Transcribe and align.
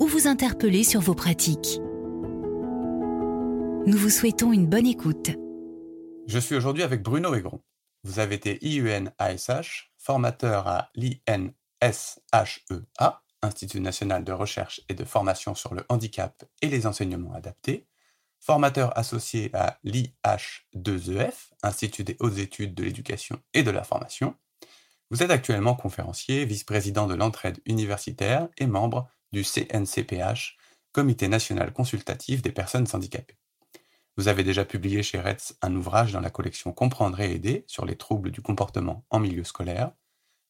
ou 0.00 0.06
vous 0.06 0.26
interpeller 0.26 0.82
sur 0.82 1.00
vos 1.00 1.14
pratiques. 1.14 1.78
Nous 3.86 3.96
vous 3.96 4.10
souhaitons 4.10 4.52
une 4.52 4.66
bonne 4.66 4.86
écoute. 4.86 5.30
Je 6.26 6.38
suis 6.38 6.56
aujourd'hui 6.56 6.82
avec 6.82 7.02
Bruno 7.02 7.34
Aigron. 7.34 7.60
Vous 8.02 8.18
avez 8.18 8.36
été 8.36 8.58
IUN 8.66 9.12
ASH, 9.18 9.92
formateur 9.98 10.66
à 10.66 10.90
l'INSHEA, 10.94 11.52
Institut 13.42 13.80
national 13.80 14.22
de 14.22 14.32
recherche 14.32 14.82
et 14.90 14.94
de 14.94 15.04
formation 15.04 15.54
sur 15.54 15.74
le 15.74 15.82
handicap 15.88 16.44
et 16.60 16.68
les 16.68 16.86
enseignements 16.86 17.32
adaptés, 17.32 17.86
formateur 18.38 18.96
associé 18.98 19.50
à 19.54 19.78
l'IH2EF, 19.84 21.32
Institut 21.62 22.04
des 22.04 22.16
hautes 22.20 22.36
études 22.36 22.74
de 22.74 22.84
l'éducation 22.84 23.40
et 23.54 23.62
de 23.62 23.70
la 23.70 23.82
formation. 23.82 24.34
Vous 25.10 25.22
êtes 25.22 25.30
actuellement 25.30 25.74
conférencier, 25.74 26.44
vice-président 26.44 27.06
de 27.06 27.14
l'entraide 27.14 27.60
universitaire 27.64 28.48
et 28.58 28.66
membre 28.66 29.08
du 29.32 29.44
CNCPH, 29.44 30.56
Comité 30.92 31.28
national 31.28 31.72
consultatif 31.72 32.42
des 32.42 32.50
personnes 32.50 32.86
handicapées. 32.92 33.38
Vous 34.16 34.26
avez 34.26 34.42
déjà 34.42 34.64
publié 34.64 35.04
chez 35.04 35.20
RETS 35.20 35.56
un 35.62 35.74
ouvrage 35.76 36.12
dans 36.12 36.20
la 36.20 36.30
collection 36.30 36.72
Comprendre 36.72 37.20
et 37.20 37.32
aider 37.32 37.64
sur 37.68 37.86
les 37.86 37.96
troubles 37.96 38.32
du 38.32 38.42
comportement 38.42 39.04
en 39.08 39.20
milieu 39.20 39.44
scolaire. 39.44 39.92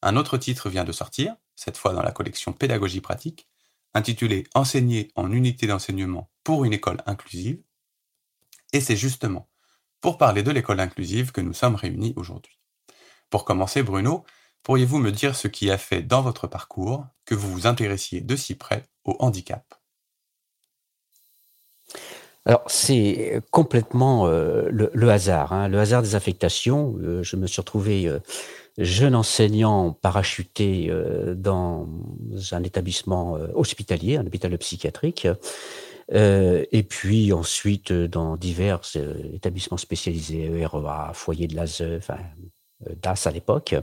Un 0.00 0.17
autre 0.17 0.39
titre 0.39 0.70
vient 0.70 0.84
de 0.84 0.92
sortir, 0.92 1.37
cette 1.56 1.77
fois 1.77 1.92
dans 1.92 2.03
la 2.03 2.11
collection 2.11 2.55
Pédagogie 2.55 3.03
pratique, 3.03 3.48
intitulé 3.92 4.45
Enseigner 4.55 5.11
en 5.15 5.31
unité 5.31 5.67
d'enseignement 5.67 6.31
pour 6.42 6.65
une 6.65 6.72
école 6.72 7.03
inclusive. 7.05 7.62
Et 8.72 8.81
c'est 8.81 8.97
justement 8.97 9.50
pour 10.00 10.17
parler 10.17 10.42
de 10.42 10.50
l'école 10.50 10.81
inclusive 10.81 11.33
que 11.33 11.42
nous 11.42 11.53
sommes 11.53 11.75
réunis 11.75 12.15
aujourd'hui. 12.17 12.59
Pour 13.28 13.44
commencer, 13.44 13.83
Bruno, 13.83 14.25
Pourriez-vous 14.62 14.98
me 14.98 15.11
dire 15.11 15.36
ce 15.36 15.48
qui 15.48 15.70
a 15.70 15.78
fait 15.78 16.03
dans 16.03 16.22
votre 16.22 16.47
parcours 16.47 17.06
que 17.25 17.34
vous 17.34 17.50
vous 17.50 17.66
intéressiez 17.66 18.20
de 18.20 18.36
si 18.36 18.55
près 18.55 18.84
au 19.05 19.16
handicap? 19.19 19.80
Alors 22.47 22.62
c'est 22.69 23.41
complètement 23.50 24.27
euh, 24.27 24.69
le, 24.70 25.11
hasard, 25.11 25.53
hein. 25.53 25.69
le 25.69 25.78
hasard 25.78 26.03
des 26.03 26.14
affectations. 26.14 26.97
Euh, 27.03 27.22
je 27.22 27.36
me 27.36 27.47
suis 27.47 27.61
retrouvé 27.61 28.06
euh, 28.06 28.19
jeune 28.78 29.14
enseignant 29.14 29.92
parachuté 29.92 30.91
dans 31.34 31.86
un 32.53 32.62
établissement 32.62 33.36
hospitalier, 33.55 34.16
un 34.16 34.27
hôpital 34.27 34.56
psychiatrique, 34.56 35.28
et 36.12 36.83
puis 36.88 37.33
ensuite 37.33 37.92
dans 37.92 38.36
divers 38.36 38.81
établissements 39.34 39.77
spécialisés, 39.77 40.64
REA, 40.64 41.11
foyer 41.12 41.47
de 41.47 41.56
l'ASE, 41.56 41.83
enfin 41.98 42.16
DAS 43.03 43.27
à 43.27 43.33
l'époque. 43.33 43.75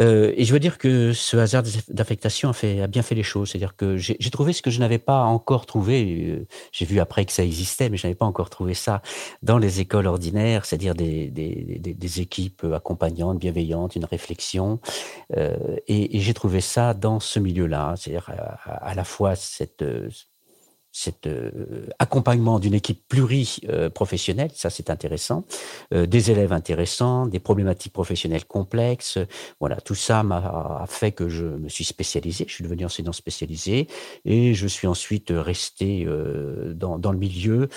Euh, 0.00 0.32
et 0.36 0.44
je 0.44 0.52
veux 0.52 0.58
dire 0.58 0.78
que 0.78 1.12
ce 1.12 1.36
hasard 1.36 1.62
d'affectation 1.88 2.50
a, 2.50 2.86
bien 2.86 3.02
fait 3.02 3.14
les 3.14 3.22
choses. 3.22 3.50
C'est-à-dire 3.50 3.76
que 3.76 3.96
j'ai 3.96 4.16
trouvé 4.30 4.52
ce 4.52 4.62
que 4.62 4.70
je 4.70 4.80
n'avais 4.80 4.98
pas 4.98 5.22
encore 5.24 5.66
trouvé. 5.66 6.26
Euh, 6.28 6.46
j'ai 6.72 6.84
vu 6.84 7.00
après 7.00 7.24
que 7.24 7.32
ça 7.32 7.44
existait, 7.44 7.90
mais 7.90 7.96
je 7.96 8.06
n'avais 8.06 8.14
pas 8.14 8.26
encore 8.26 8.50
trouvé 8.50 8.74
ça 8.74 9.02
dans 9.42 9.58
les 9.58 9.80
écoles 9.80 10.06
ordinaires, 10.06 10.64
c'est-à-dire 10.64 10.94
des, 10.94 12.20
équipes 12.20 12.66
accompagnantes, 12.72 13.38
bienveillantes, 13.38 13.96
une 13.96 14.04
réflexion. 14.04 14.80
Euh, 15.36 15.76
et, 15.88 16.20
j'ai 16.20 16.34
trouvé 16.34 16.60
ça 16.60 16.94
dans 16.94 17.20
ce 17.20 17.38
milieu-là. 17.38 17.94
C'est-à-dire 17.96 18.30
à, 18.30 18.90
à, 18.90 18.94
la 18.94 19.04
fois 19.04 19.34
cette 19.34 19.84
cet 20.92 21.26
euh, 21.26 21.86
accompagnement 21.98 22.58
d'une 22.58 22.74
équipe 22.74 23.08
pluriprofessionnelle, 23.08 24.50
ça 24.54 24.68
c'est 24.68 24.90
intéressant, 24.90 25.44
euh, 25.94 26.04
des 26.04 26.30
élèves 26.30 26.52
intéressants, 26.52 27.26
des 27.26 27.40
problématiques 27.40 27.94
professionnelles 27.94 28.44
complexes, 28.44 29.18
voilà, 29.58 29.76
tout 29.76 29.94
ça 29.94 30.22
m'a 30.22 30.84
fait 30.86 31.12
que 31.12 31.30
je 31.30 31.46
me 31.46 31.68
suis 31.70 31.84
spécialisé, 31.84 32.44
je 32.46 32.52
suis 32.52 32.64
devenu 32.64 32.84
enseignant 32.84 33.12
spécialisé 33.12 33.88
et 34.26 34.52
je 34.52 34.66
suis 34.66 34.86
ensuite 34.86 35.32
resté 35.34 36.04
euh, 36.06 36.74
dans, 36.74 36.98
dans, 36.98 37.12
le 37.12 37.18
milieu 37.18 37.68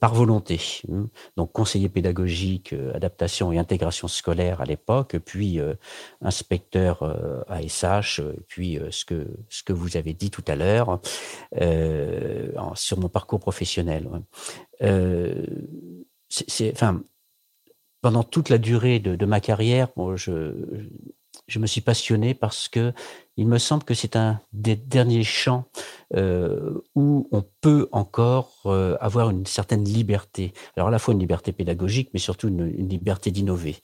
par 0.00 0.14
volonté. 0.14 0.60
Hein. 0.90 1.08
Donc 1.36 1.52
conseiller 1.52 1.88
pédagogique, 1.88 2.74
adaptation 2.94 3.52
et 3.52 3.58
intégration 3.58 4.08
scolaire 4.08 4.60
à 4.60 4.64
l'époque, 4.64 5.16
puis 5.24 5.60
inspecteur 6.22 7.44
ASH, 7.48 8.20
puis 8.48 8.78
ce 8.90 9.04
que 9.04 9.26
ce 9.48 9.62
que 9.62 9.72
vous 9.72 9.96
avez 9.96 10.14
dit 10.14 10.30
tout 10.30 10.44
à 10.48 10.56
l'heure. 10.56 11.00
Euh, 12.56 12.74
sur 12.74 12.98
mon 12.98 13.08
parcours 13.08 13.40
professionnel. 13.40 14.08
Euh, 14.82 15.44
enfin, 16.72 17.02
pendant 18.00 18.22
toute 18.22 18.48
la 18.48 18.58
durée 18.58 18.98
de, 18.98 19.26
ma 19.26 19.40
carrière, 19.40 19.88
je, 20.14 20.52
je 21.46 21.58
me 21.58 21.66
suis 21.66 21.80
passionné 21.80 22.34
parce 22.34 22.68
que 22.68 22.92
il 23.38 23.46
me 23.46 23.58
semble 23.58 23.84
que 23.84 23.94
c'est 23.94 24.16
un 24.16 24.40
des 24.52 24.74
derniers 24.74 25.22
champs 25.22 25.64
euh, 26.16 26.82
où 26.96 27.28
on 27.30 27.44
peut 27.60 27.88
encore 27.92 28.52
euh, 28.66 28.96
avoir 29.00 29.30
une 29.30 29.46
certaine 29.46 29.84
liberté. 29.84 30.52
Alors 30.76 30.88
à 30.88 30.90
la 30.90 30.98
fois 30.98 31.14
une 31.14 31.20
liberté 31.20 31.52
pédagogique, 31.52 32.10
mais 32.12 32.18
surtout 32.18 32.48
une, 32.48 32.66
liberté 32.66 33.30
d'innover. 33.30 33.76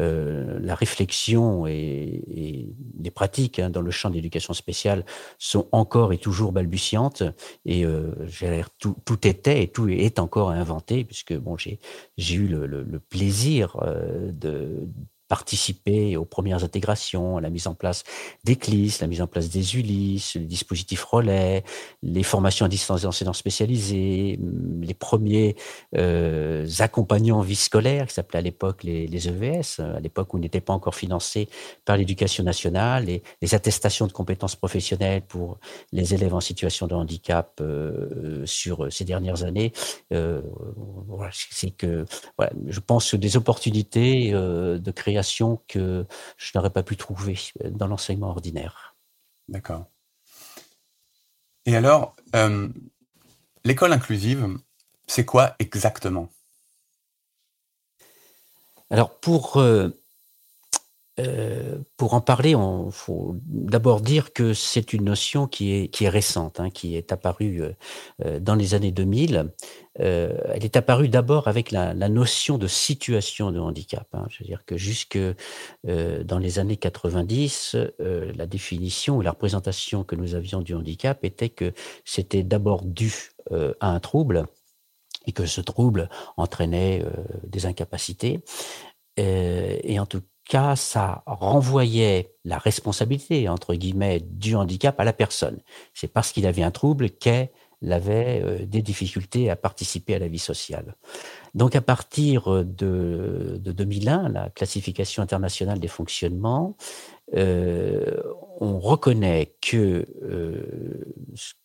Euh, 0.00 0.58
la 0.62 0.74
réflexion 0.74 1.66
et, 1.66 2.72
les 2.98 3.10
pratiques 3.10 3.58
hein, 3.58 3.68
dans 3.68 3.82
le 3.82 3.90
champ 3.90 4.08
de 4.08 4.14
l'éducation 4.14 4.54
spéciale 4.54 5.04
sont 5.38 5.68
encore 5.70 6.14
et 6.14 6.18
toujours 6.18 6.52
balbutiantes. 6.52 7.22
Et 7.66 7.84
tout, 8.78 8.96
tout, 9.04 9.28
était 9.28 9.62
et 9.62 9.68
tout 9.68 9.86
est 9.88 10.18
encore 10.18 10.50
à 10.50 10.54
inventer, 10.54 11.04
puisque 11.04 11.34
bon, 11.34 11.58
j'ai 11.58 11.78
eu 12.34 12.46
le, 12.46 12.66
le 12.66 13.00
plaisir 13.00 13.76
de 14.32 14.88
participer 15.34 16.16
aux 16.16 16.24
premières 16.24 16.62
intégrations, 16.62 17.38
à 17.38 17.40
la 17.40 17.50
mise 17.50 17.66
en 17.66 17.74
place 17.74 18.04
des 18.44 18.54
CLIS, 18.54 18.98
la 19.00 19.08
mise 19.08 19.20
en 19.20 19.26
place 19.26 19.50
des 19.50 19.76
ULIS, 19.76 20.34
les 20.36 20.46
dispositifs 20.46 21.02
relais, 21.02 21.64
les 22.04 22.22
formations 22.22 22.64
à 22.66 22.68
distance 22.68 23.00
des 23.00 23.06
enseignants 23.08 23.32
spécialisés, 23.32 24.38
mm, 24.38 24.82
les 24.82 24.94
premiers 24.94 25.56
euh, 25.96 26.68
accompagnants 26.78 27.40
vie 27.40 27.56
scolaire, 27.56 28.06
qui 28.06 28.14
s'appelaient 28.14 28.38
à 28.38 28.42
l'époque 28.42 28.84
les, 28.84 29.28
EVS, 29.28 29.80
à 29.80 29.98
l'époque 29.98 30.34
où 30.34 30.38
n'étaient 30.38 30.60
pas 30.60 30.72
encore 30.72 30.94
financés 30.94 31.48
par 31.84 31.96
l'éducation 31.96 32.44
nationale, 32.44 33.06
les 33.42 33.54
attestations 33.56 34.06
de 34.06 34.12
compétences 34.12 34.54
professionnelles 34.54 35.22
pour 35.22 35.58
les 35.90 36.14
élèves 36.14 36.34
en 36.34 36.40
situation 36.40 36.86
de 36.86 36.94
handicap 36.94 37.60
euh, 37.60 38.46
sur 38.46 38.86
ces 38.92 39.04
dernières 39.04 39.42
années. 39.42 39.72
Euh, 40.12 40.42
c'est 41.32 41.70
que 41.70 42.04
je 42.68 42.80
pense 42.80 43.10
que 43.10 43.16
des 43.16 43.36
opportunités 43.36 44.32
euh, 44.32 44.78
de 44.78 44.90
que 45.66 46.06
je 46.36 46.52
n'aurais 46.54 46.70
pas 46.70 46.82
pu 46.82 46.96
trouver 46.96 47.38
dans 47.70 47.86
l'enseignement 47.86 48.28
ordinaire. 48.28 48.94
D'accord. 49.48 49.86
Et 51.66 51.76
alors, 51.76 52.14
euh, 52.34 52.68
l'école 53.64 53.92
inclusive, 53.92 54.58
c'est 55.06 55.24
quoi 55.24 55.54
exactement? 55.58 56.28
Alors, 58.90 59.18
pour 59.18 59.56
euh, 59.56 59.90
euh, 61.20 61.78
pour 61.96 62.14
en 62.14 62.20
parler, 62.20 62.50
il 62.50 62.92
faut 62.92 63.36
d'abord 63.46 64.00
dire 64.00 64.32
que 64.32 64.52
c'est 64.52 64.92
une 64.92 65.04
notion 65.04 65.46
qui 65.46 65.72
est, 65.72 65.88
qui 65.88 66.04
est 66.04 66.08
récente, 66.08 66.58
hein, 66.58 66.70
qui 66.70 66.96
est 66.96 67.12
apparue 67.12 67.62
euh, 67.62 67.72
euh, 68.24 68.40
dans 68.40 68.56
les 68.56 68.74
années 68.74 68.90
2000. 68.90 69.52
elle 69.96 70.64
est 70.64 70.76
apparue 70.76 71.08
d'abord 71.08 71.46
avec 71.46 71.70
la, 71.70 71.94
notion 72.08 72.58
de 72.58 72.66
situation 72.66 73.52
de 73.52 73.60
handicap. 73.60 74.08
Hein. 74.12 74.26
Je 74.28 74.40
veux 74.40 74.46
dire 74.46 74.64
que 74.64 74.76
jusque 74.76 75.18
dans 75.84 76.38
les 76.38 76.58
années 76.58 76.76
90, 76.76 77.76
la 78.00 78.46
définition 78.46 79.20
et 79.20 79.24
la 79.24 79.30
représentation 79.30 80.02
que 80.02 80.16
nous 80.16 80.34
avions 80.34 80.62
du 80.62 80.74
handicap 80.74 81.24
était 81.24 81.48
que 81.48 81.72
c'était 82.04 82.42
d'abord 82.42 82.84
dû 82.84 83.30
à 83.52 83.88
un 83.88 84.00
trouble 84.00 84.46
et 85.26 85.32
que 85.32 85.46
ce 85.46 85.60
trouble 85.60 86.08
entraînait 86.36 87.04
des 87.44 87.66
incapacités. 87.66 88.42
et 89.16 90.00
en 90.00 90.06
tout 90.06 90.22
cas, 90.44 90.76
ça 90.76 91.22
renvoyait 91.26 92.34
la 92.44 92.58
responsabilité, 92.58 93.48
entre 93.48 93.74
guillemets, 93.74 94.20
du 94.20 94.54
handicap 94.56 94.98
à 95.00 95.04
la 95.04 95.12
personne. 95.12 95.58
C'est 95.92 96.12
parce 96.12 96.32
qu'il 96.32 96.46
avait 96.46 96.62
un 96.62 96.70
trouble 96.70 97.10
qu'elle 97.10 97.48
avait 97.90 98.42
euh, 98.44 98.66
des 98.66 98.82
difficultés 98.82 99.50
à 99.50 99.56
participer 99.56 100.14
à 100.14 100.18
la 100.18 100.28
vie 100.28 100.38
sociale. 100.38 100.94
Donc 101.54 101.76
à 101.76 101.80
partir 101.80 102.64
de, 102.64 103.58
de 103.60 103.72
2001, 103.72 104.28
la 104.28 104.50
classification 104.50 105.22
internationale 105.22 105.78
des 105.78 105.88
fonctionnements 105.88 106.76
on 107.32 108.78
reconnaît 108.78 109.54
que 109.60 110.06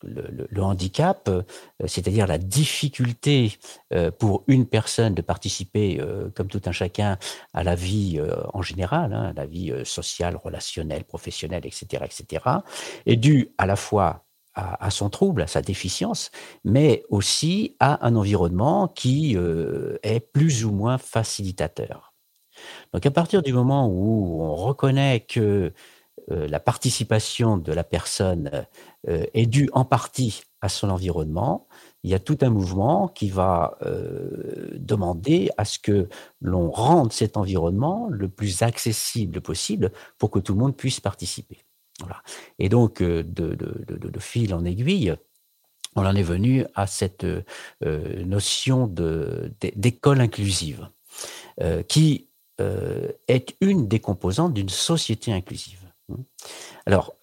le, 0.02 0.62
handicap, 0.62 1.30
c'est-à-dire 1.86 2.26
la 2.26 2.38
difficulté 2.38 3.58
pour 4.18 4.44
une 4.46 4.66
personne 4.66 5.14
de 5.14 5.22
participer, 5.22 6.00
comme 6.34 6.48
tout 6.48 6.62
un 6.66 6.72
chacun, 6.72 7.18
à 7.52 7.62
la 7.62 7.74
vie 7.74 8.20
en 8.52 8.62
général, 8.62 9.12
hein, 9.12 9.30
à 9.30 9.32
la 9.32 9.46
vie 9.46 9.72
sociale, 9.84 10.36
relationnelle, 10.36 11.04
professionnelle, 11.04 11.66
etc., 11.66 12.04
etc., 12.04 12.44
est 13.06 13.16
due 13.16 13.52
à 13.58 13.66
la 13.66 13.76
fois 13.76 14.24
à, 14.54 14.90
son 14.90 15.10
trouble, 15.10 15.42
à 15.42 15.46
sa 15.46 15.62
déficience, 15.62 16.30
mais 16.64 17.04
aussi 17.08 17.76
à 17.80 18.04
un 18.06 18.16
environnement 18.16 18.88
qui 18.88 19.36
euh, 19.36 19.98
est 20.02 20.20
plus 20.20 20.64
ou 20.64 20.72
moins 20.72 20.98
facilitateur. 20.98 22.09
Donc 22.92 23.06
à 23.06 23.10
partir 23.10 23.42
du 23.42 23.52
moment 23.52 23.88
où 23.88 24.42
on 24.42 24.54
reconnaît 24.54 25.20
que 25.20 25.72
euh, 26.30 26.48
la 26.48 26.60
participation 26.60 27.56
de 27.56 27.72
la 27.72 27.84
personne 27.84 28.66
euh, 29.08 29.24
est 29.34 29.46
due 29.46 29.68
en 29.72 29.84
partie 29.84 30.42
à 30.60 30.68
son 30.68 30.90
environnement, 30.90 31.66
il 32.02 32.10
y 32.10 32.14
a 32.14 32.18
tout 32.18 32.38
un 32.42 32.50
mouvement 32.50 33.08
qui 33.08 33.28
va 33.28 33.78
demander 34.74 35.50
à 35.58 35.66
ce 35.66 35.78
que 35.78 36.08
l'on 36.40 36.70
rende 36.70 37.12
cet 37.12 37.36
environnement 37.36 38.08
le 38.10 38.28
plus 38.28 38.62
accessible 38.62 39.42
possible 39.42 39.90
pour 40.16 40.30
que 40.30 40.38
tout 40.38 40.54
le 40.54 40.60
monde 40.60 40.76
puisse 40.76 41.00
participer. 41.00 41.58
Et 42.58 42.68
donc, 42.68 43.02
euh, 43.02 43.22
de, 43.24 44.18
fil 44.18 44.54
en 44.54 44.64
aiguille, 44.64 45.14
on 45.96 46.06
en 46.06 46.14
est 46.14 46.22
venu 46.22 46.64
à 46.74 46.86
cette 46.86 47.24
euh, 47.24 47.42
notion 48.24 48.86
d'école 48.86 50.20
inclusive, 50.20 50.88
euh, 51.60 51.82
qui 51.82 52.28
est 53.28 53.56
une 53.60 53.88
des 53.88 54.00
composantes 54.00 54.54
d'une 54.54 54.68
société 54.68 55.32
inclusive. 55.32 55.80
Alors, 56.86 57.14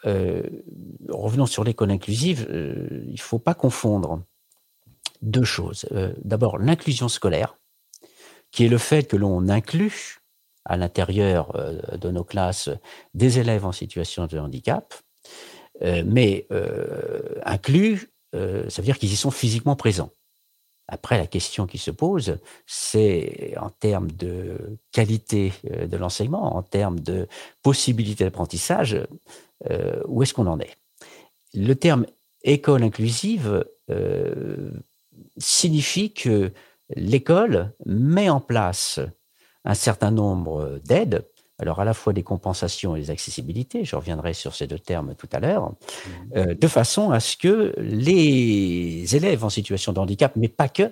revenons 1.10 1.46
sur 1.46 1.64
l'école 1.64 1.92
inclusive, 1.92 2.48
il 2.50 3.12
ne 3.12 3.18
faut 3.18 3.40
pas 3.40 3.54
confondre 3.54 4.22
deux 5.22 5.44
choses. 5.44 5.86
D'abord, 6.24 6.58
l'inclusion 6.58 7.10
scolaire, 7.10 7.58
qui 8.52 8.66
est 8.66 8.70
le 8.70 8.78
fait 8.78 9.08
que 9.08 9.18
l'on 9.18 9.50
inclut 9.50 10.22
à 10.68 10.78
l'intérieur 10.78 11.56
euh, 11.56 11.98
de 11.98 12.12
nos 12.12 12.24
classes 12.24 12.70
des 13.14 13.40
élèves 13.40 13.66
en 13.66 13.72
situation 13.72 14.28
de 14.28 14.38
handicap, 14.38 14.94
euh, 15.82 16.04
mais 16.06 16.46
euh, 16.52 17.40
inclus, 17.46 18.12
ça 18.34 18.82
veut 18.82 18.86
dire 18.86 19.00
qu'ils 19.00 19.12
y 19.12 19.16
sont 19.16 19.32
physiquement 19.32 19.76
présents. 19.76 20.12
Après, 20.88 21.18
la 21.18 21.28
question 21.28 21.68
qui 21.68 21.78
se 21.78 21.92
pose, 21.92 22.38
c'est 22.66 23.54
en 23.58 23.70
termes 23.70 24.12
de 24.12 24.78
qualité 24.92 25.52
de 25.64 25.98
l'enseignement, 25.98 26.56
en 26.56 26.64
termes 26.64 27.00
de 27.00 27.28
possibilité 27.62 28.24
d'apprentissage, 28.24 28.98
où 30.08 30.24
est-ce 30.24 30.34
qu'on 30.34 30.48
en 30.48 30.60
est? 30.60 30.78
Le 31.54 31.74
terme 31.74 32.06
école 32.44 32.84
inclusive 32.84 33.66
signifie 35.38 36.14
que 36.14 36.52
l'école 36.96 37.74
met 37.86 38.30
en 38.30 38.40
place 38.40 39.00
un 39.66 39.74
certain 39.74 40.12
nombre 40.12 40.80
d'aides, 40.86 41.26
alors 41.60 41.80
à 41.80 41.86
la 41.86 41.94
fois 41.94 42.14
des 42.14 42.24
compensations 42.24 42.96
et 42.96 43.02
des 43.02 43.10
accessibilités, 43.10 43.84
je 43.84 43.96
reviendrai 43.96 44.34
sur 44.34 44.54
ces 44.56 44.68
deux 44.68 44.80
termes 44.80 45.16
tout 45.16 45.30
à 45.32 45.40
l'heure, 45.40 45.72
mmh. 45.72 46.12
euh, 46.36 46.54
de 46.54 46.68
façon 46.68 47.12
à 47.12 47.20
ce 47.20 47.36
que 47.36 47.74
les 47.78 49.16
élèves 49.16 49.44
en 49.44 49.50
situation 49.50 49.92
de 49.94 50.00
handicap, 50.00 50.34
mais 50.36 50.50
pas 50.50 50.70
que, 50.70 50.84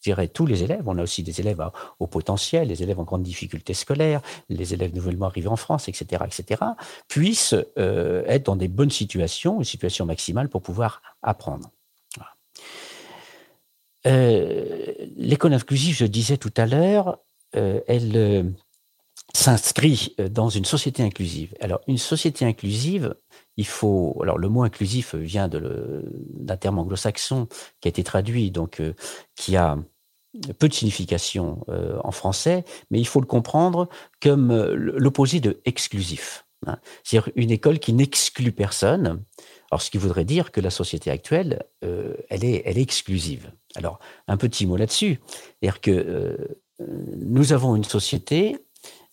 je 0.00 0.10
dirais 0.10 0.28
tous 0.28 0.46
les 0.46 0.64
élèves, 0.64 0.82
on 0.86 0.98
a 0.98 1.02
aussi 1.02 1.22
des 1.22 1.40
élèves 1.40 1.62
au 1.98 2.06
potentiel, 2.06 2.68
les 2.68 2.82
élèves 2.82 2.98
en 2.98 3.04
grande 3.04 3.22
difficulté 3.22 3.72
scolaire, 3.72 4.20
les 4.48 4.74
élèves 4.74 4.94
nouvellement 4.94 5.26
arrivés 5.26 5.48
en 5.48 5.56
France, 5.56 5.88
etc., 5.88 6.24
etc., 6.26 6.60
puissent 7.08 7.54
euh, 7.78 8.22
être 8.26 8.46
dans 8.46 8.56
des 8.56 8.68
bonnes 8.68 8.90
situations, 8.90 9.58
une 9.58 9.64
situation 9.64 10.04
maximale 10.04 10.48
pour 10.48 10.60
pouvoir 10.60 11.02
apprendre. 11.22 11.70
Euh, 14.04 14.92
l'école 15.16 15.54
inclusive, 15.54 15.94
je 15.94 16.04
disais 16.04 16.36
tout 16.36 16.52
à 16.56 16.66
l'heure, 16.66 17.18
elle 17.52 18.54
s'inscrit 19.34 20.14
euh, 20.20 20.28
dans 20.28 20.48
une 20.48 20.64
société 20.64 21.02
inclusive. 21.02 21.54
Alors, 21.60 21.80
une 21.86 21.98
société 21.98 22.44
inclusive, 22.44 23.14
il 23.56 23.66
faut. 23.66 24.18
Alors, 24.22 24.38
le 24.38 24.48
mot 24.48 24.62
inclusif 24.62 25.14
vient 25.14 25.48
d'un 25.48 26.56
terme 26.56 26.78
anglo-saxon 26.78 27.48
qui 27.80 27.88
a 27.88 27.90
été 27.90 28.02
traduit, 28.02 28.50
donc 28.50 28.80
qui 29.34 29.56
a 29.56 29.78
peu 30.58 30.68
de 30.68 30.72
signification 30.72 31.62
en 32.02 32.10
français, 32.12 32.64
mais 32.90 32.98
il 32.98 33.06
faut 33.06 33.20
le 33.20 33.26
comprendre 33.26 33.90
comme 34.22 34.54
l'opposé 34.72 35.40
de 35.40 35.60
exclusif. 35.66 36.46
Hein. 36.66 36.78
C'est-à-dire 37.04 37.30
une 37.36 37.50
école 37.50 37.78
qui 37.78 37.92
n'exclut 37.92 38.52
personne. 38.52 39.22
Alors, 39.70 39.82
ce 39.82 39.90
qui 39.90 39.98
voudrait 39.98 40.24
dire 40.24 40.50
que 40.50 40.62
la 40.62 40.70
société 40.70 41.10
actuelle, 41.10 41.62
elle, 41.82 42.44
est, 42.44 42.62
elle 42.64 42.78
est 42.78 42.82
exclusive. 42.82 43.52
Alors, 43.74 43.98
un 44.26 44.38
petit 44.38 44.64
mot 44.64 44.78
là-dessus. 44.78 45.20
C'est-à-dire 45.60 45.82
que 45.82 46.58
nous 46.78 47.52
avons 47.52 47.76
une 47.76 47.84
société 47.84 48.56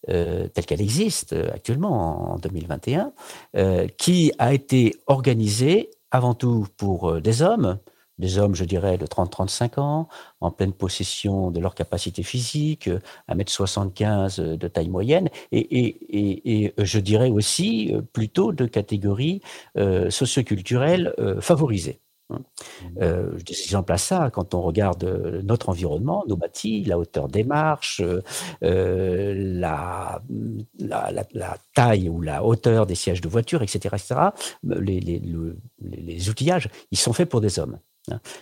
euh, 0.08 0.48
telle 0.48 0.66
qu'elle 0.66 0.82
existe 0.82 1.34
euh, 1.34 1.52
actuellement 1.54 2.34
en 2.34 2.38
2021, 2.38 3.12
euh, 3.58 3.88
qui 3.98 4.32
a 4.40 4.54
été 4.54 4.96
organisée 5.08 5.90
avant 6.12 6.34
tout 6.34 6.68
pour 6.78 7.20
des 7.20 7.42
hommes, 7.42 7.80
des 8.18 8.38
hommes, 8.38 8.56
je 8.56 8.64
dirais, 8.64 8.98
de 8.98 9.06
30-35 9.06 9.80
ans, 9.80 10.08
en 10.40 10.52
pleine 10.52 10.72
possession 10.72 11.52
de 11.52 11.60
leur 11.60 11.76
capacité 11.76 12.24
physique, 12.24 12.90
1m75 13.30 14.56
de 14.58 14.68
taille 14.68 14.90
moyenne, 14.90 15.30
et, 15.52 16.74
je 16.78 17.00
dirais 17.00 17.30
aussi 17.30 17.94
plutôt 18.12 18.52
de 18.52 18.66
catégories 18.66 19.42
socioculturelles 20.10 21.14
favorisées. 21.40 22.02
Mmh. 22.30 22.36
Euh, 23.02 23.32
des 23.46 23.54
exemples 23.54 23.92
à 23.92 23.98
ça, 23.98 24.30
quand 24.32 24.54
on 24.54 24.62
regarde 24.62 25.04
euh, 25.04 25.42
notre 25.44 25.70
environnement, 25.70 26.24
nos 26.28 26.36
bâtis, 26.36 26.84
la 26.84 27.00
hauteur 27.00 27.28
des 27.28 27.44
marches, 27.44 28.02
euh, 28.02 28.22
euh, 28.64 29.34
la, 29.36 30.22
taille 31.74 32.08
ou 32.08 32.22
la 32.22 32.44
hauteur 32.44 32.86
des 32.86 32.96
sièges 32.96 33.22
de 33.22 33.30
voiture, 33.30 33.64
etc., 33.64 33.96
etc., 33.96 34.16
les, 34.64 35.00
les 35.00 36.30
outillages, 36.30 36.70
ils 36.92 37.00
sont 37.00 37.14
faits 37.14 37.30
pour 37.30 37.42
des 37.42 37.58
hommes. 37.58 37.80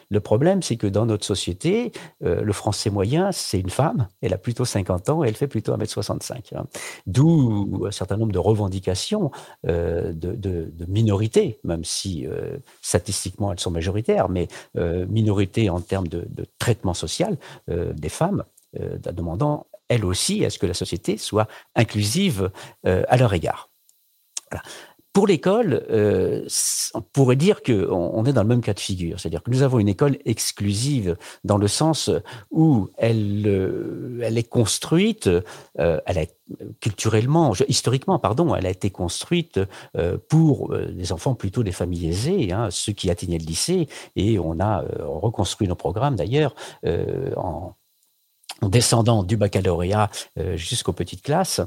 Le 0.09 0.19
problème, 0.19 0.61
c'est 0.61 0.77
que 0.77 0.87
dans 0.87 1.05
notre 1.05 1.25
société, 1.25 1.91
euh, 2.23 2.41
le 2.41 2.53
français 2.53 2.89
moyen, 2.89 3.31
c'est 3.31 3.59
une 3.59 3.69
femme, 3.69 4.07
elle 4.21 4.33
a 4.33 4.37
plutôt 4.37 4.65
50 4.65 5.09
ans 5.09 5.23
et 5.23 5.27
elle 5.27 5.35
fait 5.35 5.47
plutôt 5.47 5.75
1m65. 5.75 6.55
Hein. 6.55 6.65
D'où 7.05 7.85
un 7.87 7.91
certain 7.91 8.17
nombre 8.17 8.31
de 8.31 8.39
revendications 8.39 9.31
euh, 9.67 10.13
de, 10.13 10.71
minorités, 10.87 11.59
même 11.63 11.83
si 11.83 12.25
euh, 12.25 12.57
statistiquement 12.81 13.51
elles 13.51 13.59
sont 13.59 13.71
majoritaires, 13.71 14.29
mais 14.29 14.47
minorités 14.75 15.69
en 15.69 15.81
termes 15.81 16.07
de, 16.07 16.27
traitement 16.59 16.93
social 16.93 17.37
des 17.67 18.09
femmes, 18.09 18.43
demandant 18.73 19.67
elles 19.89 20.05
aussi 20.05 20.45
à 20.45 20.49
ce 20.49 20.59
que 20.59 20.65
la 20.65 20.73
société 20.73 21.17
soit 21.17 21.47
inclusive 21.75 22.51
à 22.83 23.17
leur 23.17 23.33
égard. 23.33 23.69
Voilà 24.51 24.63
pour 25.17 25.25
l'école, 25.25 25.83
euh, 25.89 26.47
on 26.93 27.01
pourrait 27.01 27.35
dire 27.35 27.63
qu'on 27.63 28.11
on 28.13 28.23
est 28.25 28.33
dans 28.33 28.43
le 28.43 28.47
même 28.47 28.61
cas 28.61 28.75
de 28.75 28.79
figure. 28.79 29.19
C'est-à-dire 29.19 29.41
que 29.41 29.49
nous 29.49 29.63
avons 29.63 29.79
une 29.79 29.87
école 29.87 30.19
exclusive 30.25 31.17
dans 31.43 31.57
le 31.57 31.67
sens 31.67 32.11
où 32.51 32.89
elle, 32.99 33.41
euh, 33.47 34.21
est 34.21 34.47
construite, 34.47 35.27
euh, 35.79 35.99
culturellement, 36.81 37.51
historiquement, 37.67 38.19
pardon, 38.19 38.53
elle 38.53 38.67
a 38.67 38.69
été 38.69 38.91
construite 38.91 39.59
pour 40.29 40.77
des 40.77 41.11
enfants 41.11 41.33
plutôt 41.33 41.63
des 41.63 41.71
familles 41.71 42.09
aisées, 42.09 42.51
hein, 42.51 42.69
ceux 42.69 42.93
qui 42.93 43.09
atteignaient 43.09 43.39
le 43.39 43.45
lycée, 43.45 43.87
et 44.15 44.37
on 44.37 44.59
a 44.59 44.85
reconstruit 44.99 45.67
nos 45.67 45.75
programmes 45.75 46.15
d'ailleurs 46.15 46.53
en 47.35 47.73
en 48.61 48.69
descendant 48.69 49.23
du 49.23 49.37
baccalauréat 49.37 50.09
euh, 50.39 50.57
jusqu'aux 50.57 50.93
petites 50.93 51.21
classes. 51.21 51.61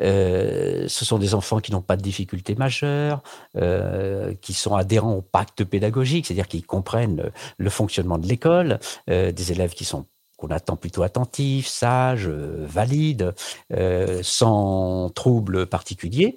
Euh, 0.00 0.86
ce 0.88 1.04
sont 1.04 1.18
des 1.18 1.34
enfants 1.34 1.60
qui 1.60 1.72
n'ont 1.72 1.82
pas 1.82 1.96
de 1.96 2.02
difficultés 2.02 2.54
majeures, 2.54 3.22
euh, 3.56 4.34
qui 4.40 4.52
sont 4.52 4.74
adhérents 4.74 5.14
au 5.14 5.22
pacte 5.22 5.64
pédagogique, 5.64 6.26
c'est-à-dire 6.26 6.48
qui 6.48 6.62
comprennent 6.62 7.30
le, 7.56 7.70
fonctionnement 7.70 8.18
de 8.18 8.26
l'école, 8.26 8.78
des 9.08 9.52
élèves 9.52 9.72
qui 9.72 9.84
sont 9.84 10.04
qu'on 10.36 10.48
attend 10.48 10.76
plutôt 10.76 11.04
attentifs, 11.04 11.68
sages, 11.68 12.28
valides, 12.28 13.32
sans 14.22 15.08
troubles 15.14 15.66
particuliers. 15.66 16.36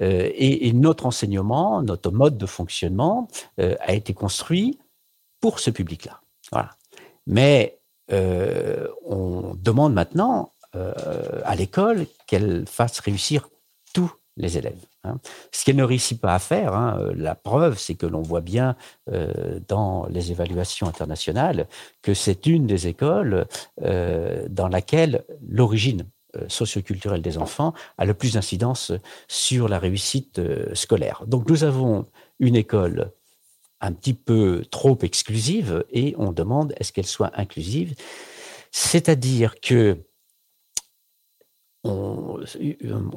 Et, 0.00 0.68
et, 0.68 0.72
notre 0.72 1.06
enseignement, 1.06 1.82
notre 1.82 2.10
mode 2.10 2.36
de 2.36 2.46
fonctionnement 2.46 3.28
a 3.58 3.92
été 3.92 4.14
construit 4.14 4.78
pour 5.40 5.60
ce 5.60 5.70
public-là. 5.70 6.20
Voilà. 6.50 6.70
Mais 7.26 7.78
euh, 8.12 8.88
on 9.04 9.54
demande 9.54 9.94
maintenant 9.94 10.52
euh, 10.74 10.92
à 11.44 11.54
l'école 11.54 12.06
qu'elle 12.26 12.64
fasse 12.66 13.00
réussir 13.00 13.48
tous 13.94 14.12
les 14.36 14.58
élèves. 14.58 14.84
Hein. 15.04 15.18
Ce 15.50 15.64
qu'elle 15.64 15.76
ne 15.76 15.84
réussit 15.84 16.20
pas 16.20 16.34
à 16.34 16.38
faire, 16.38 16.74
hein, 16.74 16.98
euh, 17.00 17.12
la 17.16 17.34
preuve, 17.34 17.78
c'est 17.78 17.94
que 17.94 18.06
l'on 18.06 18.22
voit 18.22 18.40
bien 18.40 18.76
dans 19.68 20.06
les 20.08 20.30
évaluations 20.30 20.86
internationales 20.88 21.66
que 22.02 22.14
c'est 22.14 22.46
une 22.46 22.66
des 22.66 22.86
écoles 22.86 23.46
dans 23.80 24.68
laquelle 24.68 25.24
l'origine 25.46 26.06
socioculturel 26.48 27.20
des 27.20 27.36
enfants 27.36 27.74
a 27.98 28.06
le 28.06 28.14
plus 28.14 28.34
d'incidence 28.34 28.92
sur 29.28 29.68
la 29.68 29.78
réussite 29.78 30.40
scolaire. 30.74 31.24
Donc 31.26 31.48
nous 31.50 31.64
avons 31.64 32.06
une 32.38 32.56
école 32.56 33.12
un 33.82 33.92
petit 33.92 34.14
peu 34.14 34.64
trop 34.70 34.96
exclusive 35.02 35.84
et 35.90 36.14
on 36.16 36.32
demande 36.32 36.72
est-ce 36.78 36.92
qu'elle 36.92 37.06
soit 37.06 37.32
inclusive. 37.34 37.94
C'est-à-dire 38.70 39.60
que 39.60 39.98
on, 41.84 42.38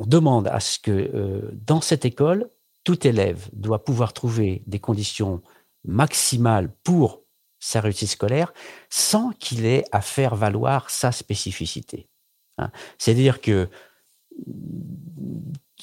demande 0.07 0.47
à 0.47 0.59
ce 0.59 0.79
que 0.79 0.91
euh, 0.91 1.51
dans 1.53 1.81
cette 1.81 2.03
école, 2.03 2.49
tout 2.83 3.07
élève 3.07 3.47
doit 3.53 3.83
pouvoir 3.83 4.11
trouver 4.13 4.63
des 4.65 4.79
conditions 4.79 5.41
maximales 5.83 6.71
pour 6.83 7.21
sa 7.59 7.79
réussite 7.79 8.09
scolaire 8.09 8.53
sans 8.89 9.31
qu'il 9.33 9.65
ait 9.65 9.85
à 9.91 10.01
faire 10.01 10.35
valoir 10.35 10.89
sa 10.89 11.11
spécificité. 11.11 12.07
Hein. 12.57 12.71
C'est-à-dire 12.97 13.39
que 13.39 13.69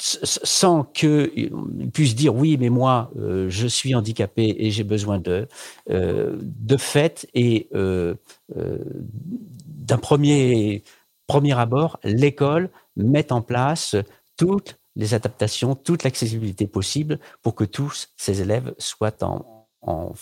sans 0.03 0.85
qu'il 0.85 1.53
puisse 1.93 2.15
dire 2.15 2.35
oui, 2.35 2.57
mais 2.59 2.71
moi, 2.71 3.11
euh, 3.17 3.49
je 3.49 3.67
suis 3.67 3.95
handicapé 3.95 4.55
et 4.59 4.71
j'ai 4.71 4.85
besoin 4.85 5.19
de, 5.19 5.49
euh, 5.91 6.37
de 6.41 6.77
fait 6.77 7.29
et 7.35 7.69
euh, 7.75 8.15
d'un 8.49 9.99
premier, 9.99 10.83
premier 11.27 11.57
abord, 11.59 12.01
l'école 12.03 12.71
met 12.97 13.33
en 13.33 13.43
place 13.43 13.95
toutes 14.37 14.77
les 14.97 15.15
adaptations, 15.15 15.75
toute 15.75 16.03
l'accessibilité 16.03 16.67
possible 16.67 17.21
pour 17.43 17.55
que 17.55 17.65
tous 17.65 18.09
ces 18.17 18.41
élèves 18.41 18.75
soient 18.79 19.23
en, 19.23 19.69
en 19.83 20.13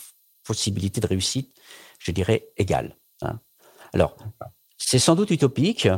possibilité 0.44 1.00
de 1.00 1.06
réussite, 1.06 1.56
je 1.98 2.12
dirais, 2.12 2.48
égale. 2.56 2.96
Hein. 3.22 3.40
Alors, 3.92 4.16
c'est 4.78 4.98
sans 4.98 5.14
doute 5.14 5.30
utopique, 5.30 5.88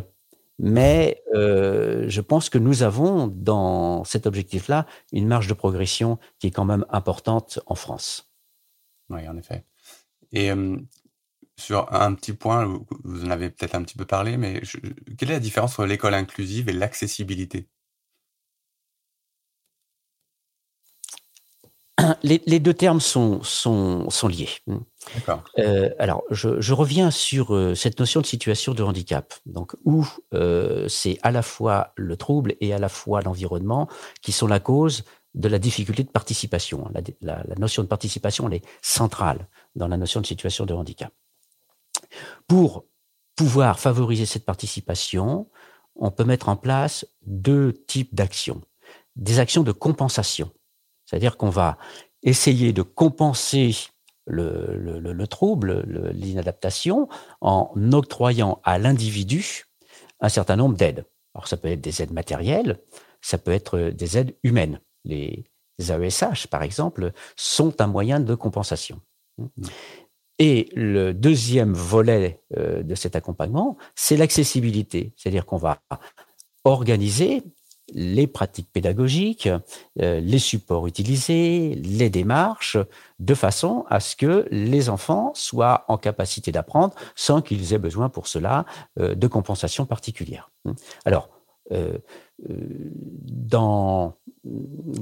mais 0.62 1.20
euh, 1.34 2.04
je 2.08 2.20
pense 2.20 2.48
que 2.48 2.56
nous 2.56 2.84
avons 2.84 3.26
dans 3.26 4.04
cet 4.04 4.26
objectif-là 4.26 4.86
une 5.12 5.26
marge 5.26 5.48
de 5.48 5.54
progression 5.54 6.18
qui 6.38 6.46
est 6.46 6.50
quand 6.52 6.64
même 6.64 6.86
importante 6.88 7.58
en 7.66 7.74
France. 7.74 8.32
Oui, 9.10 9.28
en 9.28 9.36
effet. 9.36 9.64
Et 10.30 10.52
euh, 10.52 10.76
sur 11.56 11.92
un 11.92 12.14
petit 12.14 12.32
point, 12.32 12.80
vous 13.02 13.24
en 13.24 13.30
avez 13.30 13.50
peut-être 13.50 13.74
un 13.74 13.82
petit 13.82 13.96
peu 13.96 14.04
parlé, 14.04 14.36
mais 14.36 14.62
quelle 15.18 15.30
est 15.30 15.34
la 15.34 15.40
différence 15.40 15.72
entre 15.72 15.86
l'école 15.86 16.14
inclusive 16.14 16.68
et 16.68 16.72
l'accessibilité? 16.72 17.68
les, 22.22 22.60
deux 22.60 22.74
termes 22.74 23.00
sont, 23.00 23.42
sont, 23.42 24.08
sont 24.10 24.28
liés. 24.28 24.48
Euh, 25.58 25.90
alors, 25.98 26.22
je, 26.30 26.72
reviens 26.72 27.10
sur 27.10 27.54
euh, 27.54 27.74
cette 27.74 27.98
notion 27.98 28.20
de 28.20 28.26
situation 28.26 28.74
de 28.74 28.82
handicap, 28.82 29.34
donc 29.46 29.74
où 29.84 30.06
euh, 30.34 30.88
c'est 30.88 31.18
à 31.22 31.30
la 31.30 31.42
fois 31.42 31.92
le 31.96 32.16
trouble 32.16 32.54
et 32.60 32.72
à 32.72 32.78
la 32.78 32.88
fois 32.88 33.22
l'environnement 33.22 33.88
qui 34.20 34.32
sont 34.32 34.46
la 34.46 34.60
cause 34.60 35.04
de 35.34 35.48
la 35.48 35.58
difficulté 35.58 36.04
de 36.04 36.10
participation. 36.10 36.90
La, 37.20 37.42
la, 37.44 37.54
notion 37.56 37.82
de 37.82 37.88
participation 37.88 38.48
elle 38.48 38.54
est 38.54 38.64
centrale 38.82 39.48
dans 39.74 39.88
la 39.88 39.96
notion 39.96 40.20
de 40.20 40.26
situation 40.26 40.66
de 40.66 40.74
handicap. 40.74 41.12
Pour 42.46 42.84
pouvoir 43.34 43.80
favoriser 43.80 44.26
cette 44.26 44.44
participation, 44.44 45.48
on 45.96 46.10
peut 46.10 46.24
mettre 46.24 46.48
en 46.48 46.56
place 46.56 47.06
deux 47.26 47.72
types 47.72 48.14
d'actions. 48.14 48.60
Des 49.16 49.38
actions 49.38 49.62
de 49.62 49.72
compensation 49.72 50.52
c'est-à-dire 51.12 51.36
qu'on 51.36 51.50
va 51.50 51.76
essayer 52.22 52.72
de 52.72 52.80
compenser 52.80 53.76
le, 54.26 55.26
trouble, 55.26 55.84
l'inadaptation, 56.14 57.06
en 57.42 57.70
octroyant 57.92 58.62
à 58.64 58.78
l'individu 58.78 59.66
un 60.20 60.30
certain 60.30 60.56
nombre 60.56 60.74
d'aides. 60.74 61.04
Alors 61.34 61.48
ça 61.48 61.58
peut 61.58 61.68
être 61.68 61.82
des 61.82 62.00
aides 62.00 62.12
matérielles, 62.12 62.78
ça 63.20 63.36
peut 63.36 63.50
être 63.50 63.90
des 63.90 64.16
aides 64.16 64.34
humaines. 64.42 64.80
Les 65.04 65.44
AESH, 65.78 66.46
par 66.46 66.62
exemple, 66.62 67.12
sont 67.36 67.82
un 67.82 67.88
moyen 67.88 68.18
de 68.18 68.34
compensation. 68.34 68.98
Et 70.38 70.70
le 70.74 71.12
deuxième 71.12 71.74
volet 71.74 72.42
euh, 72.56 72.82
de 72.82 72.94
cet 72.94 73.16
accompagnement, 73.16 73.76
c'est 73.96 74.16
l'accessibilité. 74.16 75.12
C'est-à-dire 75.16 75.44
qu'on 75.44 75.58
va 75.58 75.82
organiser 76.64 77.42
les 77.94 78.26
pratiques 78.26 78.68
pédagogiques, 78.72 79.48
euh, 80.00 80.20
les 80.20 80.38
supports 80.38 80.86
utilisés, 80.86 81.74
les 81.74 82.10
démarches, 82.10 82.78
de 83.18 83.34
façon 83.34 83.84
à 83.88 84.00
ce 84.00 84.16
que 84.16 84.46
les 84.50 84.88
enfants 84.88 85.32
soient 85.34 85.84
en 85.88 85.98
capacité 85.98 86.52
d'apprendre 86.52 86.94
sans 87.14 87.42
qu'ils 87.42 87.72
aient 87.74 87.78
besoin 87.78 88.08
pour 88.08 88.26
cela 88.26 88.64
euh, 88.98 89.14
de 89.14 89.26
compensation 89.26 89.86
particulière. 89.86 90.50
Alors, 91.04 91.28
euh, 91.70 91.98
dans 92.44 94.16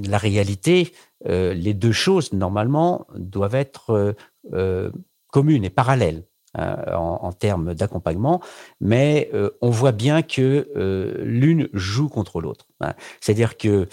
la 0.07 0.17
réalité, 0.19 0.93
les 1.25 1.73
deux 1.73 1.91
choses, 1.91 2.33
normalement, 2.33 3.07
doivent 3.15 3.55
être 3.55 4.13
communes 5.31 5.63
et 5.63 5.71
parallèles. 5.71 6.23
Euh, 6.59 6.95
en, 6.95 7.31
termes 7.31 7.73
d'accompagnement, 7.73 8.41
mais 8.81 9.29
euh, 9.33 9.51
on 9.61 9.69
voit 9.69 9.93
bien 9.93 10.21
que 10.21 10.69
euh, 10.75 11.15
l'une 11.23 11.69
joue 11.71 12.09
contre 12.09 12.41
l'autre. 12.41 12.67
Hein. 12.81 12.93
C'est-à-dire 13.21 13.55
que 13.55 13.87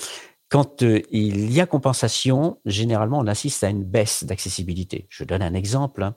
quand 0.49 0.83
il 0.83 1.53
y 1.53 1.61
a 1.61 1.67
compensation, 1.67 2.59
généralement, 2.65 3.21
on 3.21 3.29
assiste 3.29 3.63
à 3.63 3.69
une 3.69 3.85
baisse 3.85 4.25
d'accessibilité. 4.25 5.07
Je 5.09 5.23
donne 5.23 5.41
un 5.41 5.55
exemple. 5.55 6.03
Hein. 6.03 6.17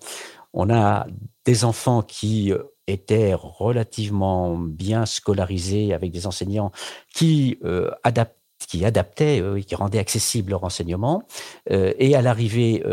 On 0.51 0.71
a 0.71 1.05
des 1.45 1.63
enfants 1.63 2.01
qui 2.01 2.51
étaient 2.87 3.35
relativement 3.35 4.57
bien 4.57 5.05
scolarisés 5.05 5.93
avec 5.93 6.11
des 6.11 6.25
enseignants 6.25 6.71
qui 7.13 7.59
adaptent 8.03 8.37
qui 8.67 8.85
adaptaient, 8.85 9.43
qui 9.65 9.75
rendaient 9.75 9.99
accessible 9.99 10.51
leur 10.51 10.63
enseignement. 10.63 11.23
et 11.69 12.15
à 12.15 12.21
l'arrivée 12.21 12.83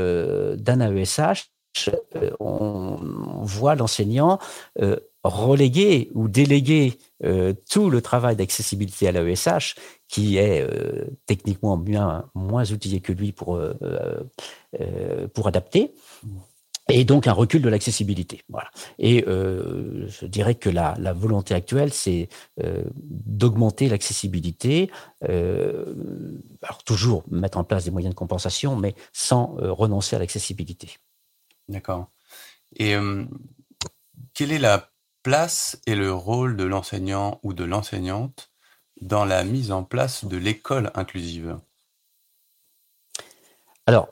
d'un 0.57 0.81
AESH, 0.81 1.51
euh, 2.17 2.31
on, 2.41 2.99
voit 3.43 3.75
l'enseignant 3.75 4.39
euh, 4.81 4.97
reléguer 5.25 6.11
ou 6.15 6.29
déléguer 6.29 6.99
euh, 7.25 7.55
tout 7.71 7.89
le 7.91 8.03
travail 8.03 8.37
d'accessibilité 8.37 9.09
à 9.09 9.13
l'AESH, 9.13 9.77
qui 10.09 10.37
est 10.39 10.67
techniquement 11.27 11.77
bien 11.77 12.25
moins 12.35 12.71
outillé 12.73 13.01
que 13.01 13.13
lui 13.13 13.33
pour, 13.33 13.61
adapter. 15.45 15.95
Et 16.91 17.05
donc 17.05 17.27
un 17.27 17.33
recul 17.33 17.61
de 17.61 17.69
l'accessibilité. 17.69 18.41
Voilà. 18.49 18.71
Et 18.99 19.23
je 19.27 20.27
dirais 20.27 20.55
que 20.55 20.71
la, 20.71 20.95
la 20.99 21.13
volonté 21.13 21.55
actuelle, 21.55 21.93
c'est 21.93 22.29
d'augmenter 22.57 23.89
l'accessibilité, 23.91 24.91
toujours 26.87 27.25
mettre 27.31 27.59
en 27.59 27.65
place 27.65 27.85
des 27.85 27.91
moyens 27.91 28.15
de 28.15 28.19
compensation, 28.19 28.77
mais 28.77 28.95
sans 29.13 29.57
renoncer 29.59 30.17
à 30.17 30.21
l'accessibilité. 30.21 30.97
D'accord. 31.69 32.09
Et 32.77 32.97
quelle 34.35 34.53
est 34.53 34.59
la 34.59 34.91
place 35.23 35.81
et 35.87 35.95
le 35.95 36.13
rôle 36.13 36.57
de 36.57 36.65
l'enseignant 36.65 37.41
ou 37.43 37.53
de 37.53 37.65
l'enseignante 37.65 38.51
dans 39.01 39.25
la 39.25 39.45
mise 39.45 39.73
en 39.73 39.85
place 39.85 40.25
de 40.25 40.37
l'école 40.37 40.91
inclusive? 40.95 41.59
Alors, 43.87 44.09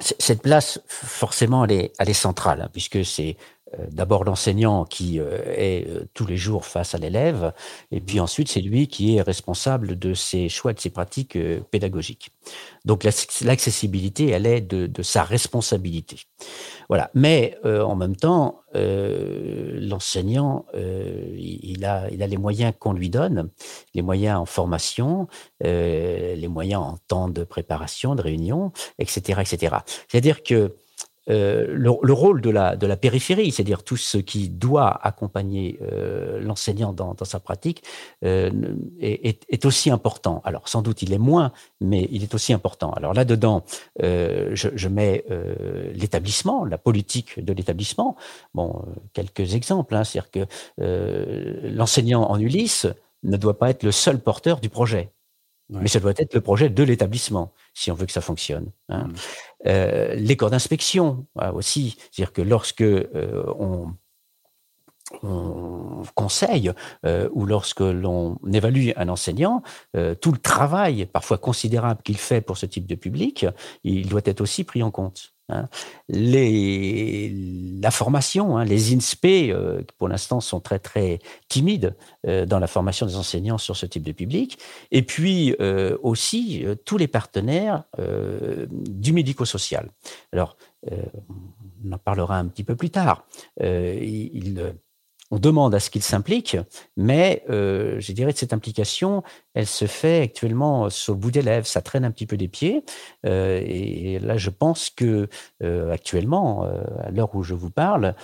cette 0.00 0.42
place, 0.42 0.80
forcément, 0.86 1.64
elle 1.64 1.90
est, 1.98 2.12
centrale, 2.12 2.62
hein, 2.62 2.70
puisque 2.72 3.04
c'est 3.04 3.36
d'abord 3.90 4.24
l'enseignant 4.24 4.84
qui 4.84 5.18
euh, 5.18 5.42
est 5.44 5.88
euh, 5.88 6.08
tous 6.14 6.24
les 6.26 6.36
jours 6.36 6.64
face 6.64 6.94
à 6.94 6.98
l'élève, 6.98 7.52
et 7.90 8.00
puis 8.00 8.20
ensuite 8.20 8.48
c'est 8.48 8.60
lui 8.60 8.86
qui 8.86 9.16
est 9.16 9.22
responsable 9.22 9.98
de 9.98 10.14
ses 10.14 10.48
choix, 10.48 10.72
de 10.72 10.80
ses 10.80 10.90
pratiques 10.90 11.36
pédagogiques. 11.70 12.30
Donc 12.84 13.02
l'accessibilité, 13.02 14.28
elle 14.28 14.46
est 14.46 14.60
de, 14.60 15.02
sa 15.02 15.24
responsabilité. 15.24 16.20
Voilà. 16.88 17.10
Mais 17.14 17.58
en 17.64 17.96
même 17.96 18.14
temps, 18.14 18.60
l'enseignant, 18.72 20.64
il, 20.74 21.84
a, 21.84 22.08
il 22.10 22.22
a 22.22 22.26
les 22.28 22.36
moyens 22.36 22.72
qu'on 22.78 22.92
lui 22.92 23.10
donne, 23.10 23.50
les 23.94 24.02
moyens 24.02 24.38
en 24.38 24.46
formation, 24.46 25.26
les 25.60 26.48
moyens 26.48 26.82
en 26.82 26.98
temps 27.08 27.28
de 27.28 27.42
préparation, 27.42 28.14
de 28.14 28.22
réunion, 28.22 28.70
etc., 29.00 29.40
etc. 29.42 29.78
C'est-à-dire 30.06 30.44
que 30.44 30.76
euh, 31.28 31.66
le, 31.68 32.12
rôle 32.12 32.40
de 32.40 32.50
la, 32.50 32.76
de 32.76 32.86
la 32.86 32.96
périphérie, 32.96 33.50
c'est-à-dire 33.50 33.82
tout 33.82 33.96
ce 33.96 34.18
qui 34.18 34.48
doit 34.48 35.04
accompagner 35.04 35.78
euh, 35.82 36.40
l'enseignant 36.40 36.92
dans, 36.92 37.14
dans, 37.14 37.24
sa 37.24 37.40
pratique, 37.40 37.82
euh, 38.24 38.50
est, 39.00 39.44
est, 39.48 39.64
aussi 39.64 39.90
important. 39.90 40.40
Alors 40.44 40.68
sans 40.68 40.82
doute 40.82 41.02
il 41.02 41.12
est 41.12 41.18
moins, 41.18 41.52
mais 41.80 42.08
il 42.12 42.22
est 42.22 42.34
aussi 42.34 42.52
important. 42.52 42.92
Alors 42.92 43.12
là-dedans, 43.12 43.64
je, 44.00 44.52
je, 44.54 44.88
mets 44.88 45.24
l'établissement, 45.94 46.64
la 46.64 46.78
politique 46.78 47.44
de 47.44 47.52
l'établissement. 47.52 48.16
Bon, 48.54 48.84
quelques 49.12 49.54
exemples, 49.54 49.94
hein, 49.94 50.04
c'est-à-dire 50.04 50.30
que 50.30 50.46
l'enseignant 51.68 52.22
en 52.30 52.38
Ulysse 52.38 52.86
ne 53.24 53.36
doit 53.36 53.58
pas 53.58 53.70
être 53.70 53.82
le 53.82 53.92
seul 53.92 54.20
porteur 54.20 54.60
du 54.60 54.68
projet. 54.68 55.10
Mais 55.68 55.88
ça 55.88 55.98
doit 55.98 56.14
être 56.16 56.34
le 56.34 56.40
projet 56.40 56.68
de 56.70 56.82
l'établissement, 56.84 57.52
si 57.74 57.90
on 57.90 57.94
veut 57.94 58.06
que 58.06 58.12
ça 58.12 58.20
fonctionne. 58.20 58.70
Hein. 58.88 59.08
Mmh. 59.08 59.14
Euh, 59.66 60.14
les 60.14 60.36
corps 60.36 60.50
d'inspection 60.50 61.26
aussi, 61.54 61.96
c'est-à-dire 62.12 62.32
que 62.32 62.42
lorsque 62.42 62.82
euh, 62.82 63.44
on, 63.58 63.92
on 65.22 66.02
conseille 66.14 66.72
euh, 67.04 67.28
ou 67.32 67.46
lorsque 67.46 67.80
l'on 67.80 68.38
évalue 68.52 68.90
un 68.96 69.08
enseignant, 69.08 69.62
euh, 69.96 70.14
tout 70.14 70.32
le 70.32 70.38
travail 70.38 71.06
parfois 71.06 71.38
considérable 71.38 72.02
qu'il 72.02 72.18
fait 72.18 72.40
pour 72.40 72.58
ce 72.58 72.66
type 72.66 72.86
de 72.86 72.94
public, 72.94 73.46
il 73.84 74.08
doit 74.08 74.22
être 74.24 74.40
aussi 74.40 74.64
pris 74.64 74.82
en 74.82 74.90
compte. 74.90 75.35
Hein. 75.48 75.68
La 76.08 77.90
formation, 77.90 78.56
hein, 78.56 78.64
les 78.64 78.94
INSPE, 78.94 79.24
euh, 79.24 79.82
qui 79.82 79.94
pour 79.96 80.08
l'instant 80.08 80.40
sont 80.40 80.60
très 80.60 80.78
très 80.78 81.20
timides 81.48 81.94
dans 82.24 82.58
la 82.58 82.66
formation 82.66 83.06
des 83.06 83.16
enseignants 83.16 83.58
sur 83.58 83.76
ce 83.76 83.86
type 83.86 84.02
de 84.02 84.12
public, 84.12 84.58
et 84.90 85.02
puis 85.02 85.54
aussi 86.02 86.64
tous 86.84 86.98
les 86.98 87.06
partenaires 87.06 87.84
du 88.70 89.12
médico-social. 89.12 89.90
Alors, 90.32 90.56
on 90.90 91.92
en 91.92 91.98
parlera 91.98 92.38
un 92.38 92.46
petit 92.46 92.64
peu 92.64 92.74
plus 92.74 92.90
tard. 92.90 93.26
On 95.30 95.38
demande 95.38 95.74
à 95.74 95.80
ce 95.80 95.90
qu'il 95.90 96.02
s'implique, 96.02 96.56
mais 96.96 97.44
euh, 97.50 97.96
je 97.98 98.12
dirais 98.12 98.32
que 98.32 98.38
cette 98.38 98.52
implication, 98.52 99.22
elle 99.54 99.66
se 99.66 99.86
fait 99.86 100.22
actuellement 100.22 100.88
sur 100.88 101.14
le 101.14 101.18
bout 101.18 101.30
des 101.30 101.42
lèvres, 101.42 101.66
ça 101.66 101.82
traîne 101.82 102.04
un 102.04 102.10
petit 102.10 102.26
peu 102.26 102.36
des 102.36 102.48
pieds. 102.48 102.84
Euh, 103.24 103.60
et 103.64 104.18
là, 104.20 104.36
je 104.36 104.50
pense 104.50 104.90
que 104.90 105.28
euh, 105.62 105.90
actuellement, 105.90 106.64
à 107.00 107.10
l'heure 107.10 107.34
où 107.34 107.42
je 107.42 107.54
vous 107.54 107.70
parle, 107.70 108.14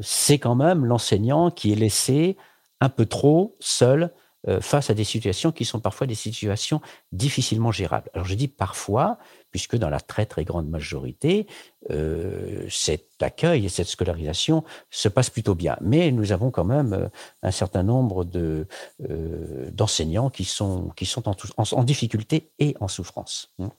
c'est 0.00 0.38
quand 0.38 0.54
même 0.54 0.84
l'enseignant 0.84 1.50
qui 1.50 1.72
est 1.72 1.76
laissé 1.76 2.36
un 2.80 2.88
peu 2.88 3.06
trop 3.06 3.56
seul 3.60 4.12
face 4.60 4.90
à 4.90 4.94
des 4.94 5.04
situations 5.04 5.52
qui 5.52 5.64
sont 5.64 5.80
parfois 5.80 6.06
des 6.06 6.14
situations 6.14 6.82
difficilement 7.12 7.72
gérables. 7.72 8.10
Alors 8.12 8.26
je 8.26 8.34
dis 8.34 8.48
parfois, 8.48 9.16
puisque 9.54 9.76
dans 9.76 9.88
la 9.88 10.00
très 10.00 10.26
très 10.26 10.44
grande 10.44 10.68
majorité, 10.68 11.46
euh, 11.88 12.66
cet 12.68 13.22
accueil 13.22 13.66
et 13.66 13.68
cette 13.68 13.86
scolarisation 13.86 14.64
se 14.90 15.08
passent 15.08 15.30
plutôt 15.30 15.54
bien. 15.54 15.76
Mais 15.80 16.10
nous 16.10 16.32
avons 16.32 16.50
quand 16.50 16.64
même 16.64 16.92
euh, 16.92 17.08
un 17.44 17.52
certain 17.52 17.84
nombre 17.84 18.24
de, 18.24 18.66
euh, 19.08 19.70
d'enseignants 19.70 20.28
qui 20.28 20.42
sont, 20.42 20.88
qui 20.96 21.06
sont 21.06 21.28
en, 21.28 21.36
en, 21.56 21.84
difficulté 21.84 22.50
et 22.58 22.74
en 22.80 22.88
souffrance. 22.88 23.54
Hein. 23.60 23.70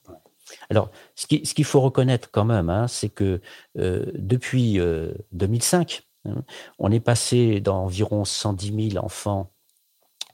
Alors, 0.70 0.92
ce, 1.14 1.28
qui, 1.28 1.46
ce 1.46 1.54
qu'il 1.54 1.66
faut 1.66 1.82
reconnaître 1.82 2.32
quand 2.32 2.46
même, 2.46 2.70
hein, 2.70 2.88
c'est 2.88 3.10
que 3.10 3.42
depuis 3.76 4.80
2005, 5.34 6.04
hein, 6.24 6.36
on 6.80 6.90
est 6.90 7.02
passé 7.02 7.60
d'environ 7.60 8.24
110 8.24 8.92
000 8.92 9.04
enfants 9.04 9.52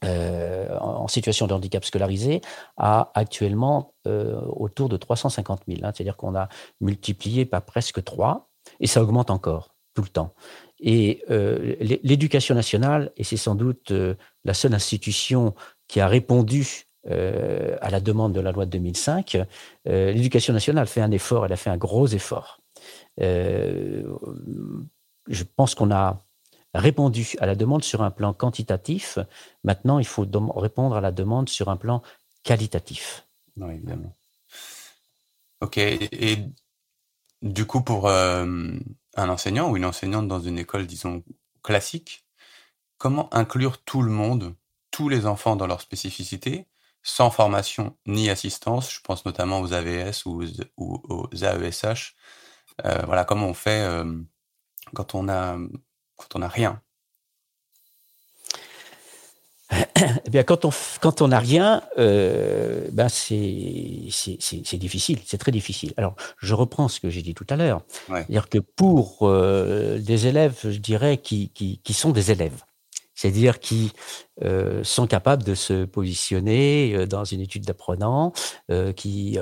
euh, 0.04 0.80
en 0.80 1.08
situation 1.08 1.46
de 1.46 1.54
handicap 1.54 1.86
scolarisé 1.86 2.42
à 2.76 3.12
actuellement 3.14 3.94
euh, 4.08 4.42
autour 4.48 4.90
de 4.90 4.98
350 4.98 5.62
000. 5.68 5.82
Hein. 5.84 5.92
C'est-à-dire 5.94 6.18
qu'on 6.18 6.34
a 6.36 6.50
multiplié 6.80 7.46
par 7.46 7.62
presque 7.62 8.04
trois 8.04 8.50
et 8.80 8.88
ça 8.88 9.04
augmente 9.04 9.30
encore 9.30 9.76
tout 9.94 10.02
le 10.02 10.08
temps. 10.08 10.34
Et 10.80 11.24
euh, 11.30 11.76
l'éducation 11.80 12.56
nationale, 12.56 13.12
et 13.16 13.24
c'est 13.24 13.38
sans 13.38 13.54
doute 13.54 13.94
la 14.44 14.54
seule 14.56 14.74
institution 14.74 15.54
qui 15.88 16.00
a 16.00 16.08
répondu 16.08 16.88
à 17.08 17.90
la 17.90 18.00
demande 18.00 18.34
de 18.34 18.40
la 18.40 18.52
loi 18.52 18.66
de 18.66 18.72
2005, 18.72 19.38
l'éducation 19.86 20.54
nationale 20.54 20.88
fait 20.88 21.02
un 21.02 21.12
effort, 21.12 21.46
elle 21.46 21.54
a 21.54 21.58
fait 21.58 21.70
un 21.70 21.78
gros 21.78 22.08
effort. 22.08 22.60
je 23.18 24.04
pense 25.56 25.76
qu'on 25.76 25.92
a 25.92 26.24
répondu 26.74 27.36
à 27.40 27.46
la 27.46 27.56
demande 27.56 27.84
sur 27.84 28.02
un 28.02 28.12
plan 28.12 28.34
quantitatif. 28.34 29.20
Maintenant, 29.64 30.00
il 30.00 30.06
faut 30.08 30.26
répondre 30.56 30.96
à 30.96 31.02
la 31.02 31.12
demande 31.12 31.50
sur 31.50 31.70
un 31.70 31.78
plan 31.78 32.02
qualitatif. 32.44 33.28
Oui, 33.58 33.76
évidemment. 33.76 34.16
Ok. 35.62 35.78
Et 35.78 36.38
du 37.42 37.66
coup, 37.66 37.82
pour 37.82 38.08
euh, 38.08 38.46
un 39.16 39.30
enseignant 39.30 39.70
ou 39.70 39.78
une 39.78 39.86
enseignante 39.86 40.28
dans 40.28 40.40
une 40.40 40.58
école, 40.58 40.88
disons, 40.88 41.24
classique, 41.64 42.26
comment 42.98 43.34
inclure 43.34 43.84
tout 43.84 44.02
le 44.02 44.12
monde, 44.12 44.56
tous 44.92 45.10
les 45.10 45.26
enfants 45.26 45.56
dans 45.56 45.68
leur 45.68 45.82
spécificité, 45.82 46.68
sans 47.04 47.32
formation 47.32 47.98
ni 48.06 48.30
assistance? 48.30 48.92
Je 48.92 49.02
pense 49.02 49.26
notamment 49.26 49.60
aux 49.62 49.74
AVS 49.74 50.26
ou 50.26 50.44
aux, 50.78 51.30
AESH. 51.34 52.16
Euh, 52.86 53.02
voilà, 53.06 53.26
comment 53.26 53.48
on 53.48 53.54
fait 53.54 53.82
euh, 53.82 54.20
quand 54.96 55.16
on 55.16 55.30
a 55.30 55.58
quand 56.22 56.36
on 56.36 56.40
n'a 56.40 56.48
rien. 56.48 56.82
Eh 60.26 60.30
bien, 60.30 60.44
quand 60.44 60.66
on 60.66 60.72
quand 61.00 61.22
on 61.22 61.30
n'a 61.30 61.40
rien, 61.40 61.82
euh, 61.98 62.88
ben 62.92 63.08
c'est 63.08 64.08
c'est 64.10 64.78
difficile, 64.78 65.20
c'est 65.26 65.38
très 65.38 65.52
difficile. 65.52 65.94
Alors, 65.98 66.16
je 66.38 66.54
reprends 66.54 66.88
ce 66.88 67.00
que 67.00 67.10
j'ai 67.10 67.22
dit 67.22 67.34
tout 67.34 67.46
à 67.50 67.56
l'heure, 67.56 67.82
c'est-à-dire 68.08 68.50
que 68.50 68.58
pour 68.58 69.20
euh, 69.22 70.00
des 70.00 70.28
élèves, 70.28 70.60
je 70.64 70.80
dirais 70.80 71.18
qui, 71.18 71.50
qui, 71.50 71.80
qui 71.84 71.94
sont 71.94 72.12
des 72.12 72.32
élèves, 72.32 72.64
c'est-à-dire 73.22 73.60
qui 73.60 73.94
euh, 74.42 74.84
sont 74.84 75.06
capables 75.06 75.44
de 75.44 75.54
se 75.54 75.86
positionner 75.86 76.96
euh, 76.96 77.06
dans 77.06 77.24
une 77.24 77.40
étude 77.40 77.66
d'apprenant, 77.66 78.34
euh, 78.72 78.94
qui 78.94 79.38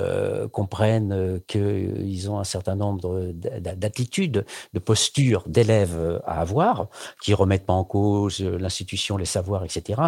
comprennent 0.52 1.40
qu'ils 1.46 2.30
ont 2.30 2.38
un 2.38 2.44
certain 2.44 2.76
nombre 2.76 3.32
d'attitudes, 3.32 4.44
de 4.74 4.78
postures 4.78 5.44
d'élèves 5.46 6.20
à 6.26 6.40
avoir, 6.40 6.88
qui 7.22 7.32
remettent 7.32 7.64
pas 7.64 7.72
en 7.72 7.84
cause 7.84 8.40
l'institution, 8.40 9.16
les 9.16 9.24
savoirs, 9.24 9.64
etc. 9.64 10.02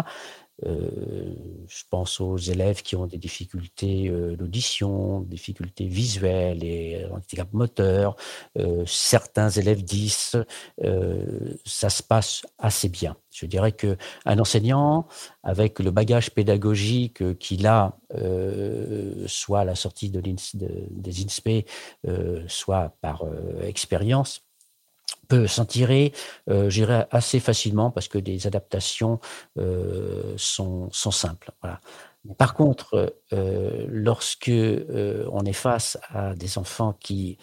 Euh, 0.65 1.33
je 1.67 1.83
pense 1.89 2.21
aux 2.21 2.37
élèves 2.37 2.83
qui 2.83 2.95
ont 2.95 3.07
des 3.07 3.17
difficultés 3.17 4.07
euh, 4.09 4.35
d'audition, 4.35 5.21
difficultés 5.21 5.87
visuelles 5.87 6.63
et 6.63 7.05
handicap 7.11 7.51
moteur. 7.53 8.15
Euh, 8.59 8.83
certains 8.85 9.49
élèves 9.49 9.83
disent 9.83 10.43
ça 11.65 11.89
se 11.89 12.03
passe 12.03 12.45
assez 12.59 12.89
bien. 12.89 13.15
Je 13.31 13.45
dirais 13.45 13.71
que 13.71 13.97
un 14.25 14.37
enseignant 14.39 15.07
avec 15.41 15.79
le 15.79 15.91
bagage 15.91 16.31
pédagogique 16.31 17.37
qu'il 17.39 17.65
a, 17.65 17.97
soit 19.25 19.61
à 19.61 19.65
la 19.65 19.75
sortie 19.75 20.09
de 20.09 20.21
des 20.21 21.23
INSPE, 21.23 21.67
soit 22.47 22.95
par 23.01 23.23
expérience, 23.63 24.42
peut 25.27 25.47
s'en 25.47 25.65
tirer, 25.65 26.13
euh, 26.49 26.69
j'irai 26.69 27.05
assez 27.11 27.39
facilement 27.39 27.91
parce 27.91 28.07
que 28.07 28.17
des 28.17 28.47
adaptations 28.47 29.19
euh, 29.57 30.33
sont, 30.37 30.89
sont, 30.91 31.11
simples. 31.11 31.51
Par 32.37 32.53
contre, 32.53 33.17
euh, 33.33 33.85
lorsque 33.89 34.47
euh, 34.47 35.27
on 35.31 35.43
est 35.43 35.51
face 35.53 35.97
à 36.09 36.35
des 36.35 36.57
enfants 36.57 36.93
qui 36.99 37.37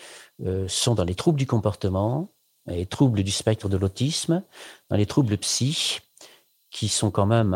euh, 0.45 0.67
sont 0.69 0.95
dans 0.95 1.05
les 1.05 1.15
troubles 1.15 1.39
du 1.39 1.47
comportement, 1.47 2.33
les 2.67 2.87
troubles 2.87 3.23
du 3.23 3.31
spectre 3.31 3.69
de 3.69 3.77
l'autisme, 3.77 4.43
dans 4.89 4.97
les 4.97 5.07
troubles 5.07 5.37
psy, 5.39 6.01
qui 6.71 6.89
sont 6.89 7.11
quand 7.11 7.27
même 7.27 7.55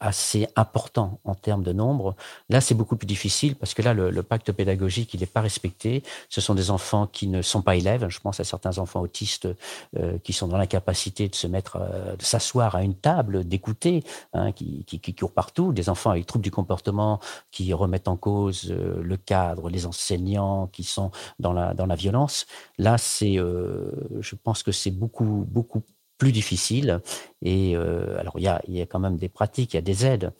assez 0.00 0.46
important 0.56 1.20
en 1.24 1.34
termes 1.34 1.62
de 1.62 1.72
nombre. 1.72 2.14
Là, 2.48 2.60
c'est 2.60 2.74
beaucoup 2.74 2.96
plus 2.96 3.06
difficile 3.06 3.56
parce 3.56 3.74
que 3.74 3.82
là, 3.82 3.94
le, 3.94 4.22
pacte 4.22 4.52
pédagogique, 4.52 5.14
il 5.14 5.20
n'est 5.20 5.26
pas 5.26 5.40
respecté. 5.40 6.02
Ce 6.28 6.40
sont 6.40 6.54
des 6.54 6.70
enfants 6.70 7.06
qui 7.06 7.26
ne 7.26 7.42
sont 7.42 7.62
pas 7.62 7.76
élèves. 7.76 8.08
Je 8.08 8.20
pense 8.20 8.40
à 8.40 8.44
certains 8.44 8.78
enfants 8.78 9.00
autistes 9.00 9.48
euh, 9.96 10.18
qui 10.22 10.32
sont 10.32 10.48
dans 10.48 10.56
l'incapacité 10.56 11.28
de 11.28 11.34
se 11.34 11.46
mettre, 11.46 11.76
euh, 11.76 12.16
de 12.16 12.22
s'asseoir 12.22 12.74
à 12.74 12.82
une 12.82 12.94
table, 12.94 13.44
d'écouter, 13.44 14.04
hein, 14.32 14.52
qui, 14.52 14.84
qui, 14.84 15.00
qui, 15.00 15.14
courent 15.14 15.32
partout. 15.32 15.72
Des 15.72 15.88
enfants 15.88 16.10
avec 16.10 16.26
troubles 16.26 16.44
du 16.44 16.50
comportement 16.50 17.20
qui 17.50 17.72
remettent 17.72 18.08
en 18.08 18.16
cause 18.16 18.70
euh, 18.70 19.00
le 19.02 19.16
cadre, 19.16 19.68
les 19.68 19.86
enseignants 19.86 20.66
qui 20.68 20.84
sont 20.84 21.10
dans 21.38 21.52
la, 21.52 21.74
dans 21.74 21.86
la 21.86 21.96
violence. 21.96 22.46
Là, 22.78 22.98
c'est, 22.98 23.34
je 23.34 24.34
pense 24.42 24.62
que 24.62 24.72
c'est 24.72 24.90
beaucoup, 24.90 25.46
beaucoup 25.48 25.82
plus 26.18 26.32
difficile. 26.32 27.00
Et 27.42 27.76
euh, 27.76 28.18
alors, 28.18 28.34
il 28.38 28.42
y 28.42 28.48
a, 28.48 28.60
y 28.68 28.80
a, 28.80 28.86
quand 28.86 29.00
même 29.00 29.16
des 29.16 29.28
pratiques, 29.28 29.74
il 29.74 29.76
y 29.76 29.78
a 29.78 29.82
des 29.82 30.06
aides, 30.06 30.32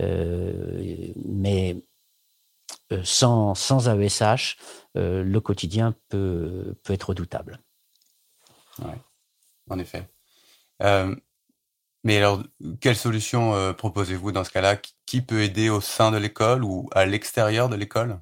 euh, 0.00 1.12
mais 1.24 1.82
euh, 2.92 3.00
sans, 3.04 3.54
sans 3.54 3.88
AESH, 3.88 4.56
le 4.94 5.38
quotidien 5.38 5.94
peut, 6.08 6.74
peut 6.82 6.92
être 6.92 7.10
redoutable. 7.10 7.60
Oui, 8.80 8.92
en 9.70 9.78
effet. 9.78 10.08
mais 12.04 12.16
alors, 12.16 12.42
quelle 12.80 12.96
solution 12.96 13.74
proposez-vous 13.74 14.32
dans 14.32 14.44
ce 14.44 14.50
cas-là 14.50 14.76
Qui 15.06 15.22
peut 15.22 15.42
aider 15.42 15.70
au 15.70 15.80
sein 15.80 16.10
de 16.10 16.18
l'école 16.18 16.64
ou 16.64 16.88
à 16.92 17.06
l'extérieur 17.06 17.68
de 17.68 17.76
l'école? 17.76 18.18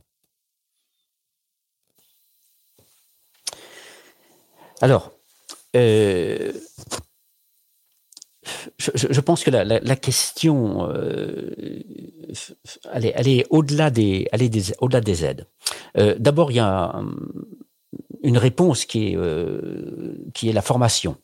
Alors, 4.80 5.12
euh, 5.76 6.52
je, 8.78 9.20
pense 9.20 9.44
que 9.44 9.50
la, 9.50 9.96
question, 9.96 10.88
euh, 10.90 11.54
elle 12.92 13.28
est, 13.28 13.46
au-delà 13.50 13.90
des, 13.90 14.28
au-delà 14.80 15.00
des 15.00 15.24
aides. 15.24 15.46
Euh, 15.96 16.16
d'abord, 16.18 16.50
il 16.50 16.56
y 16.56 16.60
a 16.60 17.00
une 18.22 18.38
réponse 18.38 18.84
qui 18.84 19.08
est, 19.08 19.18
qui 20.34 20.48
est 20.48 20.52
la 20.52 20.62
formation. 20.62 21.16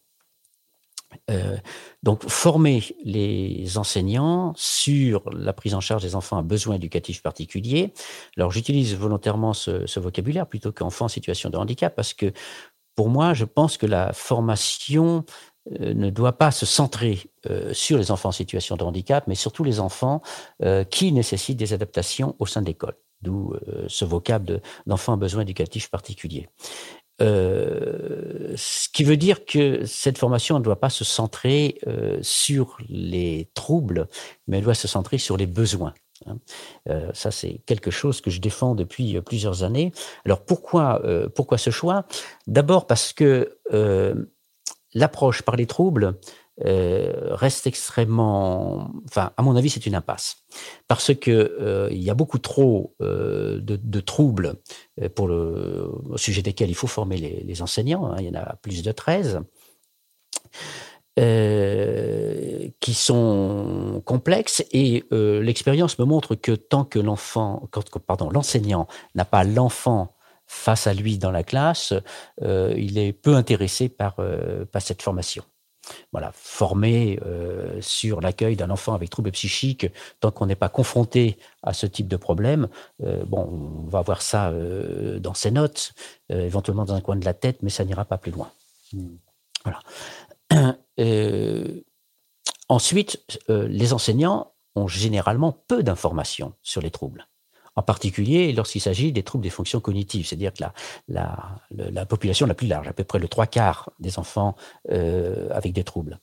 donc, 2.02 2.28
former 2.28 2.82
les 3.04 3.78
enseignants 3.78 4.52
sur 4.56 5.28
la 5.30 5.52
prise 5.52 5.74
en 5.74 5.80
charge 5.80 6.02
des 6.02 6.14
enfants 6.14 6.38
à 6.38 6.42
besoins 6.42 6.76
éducatifs 6.76 7.22
particuliers. 7.22 7.92
Alors, 8.36 8.52
j'utilise 8.52 8.94
volontairement 8.94 9.52
ce 9.52 9.98
vocabulaire 9.98 10.46
plutôt 10.46 10.72
qu'enfants 10.72 11.06
en 11.06 11.08
situation 11.08 11.50
de 11.50 11.56
handicap 11.56 11.94
parce 11.96 12.14
que 12.14 12.32
pour 12.96 13.08
moi, 13.08 13.34
je 13.34 13.44
pense 13.44 13.76
que 13.76 13.86
la 13.86 14.12
formation 14.12 15.24
ne 15.80 16.10
doit 16.10 16.38
pas 16.38 16.50
se 16.50 16.66
centrer 16.66 17.30
sur 17.72 17.98
les 17.98 18.10
enfants 18.10 18.28
en 18.28 18.32
situation 18.32 18.76
de 18.76 18.84
handicap, 18.84 19.24
mais 19.26 19.34
surtout 19.34 19.64
les 19.64 19.80
enfants 19.80 20.22
qui 20.90 21.12
nécessitent 21.12 21.58
des 21.58 21.72
adaptations 21.72 22.36
au 22.38 22.46
sein 22.46 22.62
de 22.62 22.66
l'école, 22.66 22.94
d'où 23.20 23.52
ce 23.88 24.04
vocable 24.04 24.62
d'enfants 24.86 25.14
à 25.14 25.16
besoins 25.16 25.42
éducatifs 25.42 25.90
particuliers. 25.90 26.48
Euh, 27.22 28.52
ce 28.56 28.88
qui 28.90 29.02
veut 29.02 29.16
dire 29.16 29.46
que 29.46 29.86
cette 29.86 30.18
formation 30.18 30.58
ne 30.58 30.64
doit 30.64 30.80
pas 30.80 30.90
se 30.90 31.04
centrer 31.04 31.78
euh, 31.86 32.18
sur 32.20 32.76
les 32.88 33.50
troubles, 33.54 34.08
mais 34.46 34.58
elle 34.58 34.64
doit 34.64 34.74
se 34.74 34.88
centrer 34.88 35.18
sur 35.18 35.36
les 35.36 35.46
besoins. 35.46 35.94
Hein. 36.26 36.38
Euh, 36.88 37.10
ça, 37.12 37.30
c'est 37.30 37.60
quelque 37.66 37.90
chose 37.90 38.20
que 38.20 38.30
je 38.30 38.40
défends 38.40 38.74
depuis 38.74 39.20
plusieurs 39.20 39.62
années. 39.62 39.92
Alors 40.24 40.44
pourquoi, 40.44 41.02
pourquoi 41.34 41.58
ce 41.58 41.70
choix? 41.70 42.06
D'abord 42.46 42.86
parce 42.86 43.12
que 43.12 43.58
l'approche 44.94 45.42
par 45.42 45.56
les 45.56 45.66
troubles 45.66 46.18
euh, 46.64 47.34
reste 47.34 47.66
extrêmement, 47.66 48.90
enfin, 49.04 49.32
à 49.36 49.42
mon 49.42 49.56
avis, 49.56 49.68
c'est 49.68 49.84
une 49.84 49.94
impasse, 49.94 50.38
parce 50.88 51.14
que 51.14 51.30
euh, 51.30 51.88
il 51.90 52.02
y 52.02 52.08
a 52.08 52.14
beaucoup 52.14 52.38
trop 52.38 52.94
euh, 53.02 53.60
de, 53.60 54.00
troubles 54.00 54.54
pour 55.14 55.28
le 55.28 55.90
au 56.08 56.16
sujet 56.16 56.40
desquels 56.40 56.70
il 56.70 56.74
faut 56.74 56.86
former 56.86 57.18
les, 57.18 57.62
enseignants. 57.62 58.06
Hein. 58.06 58.16
il 58.20 58.26
y 58.26 58.30
en 58.30 58.40
a 58.40 58.56
plus 58.56 58.82
de 58.82 58.92
13. 58.92 59.40
Qui 61.16 62.94
sont 62.94 64.02
complexes 64.04 64.64
et 64.72 65.04
l'expérience 65.10 65.98
me 65.98 66.04
montre 66.04 66.34
que 66.34 66.52
tant 66.52 66.84
que 66.84 66.98
l'enfant, 66.98 67.68
pardon, 68.06 68.30
l'enseignant 68.30 68.86
n'a 69.14 69.24
pas 69.24 69.44
l'enfant 69.44 70.14
face 70.46 70.86
à 70.86 70.94
lui 70.94 71.18
dans 71.18 71.30
la 71.30 71.42
classe, 71.42 71.94
il 72.42 72.98
est 72.98 73.12
peu 73.12 73.34
intéressé 73.34 73.88
par, 73.88 74.16
par 74.70 74.82
cette 74.82 75.00
formation 75.02 75.42
voilà, 76.12 76.30
formé 76.34 77.18
euh, 77.24 77.80
sur 77.80 78.20
l'accueil 78.20 78.56
d'un 78.56 78.70
enfant 78.70 78.94
avec 78.94 79.10
troubles 79.10 79.32
psychiques, 79.32 79.86
tant 80.20 80.30
qu'on 80.30 80.46
n'est 80.46 80.56
pas 80.56 80.68
confronté 80.68 81.38
à 81.62 81.72
ce 81.72 81.86
type 81.86 82.08
de 82.08 82.16
problème, 82.16 82.68
euh, 83.04 83.24
bon, 83.24 83.84
on 83.84 83.88
va 83.88 84.02
voir 84.02 84.22
ça 84.22 84.50
euh, 84.50 85.18
dans 85.18 85.34
ses 85.34 85.50
notes, 85.50 85.94
éventuellement 86.28 86.84
dans 86.84 86.94
un 86.94 87.00
coin 87.00 87.16
de 87.16 87.24
la 87.24 87.34
tête, 87.34 87.62
mais 87.62 87.70
ça 87.70 87.84
n'ira 87.84 88.04
pas 88.04 88.18
plus 88.18 88.32
loin. 88.32 88.50
Hmm. 88.92 89.16
Voilà. 90.98 91.82
ensuite, 92.68 93.40
les 93.48 93.92
enseignants 93.92 94.52
ont 94.74 94.88
généralement 94.88 95.52
peu 95.52 95.82
d'informations 95.82 96.54
sur 96.62 96.82
les 96.82 96.90
troubles 96.90 97.26
en 97.76 97.82
particulier 97.82 98.52
lorsqu'il 98.52 98.80
s'agit 98.80 99.12
des 99.12 99.22
troubles 99.22 99.44
des 99.44 99.50
fonctions 99.50 99.80
cognitives, 99.80 100.26
c'est-à-dire 100.26 100.52
que 100.52 100.64
la, 101.08 101.60
la, 101.70 102.06
population 102.06 102.46
la 102.46 102.54
plus 102.54 102.66
large, 102.66 102.88
à 102.88 102.92
peu 102.92 103.04
près 103.04 103.18
le 103.18 103.28
trois 103.28 103.46
quarts 103.46 103.90
des 104.00 104.18
enfants 104.18 104.56
euh, 104.90 105.48
avec 105.50 105.72
des 105.74 105.84
troubles. 105.84 106.18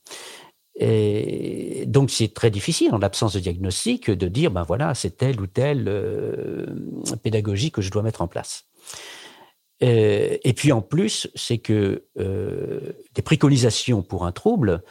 Donc 1.86 2.10
c'est 2.10 2.34
très 2.34 2.50
difficile 2.50 2.92
en 2.92 2.98
l'absence 2.98 3.34
de 3.34 3.38
diagnostic 3.38 4.10
de 4.10 4.26
dire 4.26 4.50
ben 4.50 4.64
voilà 4.64 4.92
c'est 4.96 5.16
telle 5.16 5.40
ou 5.40 5.46
telle 5.46 5.84
euh, 5.86 6.66
pédagogie 7.22 7.70
que 7.70 7.80
je 7.80 7.92
dois 7.92 8.02
mettre 8.02 8.22
en 8.22 8.26
place. 8.26 8.64
Euh, 9.82 10.38
et 10.42 10.52
puis 10.52 10.72
en 10.72 10.80
plus 10.80 11.28
c'est 11.34 11.58
que 11.58 12.04
des 12.16 13.22
préconisations 13.22 14.02
pour 14.02 14.24
un 14.24 14.32
trouble 14.32 14.82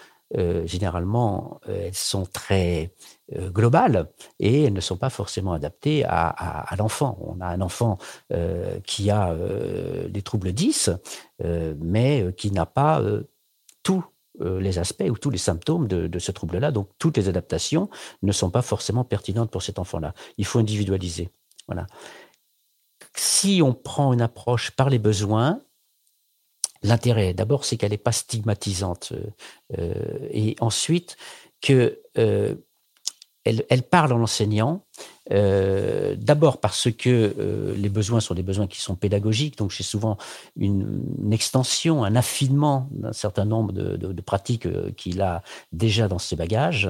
généralement 0.66 1.62
elles 1.68 1.94
sont 1.94 2.26
très 2.26 2.92
euh, 3.38 3.50
globales 3.50 4.10
et 4.40 4.64
elles 4.64 4.74
ne 4.74 4.82
sont 4.82 4.98
pas 4.98 5.10
forcément 5.10 5.54
adaptées 5.54 6.04
à, 6.06 6.68
l'enfant. 6.78 7.18
On 7.22 7.40
a 7.40 7.48
un 7.48 7.62
enfant 7.62 7.98
euh, 8.34 8.80
qui 8.86 9.10
a 9.10 9.32
euh, 9.32 10.10
des 10.10 10.22
troubles 10.22 10.52
10, 10.52 10.92
mais 11.80 12.34
qui 12.38 12.52
n'a 12.52 12.66
pas 12.66 13.02
tous 13.82 14.04
les 14.40 14.80
aspects 14.80 15.08
ou 15.10 15.18
tous 15.18 15.30
les 15.30 15.38
symptômes 15.38 15.88
de, 15.88 16.08
de 16.08 16.20
ce 16.20 16.32
trouble-là. 16.32 16.72
Donc, 16.72 16.90
toutes 17.00 17.18
les 17.18 17.30
adaptations 17.30 17.90
ne 18.24 18.32
sont 18.32 18.50
pas 18.50 18.62
forcément 18.62 19.04
pertinentes 19.04 19.52
pour 19.52 19.62
cet 19.62 19.80
enfant-là. 19.80 20.14
Il 20.38 20.46
faut 20.46 20.60
individualiser. 20.60 21.30
Voilà. 21.68 21.88
Si 23.16 23.62
on 23.64 23.74
prend 23.74 24.14
une 24.14 24.22
approche 24.22 24.72
par 24.72 24.90
les 24.90 25.00
besoins, 25.00 25.62
l'intérêt, 26.82 27.34
d'abord, 27.34 27.66
c'est 27.66 27.78
qu'elle 27.78 27.92
n'est 27.92 27.98
pas 27.98 28.12
stigmatisante. 28.12 29.14
et 30.32 30.56
ensuite, 30.60 31.18
que 31.62 32.02
elle, 33.46 33.84
parle 33.84 34.14
en 34.14 34.22
enseignant, 34.22 34.86
euh, 35.32 36.16
d'abord 36.18 36.60
parce 36.62 36.90
que 36.92 37.36
euh, 37.38 37.76
les 37.76 37.90
besoins 37.90 38.22
sont 38.22 38.34
des 38.34 38.44
besoins 38.44 38.68
qui 38.68 38.80
sont 38.80 38.96
pédagogiques, 38.96 39.58
donc 39.58 39.74
c'est 39.74 39.84
souvent 39.84 40.18
une, 40.56 41.32
extension, 41.32 42.04
un 42.04 42.16
affinement 42.16 42.88
d'un 42.92 43.14
certain 43.14 43.46
nombre 43.46 43.74
de, 43.74 44.22
pratiques 44.22 44.66
euh, 44.66 44.92
qu'il 44.92 45.22
a 45.22 45.44
déjà 45.72 46.08
dans 46.08 46.20
ses 46.20 46.36
bagages. 46.36 46.90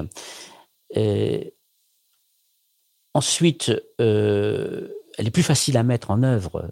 ensuite, 3.14 3.72
elle 5.18 5.26
est 5.26 5.30
plus 5.30 5.42
facile 5.42 5.76
à 5.76 5.82
mettre 5.82 6.10
en 6.10 6.22
œuvre 6.22 6.70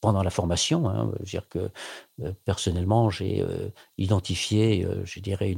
pendant 0.00 0.22
la 0.22 0.30
formation. 0.30 0.88
Hein. 0.88 1.10
Je 1.14 1.18
veux 1.18 1.24
dire 1.24 1.48
que 1.48 1.70
personnellement, 2.44 3.10
j'ai 3.10 3.44
identifié, 3.98 4.86
je 5.04 5.20
dirais, 5.20 5.50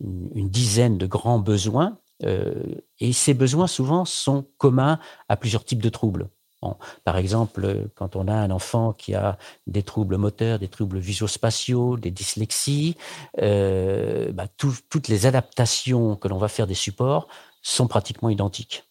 une, 0.00 0.48
dizaine 0.48 0.98
de 0.98 1.06
grands 1.06 1.38
besoins 1.38 1.98
euh, 2.24 2.62
et 3.00 3.12
ces 3.12 3.34
besoins, 3.34 3.66
souvent, 3.66 4.04
sont 4.04 4.46
communs 4.58 4.98
à 5.28 5.36
plusieurs 5.36 5.64
types 5.64 5.82
de 5.82 5.88
troubles. 5.88 6.28
par 7.04 7.16
exemple, 7.16 7.88
quand 7.94 8.16
on 8.16 8.26
a 8.26 8.34
un 8.34 8.50
enfant 8.50 8.92
qui 8.92 9.14
a 9.14 9.38
des 9.66 9.82
troubles 9.82 10.16
moteurs, 10.16 10.58
des 10.58 10.68
troubles 10.68 10.98
visuospatiaux, 10.98 11.96
des 11.96 12.10
dyslexies, 12.10 12.96
euh, 13.40 14.32
bah, 14.32 14.48
toutes 14.48 15.08
les 15.08 15.26
adaptations 15.26 16.16
que 16.16 16.28
l'on 16.28 16.38
va 16.38 16.48
faire 16.48 16.66
des 16.66 16.74
supports 16.74 17.28
sont 17.62 17.86
pratiquement 17.86 18.30
identiques. 18.30 18.85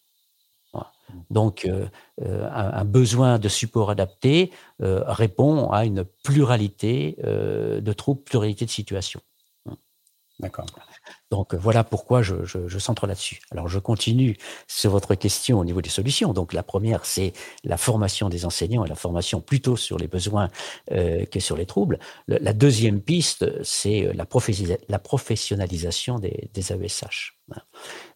Donc, 1.30 1.64
euh, 1.64 1.88
un, 2.20 2.84
besoin 2.84 3.38
de 3.38 3.48
support 3.48 3.90
adapté 3.90 4.50
répond 4.80 5.70
à 5.70 5.84
une 5.84 6.04
pluralité 6.04 7.16
de 7.22 7.92
troubles, 7.92 8.22
pluralité 8.22 8.64
de 8.64 8.70
situations. 8.70 9.20
D'accord. 10.40 10.66
Donc 11.30 11.54
voilà 11.54 11.82
pourquoi 11.82 12.22
je, 12.22 12.78
centre 12.78 13.06
là-dessus. 13.06 13.40
Alors 13.50 13.68
je 13.68 13.78
continue 13.78 14.36
sur 14.68 14.90
votre 14.90 15.14
question 15.14 15.58
au 15.58 15.64
niveau 15.64 15.82
des 15.82 15.90
solutions. 15.90 16.32
Donc 16.32 16.52
la 16.52 16.62
première, 16.62 17.04
c'est 17.04 17.32
la 17.64 17.76
formation 17.76 18.28
des 18.28 18.44
enseignants 18.44 18.84
et 18.84 18.88
la 18.88 18.94
formation 18.94 19.40
plutôt 19.40 19.76
sur 19.76 19.98
les 19.98 20.08
besoins 20.08 20.50
euh, 20.92 21.24
que 21.24 21.40
sur 21.40 21.56
les 21.56 21.66
troubles. 21.66 21.98
la 22.28 22.52
deuxième 22.52 23.00
piste, 23.00 23.62
c'est 23.64 24.12
la, 24.14 24.26
la, 24.88 24.98
professionnalisation 24.98 26.18
des, 26.18 26.50
des 26.54 26.72
AESH. 26.72 27.36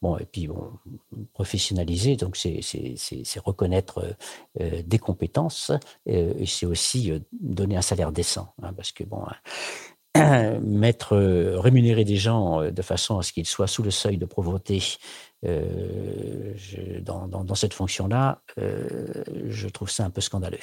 Bon, 0.03 0.19
et 0.19 0.25
puis 0.25 0.49
bon, 0.49 0.73
professionnaliser, 1.35 2.17
donc 2.17 2.37
c'est 2.37 3.41
reconnaître 3.45 4.17
euh, 4.61 4.83
des 4.85 4.99
compétences 4.99 5.71
euh, 6.09 6.35
et 6.37 6.47
c'est 6.47 6.67
aussi 6.67 7.13
donner 7.33 7.77
un 7.77 7.83
salaire 7.83 8.11
décent, 8.11 8.53
hein, 8.63 8.73
parce 8.73 8.91
que 8.91 9.05
bon, 9.05 9.25
mettre, 10.63 11.15
euh, 11.15 11.59
rémunérer 11.61 12.05
des 12.05 12.17
gens 12.17 12.63
euh, 12.63 12.71
de 12.71 12.83
façon 12.83 13.19
à 13.19 13.23
ce 13.23 13.33
qu'ils 13.33 13.47
soient 13.47 13.69
sous 13.69 13.83
le 13.83 13.91
seuil 13.91 14.17
de 14.17 14.27
pauvreté 14.27 14.83
euh, 15.47 16.55
dans, 17.03 17.55
cette 17.55 17.75
fonction-là, 17.75 18.43
je 18.57 19.69
trouve 19.69 19.91
ça 19.91 20.05
un 20.05 20.11
peu 20.11 20.21
scandaleux. 20.21 20.59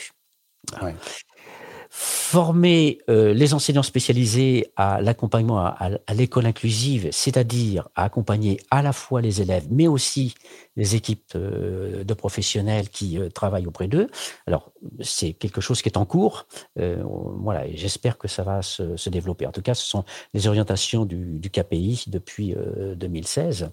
Former 1.89 3.00
les 3.08 3.54
enseignants 3.54 3.84
spécialisés 3.84 4.71
à 4.76 5.02
l'accompagnement 5.02 5.60
à, 5.60 5.89
l'école 6.13 6.45
inclusive, 6.45 7.10
c'est-à-dire 7.12 7.89
à 7.95 8.04
accompagner 8.04 8.60
à 8.71 8.82
la 8.82 8.93
fois 8.93 9.21
les 9.21 9.41
élèves, 9.41 9.67
mais 9.71 9.88
aussi 9.88 10.36
les 10.76 10.95
équipes 10.95 11.36
de 11.36 12.13
professionnels 12.13 12.89
qui 12.89 13.19
travaillent 13.34 13.67
auprès 13.67 13.88
d'eux. 13.88 14.10
Alors, 14.45 14.71
c'est 15.02 15.34
quelque 15.34 15.62
chose 15.62 15.82
qui 15.82 15.89
est 15.89 15.97
en 15.97 16.06
cours. 16.06 16.47
voilà, 16.76 17.65
j'espère 17.73 18.17
que 18.17 18.28
ça 18.28 18.43
va 18.43 18.62
se, 18.62 19.10
développer. 19.10 19.45
En 19.45 19.52
tout 19.52 19.62
cas, 19.62 19.73
ce 19.73 19.86
sont 19.88 20.04
les 20.34 20.47
orientations 20.47 21.06
du 21.06 21.50
KPI 21.50 22.06
depuis 22.08 22.56
2016. 22.95 23.69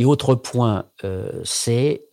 Et 0.00 0.06
autre 0.06 0.34
point, 0.34 0.86
c'est 1.44 2.06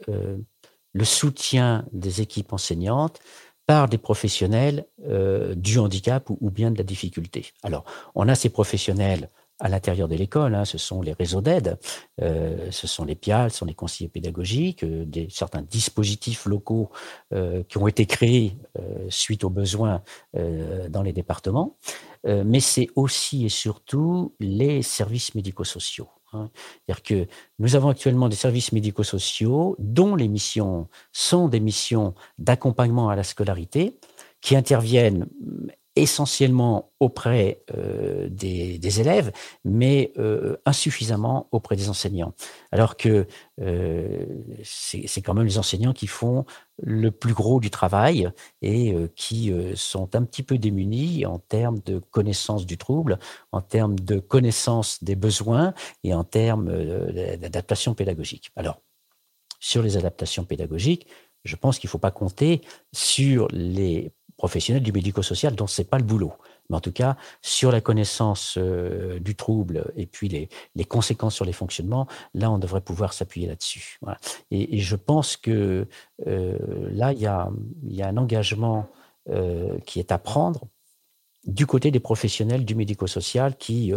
le 0.92 1.06
soutien 1.06 1.86
des 1.94 2.20
équipes 2.22 2.52
enseignantes 2.52 3.20
par 3.68 3.90
des 3.90 4.00
professionnels 4.00 4.86
euh, 5.06 5.54
du 5.54 5.78
handicap 5.78 6.30
ou, 6.30 6.50
bien 6.50 6.72
de 6.72 6.78
la 6.78 6.84
difficulté. 6.84 7.52
Alors, 7.62 7.84
on 8.16 8.28
a 8.28 8.34
ces 8.34 8.50
professionnels 8.50 9.30
à 9.60 9.70
l'intérieur 9.70 10.08
de 10.08 10.16
l'école, 10.16 10.56
hein, 10.56 10.66
ce 10.66 10.78
sont 10.78 11.02
les 11.02 11.14
réseaux 11.14 11.42
d'aide, 11.42 11.80
euh, 12.22 12.68
ce 12.72 12.88
sont 12.88 13.04
les 13.04 13.16
PIAL, 13.16 13.52
ce 13.52 13.58
sont 13.58 13.66
les 13.66 13.74
conseillers 13.74 14.08
pédagogiques, 14.08 14.84
euh, 14.84 15.04
des, 15.04 15.28
certains 15.30 15.64
dispositifs 15.64 16.46
locaux 16.46 16.90
qui 17.68 17.78
ont 17.78 17.88
été 17.88 18.06
créés 18.06 18.58
suite 19.10 19.44
aux 19.44 19.50
besoins 19.50 20.02
dans 20.34 21.02
les 21.02 21.12
départements, 21.12 21.76
mais 22.24 22.62
c'est 22.62 22.88
aussi 22.96 23.46
et 23.46 23.50
surtout 23.50 24.34
les 24.40 24.82
services 24.82 25.36
médico-sociaux. 25.36 26.08
Hein. 26.34 26.50
C'est-à-dire 26.86 27.04
que 27.04 27.32
nous 27.60 27.76
avons 27.76 27.90
actuellement 27.90 28.30
des 28.30 28.36
services 28.36 28.72
médico-sociaux 28.72 29.76
dont 29.80 30.16
les 30.16 30.28
missions 30.28 30.88
sont 31.12 31.48
des 31.48 31.60
missions 31.60 32.14
d'accompagnement 32.38 33.10
à 33.10 33.16
la 33.16 33.24
scolarité, 33.24 33.98
qui 34.42 34.56
interviennent 34.56 35.28
essentiellement 36.02 36.92
auprès 37.00 37.64
euh, 37.76 38.28
des, 38.30 39.00
élèves, 39.00 39.32
mais 39.64 40.12
euh, 40.18 40.58
insuffisamment 40.66 41.48
auprès 41.52 41.76
des 41.76 41.90
enseignants. 41.90 42.34
Alors 42.72 42.98
que 42.98 43.28
euh, 43.62 44.26
c'est 44.64 45.22
quand 45.22 45.34
même 45.34 45.46
les 45.46 45.58
enseignants 45.58 45.94
qui 45.94 46.08
font 46.08 46.46
le 46.82 47.12
plus 47.12 47.34
gros 47.34 47.60
du 47.60 47.70
travail 47.70 48.30
et 48.62 48.96
qui 49.16 49.52
sont 49.76 50.16
un 50.16 50.24
petit 50.24 50.44
peu 50.44 50.60
démunis 50.60 51.26
en 51.26 51.40
termes 51.40 51.80
de 51.80 51.98
connaissance 51.98 52.66
du 52.68 52.78
trouble, 52.78 53.18
en 53.52 53.62
termes 53.62 53.98
de 53.98 54.20
connaissance 54.20 55.04
des 55.04 55.16
besoins 55.16 55.74
et 56.04 56.14
en 56.14 56.24
termes 56.24 56.72
d'adaptation 57.38 57.96
pédagogique. 57.96 58.52
Alors, 58.56 58.80
sur 59.60 59.82
les 59.82 59.98
adaptations 59.98 60.44
pédagogiques, 60.44 61.08
je 61.44 61.56
pense 61.56 61.80
qu'il 61.80 61.88
ne 61.88 61.92
faut 61.92 61.98
pas 61.98 62.12
compter 62.12 62.62
sur 62.94 63.48
les 63.52 64.12
professionnels 64.38 64.84
du 64.84 64.92
médico-social 64.92 65.56
dont 65.56 65.68
c'est 65.68 65.90
pas 65.90 65.98
le 65.98 66.04
boulot. 66.04 66.34
Mais 66.70 66.78
en 66.78 66.82
tout 66.82 66.92
cas, 66.92 67.18
sur 67.42 67.72
la 67.72 67.82
connaissance 67.82 68.58
euh, 68.58 69.20
du 69.20 69.36
trouble 69.36 69.92
et 69.96 70.06
puis 70.06 70.28
les, 70.28 70.50
les, 70.76 70.86
conséquences 70.86 71.36
sur 71.36 71.46
les 71.46 71.54
fonctionnements, 71.54 72.08
là, 72.34 72.52
on 72.52 72.60
devrait 72.60 72.82
pouvoir 72.82 73.14
s'appuyer 73.14 73.48
là-dessus. 73.48 74.00
Et, 74.52 74.80
je 74.80 74.96
pense 74.96 75.38
que 75.38 75.88
euh, 76.28 76.58
là, 76.92 77.14
il 77.14 77.20
y 77.20 77.26
a, 77.26 77.50
y 77.84 78.02
a, 78.02 78.08
un 78.08 78.18
engagement 78.18 78.90
euh, 79.30 79.80
qui 79.86 80.00
est 80.00 80.12
à 80.12 80.18
prendre 80.18 80.68
du 81.46 81.66
côté 81.66 81.92
des 81.92 82.02
professionnels 82.02 82.66
du 82.66 82.76
médico-social 82.76 83.56
qui, 83.56 83.94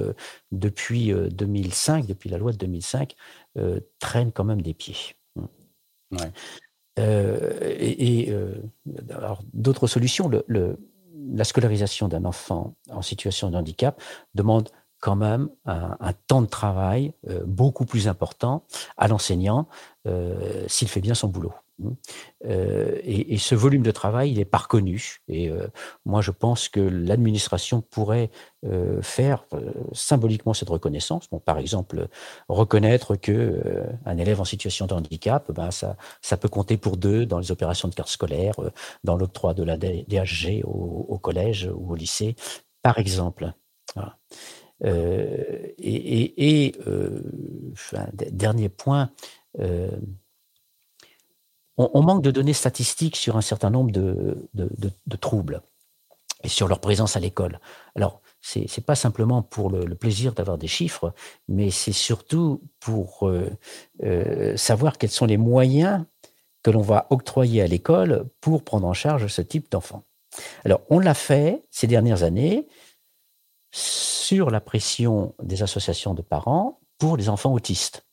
depuis 0.53 1.12
2005, 1.12 2.07
depuis 2.07 2.31
la 2.31 2.38
loi 2.38 2.53
de 2.53 2.59
2005, 2.59 3.16
traînent 3.98 4.31
quand 4.31 4.44
même 4.44 4.62
des 4.62 4.72
pieds. 4.72 5.16
Euh, 7.00 7.76
et, 7.78 8.30
euh, 8.30 8.54
d'autres 9.52 9.86
solutions, 9.86 10.30
la 10.48 11.44
scolarisation 11.44 12.08
d'un 12.08 12.24
enfant 12.24 12.74
en 12.90 13.02
situation 13.02 13.50
de 13.50 13.56
handicap 13.56 14.00
demande 14.34 14.68
quand 15.00 15.16
même 15.16 15.48
un, 15.64 16.12
temps 16.26 16.42
de 16.42 16.46
travail 16.46 17.14
euh, 17.28 17.42
beaucoup 17.46 17.86
plus 17.86 18.06
important 18.06 18.64
à 18.98 19.08
l'enseignant 19.08 19.66
s'il 20.66 20.88
fait 20.88 21.00
bien 21.00 21.14
son 21.14 21.28
boulot. 21.28 21.52
Euh, 22.46 22.98
et, 23.02 23.38
ce 23.38 23.54
volume 23.54 23.82
de 23.82 23.90
travail, 23.90 24.30
il 24.32 24.38
est 24.38 24.44
pas 24.44 24.58
reconnu. 24.58 25.18
Et 25.28 25.50
euh, 25.50 25.66
moi, 26.04 26.20
je 26.20 26.30
pense 26.30 26.68
que 26.68 26.80
l'administration 26.80 27.80
pourrait 27.80 28.30
euh, 28.64 29.02
faire 29.02 29.46
symboliquement 29.92 30.54
cette 30.54 30.68
reconnaissance. 30.68 31.28
Bon, 31.30 31.38
par 31.38 31.58
exemple, 31.58 32.08
reconnaître 32.48 33.16
que 33.16 33.84
un 34.04 34.18
élève 34.18 34.40
en 34.40 34.44
situation 34.44 34.86
de 34.86 34.94
handicap, 34.94 35.50
ben 35.52 35.70
ça, 35.70 35.96
ça 36.22 36.36
peut 36.36 36.48
compter 36.48 36.76
pour 36.76 36.96
deux 36.96 37.26
dans 37.26 37.38
les 37.38 37.50
opérations 37.50 37.88
de 37.88 37.94
carte 37.94 38.10
scolaire, 38.10 38.54
dans 39.04 39.16
l'octroi 39.16 39.54
de 39.54 39.62
la 39.62 39.76
DHG 39.76 40.62
au, 40.64 41.18
collège 41.18 41.70
ou 41.74 41.92
au 41.92 41.94
lycée, 41.94 42.36
par 42.82 42.98
exemple. 42.98 43.52
et 45.78 46.74
dernier 48.32 48.68
point 48.68 49.10
on, 51.94 52.02
manque 52.02 52.22
de 52.22 52.30
données 52.30 52.52
statistiques 52.52 53.16
sur 53.16 53.36
un 53.36 53.40
certain 53.40 53.70
nombre 53.70 53.90
de, 53.90 55.16
troubles 55.20 55.62
et 56.42 56.48
sur 56.48 56.68
leur 56.68 56.80
présence 56.80 57.16
à 57.16 57.20
l'école. 57.20 57.60
Alors, 57.94 58.20
c'est 58.40 58.60
n'est 58.60 58.84
pas 58.84 58.94
simplement 58.94 59.42
pour 59.42 59.70
le, 59.70 59.94
plaisir 59.94 60.32
d'avoir 60.32 60.58
des 60.58 60.66
chiffres, 60.66 61.12
mais 61.48 61.70
c'est 61.70 61.92
surtout 61.92 62.62
pour 62.80 63.28
euh, 63.28 63.50
euh, 64.02 64.56
savoir 64.56 64.96
quels 64.96 65.10
sont 65.10 65.26
les 65.26 65.36
moyens 65.36 66.04
que 66.62 66.70
l'on 66.70 66.82
va 66.82 67.06
octroyer 67.10 67.62
à 67.62 67.66
l'école 67.66 68.26
pour 68.40 68.64
prendre 68.64 68.86
en 68.86 68.94
charge 68.94 69.26
ce 69.26 69.42
type 69.42 69.70
d'enfants. 69.70 70.04
Alors, 70.64 70.80
on 70.90 70.98
l'a 70.98 71.14
fait 71.14 71.64
ces 71.70 71.86
dernières 71.86 72.22
années 72.22 72.66
sur 73.72 74.50
la 74.50 74.60
pression 74.60 75.34
des 75.42 75.62
associations 75.62 76.14
de 76.14 76.22
parents 76.22 76.80
pour 76.98 77.16
les 77.16 77.28
enfants 77.28 77.52
autistes 77.52 78.04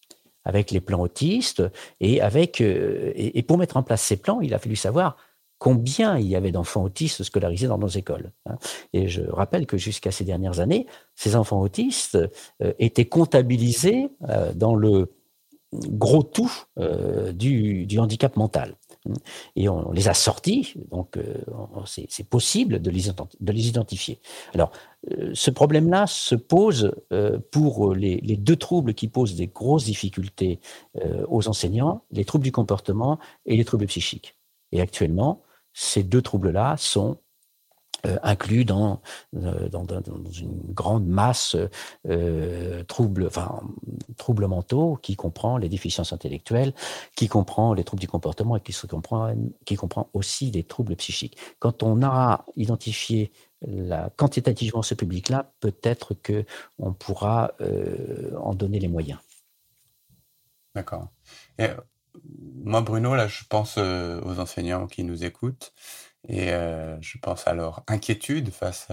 avec 0.48 0.72
les 0.72 0.80
plans 0.80 1.02
autistes 1.02 1.62
et 2.00 2.22
avec 2.22 2.62
euh, 2.62 3.12
et, 3.16 3.44
pour 3.44 3.58
mettre 3.58 3.76
en 3.76 3.84
place 3.84 4.02
ces 4.02 4.16
plans, 4.16 4.40
il 4.40 4.54
a 4.54 4.60
fallu 4.60 4.78
savoir 4.78 5.18
combien 5.60 6.18
il 6.18 6.28
y 6.28 6.36
avait 6.36 6.52
d'enfants 6.52 6.84
autistes 6.84 7.24
scolarisés 7.24 7.68
dans 7.68 7.78
nos 7.78 7.90
écoles. 7.90 8.32
Hein. 8.46 8.56
Et 8.94 9.10
je 9.10 9.24
rappelle 9.24 9.66
que 9.66 9.78
jusqu'à 9.78 10.12
ces 10.12 10.24
dernières 10.24 10.60
années, 10.62 10.88
ces 11.16 11.36
enfants 11.36 11.60
autistes 11.60 12.16
euh, 12.16 12.74
étaient 12.80 13.06
comptabilisés 13.06 14.10
euh, 14.30 14.54
dans 14.54 14.76
le 14.76 15.12
gros 15.74 16.24
tout 16.24 16.52
du, 17.34 17.86
du, 17.86 18.00
handicap 18.00 18.38
mental. 18.38 18.76
Et 19.56 19.70
on 19.70 19.92
les 19.92 20.08
a 20.08 20.14
sortis, 20.14 20.74
donc 20.92 21.18
c'est 21.86 22.28
possible 22.28 22.82
de 22.82 22.90
les, 22.90 23.04
de 23.40 23.52
les 23.52 23.68
identifier. 23.68 24.20
Alors, 24.54 24.72
euh, 25.12 25.32
ce 25.34 25.52
problème-là 25.52 26.08
se 26.08 26.36
pose 26.36 26.94
euh, 27.14 27.40
pour 27.52 27.94
les, 27.94 28.20
deux 28.38 28.56
troubles 28.56 28.94
qui 28.94 29.08
posent 29.08 29.36
des 29.36 29.48
grosses 29.48 29.86
difficultés 29.86 30.60
euh, 30.98 31.26
aux 31.28 31.48
enseignants, 31.48 32.04
les 32.12 32.26
troubles 32.26 32.44
du 32.44 32.52
comportement 32.52 33.20
et 33.46 33.56
les 33.56 33.66
troubles 33.66 33.88
psychiques. 33.88 34.38
Et 34.72 34.82
actuellement, 34.82 35.44
ces 35.74 36.04
deux 36.04 36.22
troubles-là 36.22 36.76
sont 36.78 37.18
inclus 38.24 38.66
dans, 38.66 39.02
dans, 39.34 39.86
une 40.40 40.62
grande 40.74 41.08
masse 41.08 41.56
euh, 42.08 42.84
troubles, 42.84 43.28
enfin, 43.28 43.62
troubles 44.18 44.48
mentaux 44.48 44.98
qui 45.02 45.16
comprend 45.16 45.58
les 45.58 45.70
déficiences 45.70 46.14
intellectuelles, 46.14 46.74
qui 47.16 47.28
comprend 47.28 47.74
les 47.74 47.84
troubles 47.84 48.02
du 48.02 48.08
comportement 48.08 48.56
et 48.56 48.62
qui, 48.62 48.74
comprend, 48.88 49.34
qui 49.66 49.76
comprend 49.76 50.10
aussi 50.14 50.52
les 50.52 50.64
troubles 50.64 50.96
psychiques. 50.96 51.38
Quand 51.60 51.84
on 51.84 52.04
a 52.04 52.46
identifié 52.56 53.32
la, 53.62 54.10
quantitativement 54.16 54.82
ce 54.84 54.94
public-là, 54.94 55.52
peut-être 55.60 56.14
que 56.14 56.46
on 56.78 56.94
pourra 56.94 57.54
euh, 57.62 58.36
en 58.38 58.54
donner 58.54 58.80
les 58.80 58.88
moyens. 58.88 59.20
D'accord. 60.76 61.08
Moi, 62.64 62.82
Bruno, 62.82 63.16
là, 63.16 63.28
je 63.28 63.44
pense 63.50 63.76
euh, 63.78 64.22
aux 64.22 64.40
enseignants 64.40 64.88
qui 64.88 65.04
nous 65.04 65.24
écoutent 65.24 65.74
et 66.28 66.52
euh, 66.52 67.00
je 67.02 67.18
pense 67.18 67.48
à 67.48 67.54
leur 67.54 67.84
inquiétude 67.88 68.52
face 68.52 68.88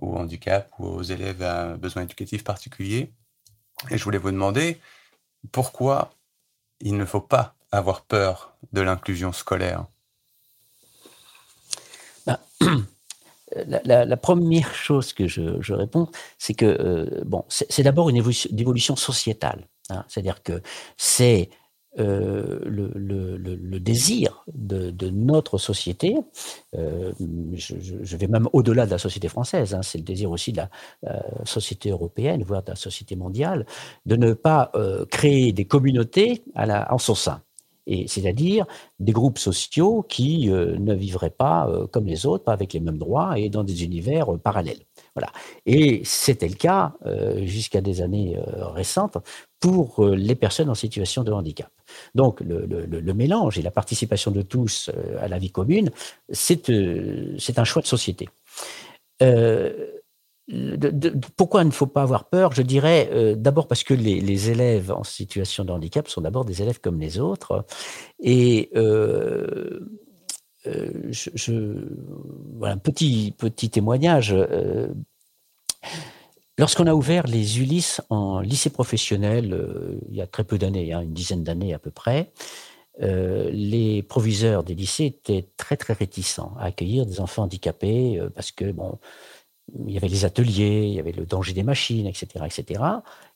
au 0.00 0.16
handicap 0.16 0.70
ou 0.78 0.86
aux 0.86 1.02
élèves 1.02 1.42
à 1.42 1.76
besoins 1.76 2.02
éducatifs 2.02 2.44
particuliers. 2.44 3.12
Et 3.90 3.98
je 3.98 4.04
voulais 4.04 4.18
vous 4.18 4.30
demander 4.30 4.80
pourquoi 5.52 6.12
il 6.80 6.96
ne 6.96 7.04
faut 7.04 7.20
pas 7.20 7.54
avoir 7.72 8.02
peur 8.02 8.54
de 8.72 8.80
l'inclusion 8.80 9.32
scolaire? 9.32 9.86
Ben, 12.26 12.38
la, 13.84 14.16
première 14.16 14.74
chose 14.74 15.12
que 15.12 15.26
je, 15.26 15.72
réponds, 15.72 16.08
c'est 16.38 16.54
que 16.54 16.66
euh, 16.66 17.22
bon, 17.24 17.44
c'est 17.48 17.82
d'abord 17.82 18.10
une 18.10 18.16
évolution, 18.16 18.96
sociétale. 18.96 19.66
Hein. 19.88 20.04
C'est-à-dire 20.08 20.42
que 20.42 20.62
c'est 20.96 21.50
euh, 21.98 22.60
le, 22.64 23.78
désir 23.80 24.44
de, 24.52 25.10
notre 25.10 25.58
société, 25.58 26.16
euh, 26.76 27.12
je, 27.54 28.16
vais 28.16 28.26
même 28.28 28.48
au-delà 28.52 28.86
de 28.86 28.90
la 28.90 28.98
société 28.98 29.28
française, 29.28 29.74
hein, 29.74 29.82
c'est 29.82 29.98
le 29.98 30.04
désir 30.04 30.30
aussi 30.30 30.52
de 30.52 30.58
la 30.58 30.70
société 31.44 31.90
européenne, 31.90 32.42
voire 32.42 32.62
de 32.62 32.70
la 32.70 32.76
société 32.76 33.16
mondiale, 33.16 33.66
de 34.06 34.16
ne 34.16 34.32
pas 34.34 34.70
créer 35.10 35.52
des 35.52 35.64
communautés 35.64 36.44
en 36.56 36.98
son 36.98 37.14
sein 37.14 37.42
et 37.90 38.06
c'est-à-dire 38.06 38.66
des 38.98 39.12
groupes 39.12 39.38
sociaux 39.38 40.02
qui 40.08 40.48
euh, 40.48 40.76
ne 40.78 40.94
vivraient 40.94 41.28
pas 41.28 41.68
euh, 41.68 41.86
comme 41.86 42.06
les 42.06 42.24
autres, 42.24 42.44
pas 42.44 42.52
avec 42.52 42.72
les 42.72 42.80
mêmes 42.80 42.98
droits 42.98 43.38
et 43.38 43.50
dans 43.50 43.64
des 43.64 43.84
univers 43.84 44.32
euh, 44.32 44.38
parallèles. 44.38 44.84
Voilà. 45.14 45.32
Et 45.66 46.02
c'était 46.04 46.48
le 46.48 46.54
cas 46.54 46.94
jusqu'à 47.42 47.80
des 47.80 48.00
années 48.00 48.38
récentes 48.74 49.18
pour 49.60 50.06
les 50.06 50.34
personnes 50.34 50.70
en 50.70 50.74
situation 50.74 51.22
de 51.22 51.32
handicap. 51.32 51.70
Donc 52.14 52.40
le, 52.40 53.12
mélange 53.12 53.58
et 53.58 53.62
la 53.62 53.70
participation 53.70 54.30
de 54.30 54.42
tous 54.42 54.90
à 55.20 55.28
la 55.28 55.38
vie 55.38 55.50
commune, 55.50 55.90
c'est 56.30 56.68
un 56.70 57.64
choix 57.64 57.82
de 57.82 57.86
société 57.86 58.28
pourquoi 61.36 61.62
il 61.62 61.66
ne 61.66 61.70
faut 61.70 61.86
pas 61.86 62.02
avoir 62.02 62.28
peur? 62.28 62.52
Je 62.52 62.62
dirais 62.62 63.08
euh, 63.12 63.34
d'abord 63.34 63.68
parce 63.68 63.84
que 63.84 63.94
les, 63.94 64.50
élèves 64.50 64.90
en 64.90 65.04
situation 65.04 65.64
de 65.64 65.72
handicap 65.72 66.08
sont 66.08 66.20
d'abord 66.20 66.44
des 66.44 66.62
élèves 66.62 66.80
comme 66.80 66.98
les 67.00 67.18
autres. 67.18 67.64
Et 68.18 68.70
euh, 68.74 69.80
euh, 70.66 71.12
voilà, 72.56 72.74
un 72.74 72.78
petit, 72.78 73.34
petit 73.36 73.70
témoignage. 73.70 74.34
Lorsqu'on 76.60 76.86
a 76.86 76.92
ouvert 76.92 77.26
les 77.26 77.58
Ulysses 77.58 78.02
en 78.10 78.40
lycée 78.40 78.68
professionnel, 78.68 79.58
il 80.10 80.14
y 80.14 80.20
a 80.20 80.26
très 80.26 80.44
peu 80.44 80.58
d'années, 80.58 80.92
hein, 80.92 81.00
une 81.00 81.14
dizaine 81.14 81.42
d'années 81.42 81.72
à 81.72 81.78
peu 81.78 81.90
près, 81.90 82.32
les 83.00 84.02
proviseurs 84.02 84.62
des 84.62 84.74
lycées 84.74 85.06
étaient 85.06 85.48
très 85.56 85.78
très 85.78 85.94
réticents 85.94 86.52
à 86.58 86.66
accueillir 86.66 87.06
des 87.06 87.18
enfants 87.18 87.44
handicapés 87.44 88.20
parce 88.34 88.52
que 88.52 88.74
y 89.86 89.96
avait 89.96 90.08
les 90.08 90.26
ateliers, 90.26 90.84
il 90.86 90.92
y 90.92 91.00
avait 91.00 91.12
le 91.12 91.24
danger 91.24 91.54
des 91.54 91.62
machines, 91.62 92.06
etc., 92.06 92.44
etc. 92.44 92.82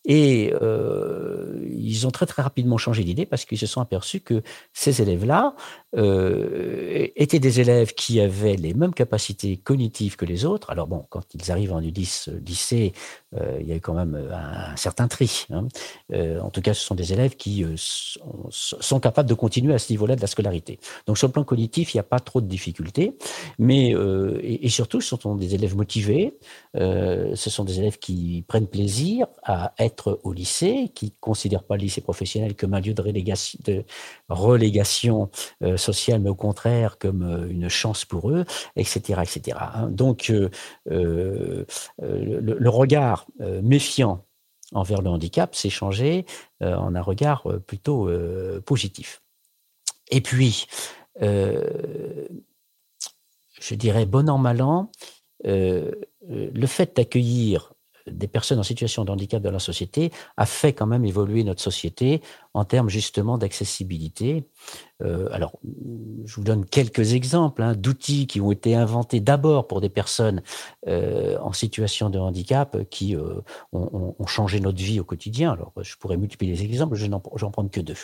Et 0.05 0.53
euh, 0.61 1.67
ils 1.77 2.07
ont 2.07 2.11
très 2.11 2.27
très 2.27 2.43
rapidement 2.43 2.77
changé 2.77 3.05
d'idée 3.05 3.27
parce 3.27 3.45
qu'ils 3.45 3.59
se 3.59 3.67
sont 3.67 3.81
aperçus 3.81 4.21
que 4.21 4.43
ces 4.73 5.01
élèves-là 5.01 5.55
euh, 5.97 7.09
étaient 7.17 7.39
des 7.39 7.61
élèves 7.61 7.95
qui 7.95 8.21
avaient 8.21 8.57
les 8.57 8.75
mêmes 8.75 8.93
capacités 8.93 9.57
cognitives 9.57 10.17
que 10.17 10.25
les 10.25 10.45
autres. 10.45 10.71
Alors 10.71 10.87
bon, 10.87 11.05
quand 11.09 11.23
ils 11.35 11.51
arrivent 11.51 11.73
en 11.73 11.81
U10 11.81 12.31
lycée, 12.45 12.93
euh, 13.37 13.59
il 13.61 13.67
y 13.67 13.73
a 13.73 13.77
eu 13.77 13.81
quand 13.81 13.95
même 13.95 14.15
un, 14.33 14.77
certain 14.77 15.09
tri. 15.09 15.47
Hein. 15.51 15.69
Euh, 16.13 16.41
en 16.41 16.51
tout 16.51 16.61
cas, 16.61 16.75
ce 16.75 16.85
sont 16.85 16.95
des 16.95 17.13
élèves 17.13 17.37
qui 17.37 17.65
euh, 17.65 17.75
sont, 17.77 18.49
sont, 18.51 19.01
capables 19.01 19.29
de 19.29 19.35
continuer 19.35 19.75
à 19.75 19.79
ce 19.79 19.93
niveau-là 19.93 20.17
de 20.17 20.21
la 20.21 20.27
scolarité. 20.27 20.79
Donc 21.07 21.19
sur 21.19 21.27
le 21.27 21.33
plan 21.33 21.45
cognitif, 21.45 21.95
il 21.95 21.97
n'y 21.97 22.01
a 22.01 22.05
pas 22.05 22.21
trop 22.21 22.41
de 22.41 22.47
difficultés, 22.47 23.17
mais 23.59 23.91
et, 23.91 24.67
et, 24.67 24.69
surtout, 24.69 25.01
ce 25.01 25.17
sont 25.17 25.35
des 25.35 25.55
élèves 25.55 25.77
motivés. 25.77 26.37
ce 26.75 27.35
sont 27.35 27.65
des 27.65 27.79
élèves 27.79 27.99
qui 27.99 28.45
prennent 28.47 28.67
plaisir 28.67 29.27
à 29.43 29.73
être 29.79 29.94
au 30.03 30.33
lycée, 30.33 30.91
qui 30.95 31.13
considèrent 31.21 31.65
pas 31.65 31.77
le 31.77 31.83
lycée 31.83 32.01
professionnel 32.01 32.55
comme 32.55 32.75
un 32.75 32.81
lieu 32.81 32.95
de, 32.95 33.03
relégation, 33.03 33.59
relégation 34.29 35.31
sociale, 35.77 36.21
mais 36.21 36.31
au 36.31 36.35
contraire 36.35 36.99
comme 36.99 37.49
une 37.51 37.69
chance 37.69 38.05
pour 38.05 38.31
eux, 38.31 38.45
etc., 38.77 39.21
etc. 39.23 39.59
Hein. 39.61 39.89
Donc 39.91 40.33
le, 40.87 41.67
le 42.65 42.71
regard 42.71 43.27
euh, 43.41 43.61
méfiant 43.63 44.25
envers 44.73 45.03
le 45.03 45.11
handicap 45.11 45.55
s'est 45.55 45.71
changé 45.71 46.25
euh, 46.63 46.75
en 46.75 46.95
un 46.95 47.03
regard 47.03 47.47
euh, 47.47 47.59
plutôt 47.59 48.11
positif. 48.65 49.23
Et 50.11 50.21
puis, 50.21 50.67
je 51.21 52.29
dirais 53.73 54.07
bon 54.07 54.29
an, 54.29 54.39
mal 54.39 54.63
an, 54.63 54.91
le 55.45 56.67
fait 56.67 56.97
d'accueillir 56.97 57.74
des 58.07 58.29
personnes 58.29 58.59
en 58.59 58.65
situation 58.65 59.05
de 59.05 59.11
handicap 59.11 59.43
dans 59.43 59.51
la 59.51 59.59
société 59.59 60.13
a 60.37 60.47
fait 60.47 60.73
quand 60.73 60.87
même 60.87 61.05
évoluer 61.05 61.45
notre 61.45 61.63
société 61.63 62.23
en 62.53 62.65
termes 62.65 62.89
justement 62.89 63.39
d'accessibilité. 63.39 64.49
Euh, 65.03 65.29
alors, 65.33 65.53
je 66.25 66.37
vous 66.37 66.45
donne 66.45 66.65
quelques 66.65 67.15
exemples 67.15 67.63
hein, 67.63 67.75
d'outils 67.75 68.27
qui 68.27 68.41
ont 68.41 68.53
été 68.53 68.75
inventés 68.75 69.21
d'abord 69.21 69.67
pour 69.67 69.81
des 69.81 69.89
personnes 69.89 70.43
euh, 70.87 71.37
en 71.41 71.53
situation 71.53 72.11
de 72.11 72.19
handicap 72.19 72.77
qui 72.91 73.17
euh, 73.17 73.41
ont, 73.73 74.15
changé 74.27 74.61
notre 74.61 74.79
vie 74.79 75.01
au 75.01 75.05
quotidien. 75.05 75.53
Alors, 75.53 75.73
je 75.81 75.97
pourrais 75.97 76.17
multiplier 76.17 76.55
les 76.55 76.63
exemples, 76.65 76.95
je 76.97 77.07
n'en 77.07 77.21
prends 77.21 77.69
que 77.69 77.81
deux. 77.81 77.95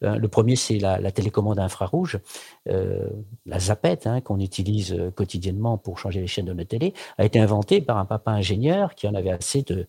Le 0.00 0.26
premier, 0.28 0.56
c'est 0.56 0.78
la, 0.78 1.10
télécommande 1.10 1.58
infrarouge, 1.58 2.20
la 2.66 3.58
zapette, 3.58 4.06
hein, 4.06 4.20
qu'on 4.20 4.38
utilise 4.38 4.96
quotidiennement 5.14 5.76
pour 5.76 5.98
changer 5.98 6.20
les 6.20 6.26
chaînes 6.26 6.46
de 6.46 6.52
notre 6.52 6.68
télé, 6.68 6.94
a 7.18 7.24
été 7.24 7.40
inventée 7.40 7.80
par 7.80 7.98
un 7.98 8.04
papa 8.04 8.30
ingénieur 8.30 8.94
qui 8.94 9.08
en 9.08 9.14
avait 9.14 9.30
assez 9.30 9.62
de, 9.62 9.86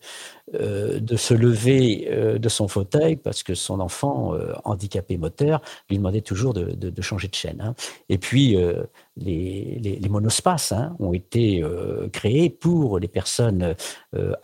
se 1.16 1.34
lever 1.34 2.36
de 2.38 2.48
son 2.48 2.68
fauteuil 2.68 3.16
parce 3.16 3.42
que 3.42 3.54
son 3.54 3.80
enfant 3.80 4.34
handicapé 4.64 5.16
moteur 5.16 5.62
lui 5.88 5.98
demandait 5.98 6.20
toujours 6.20 6.45
de, 6.52 7.02
changer 7.02 7.28
de 7.28 7.34
chaîne. 7.34 7.60
Hein. 7.60 7.74
Et 8.08 8.18
puis, 8.18 8.56
euh, 8.56 8.84
les, 9.16 10.00
monospaces 10.08 10.72
hein, 10.72 10.96
ont 10.98 11.12
été 11.12 11.62
euh, 11.62 12.08
créés 12.08 12.50
pour 12.50 12.98
les 12.98 13.08
personnes 13.08 13.74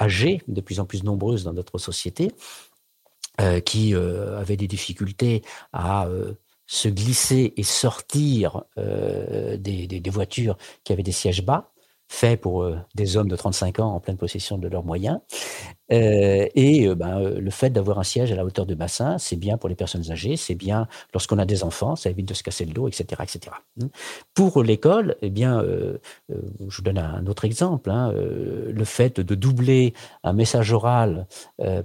âgées, 0.01 0.43
de 0.49 0.61
plus 0.61 0.81
en 0.81 0.85
plus 0.85 1.03
nombreuses 1.03 1.45
dans 1.45 1.53
notre 1.53 1.79
société, 1.79 2.33
qui 3.65 3.95
avaient 3.95 4.59
des 4.59 4.69
difficultés 4.69 5.43
à 5.73 6.07
se 6.67 6.88
glisser 6.88 7.55
et 7.57 7.62
sortir 7.62 8.65
des, 8.77 10.03
voitures 10.11 10.57
qui 10.85 10.93
avaient 10.93 11.03
des 11.03 11.12
sièges 11.12 11.45
bas 11.45 11.73
faits 12.09 12.41
pour 12.41 12.71
des 12.95 13.17
hommes 13.17 13.29
de 13.29 13.37
35 13.37 13.81
ans 13.81 13.95
en 13.95 14.01
pleine 14.01 14.19
possession 14.19 14.59
de 14.59 14.69
leurs 14.69 14.85
moyens. 14.85 15.19
Euh, 15.92 16.48
et 16.55 16.87
euh, 16.87 16.94
ben, 16.94 17.20
euh, 17.20 17.40
le 17.40 17.50
fait 17.50 17.70
d'avoir 17.70 17.98
un 17.98 18.02
siège 18.02 18.33
à 18.33 18.37
la 18.37 18.44
hauteur 18.44 18.66
de 18.66 18.74
bassin, 18.74 19.18
c'est 19.18 19.37
bien 19.37 19.59
pour 19.59 19.68
les 19.68 19.74
personnes 19.74 20.11
âgées, 20.11 20.37
c'est 20.37 20.55
bien 20.55 20.88
lorsqu'on 21.12 21.38
a 21.38 21.44
des 21.44 21.64
enfants, 21.64 21.96
ça 21.96 22.09
évite 22.11 22.26
de 22.26 22.35
se 22.35 22.42
casser 22.42 22.64
le 22.64 22.72
dos, 22.72 22.88
etc. 22.88 23.22
etc. 23.22 23.57
Hein. 23.81 23.88
Pour 24.35 24.62
l'école, 24.62 25.16
eh 25.22 25.31
bien, 25.31 25.62
je 26.28 26.76
vous 26.76 26.83
donne 26.83 26.98
un 26.98 27.26
autre 27.26 27.44
exemple, 27.44 27.90
hein, 27.90 28.12
le 28.12 28.85
fait 28.85 29.20
de 29.20 29.35
doubler 29.35 29.92
un 30.24 30.33
message 30.33 30.72
oral 30.72 31.26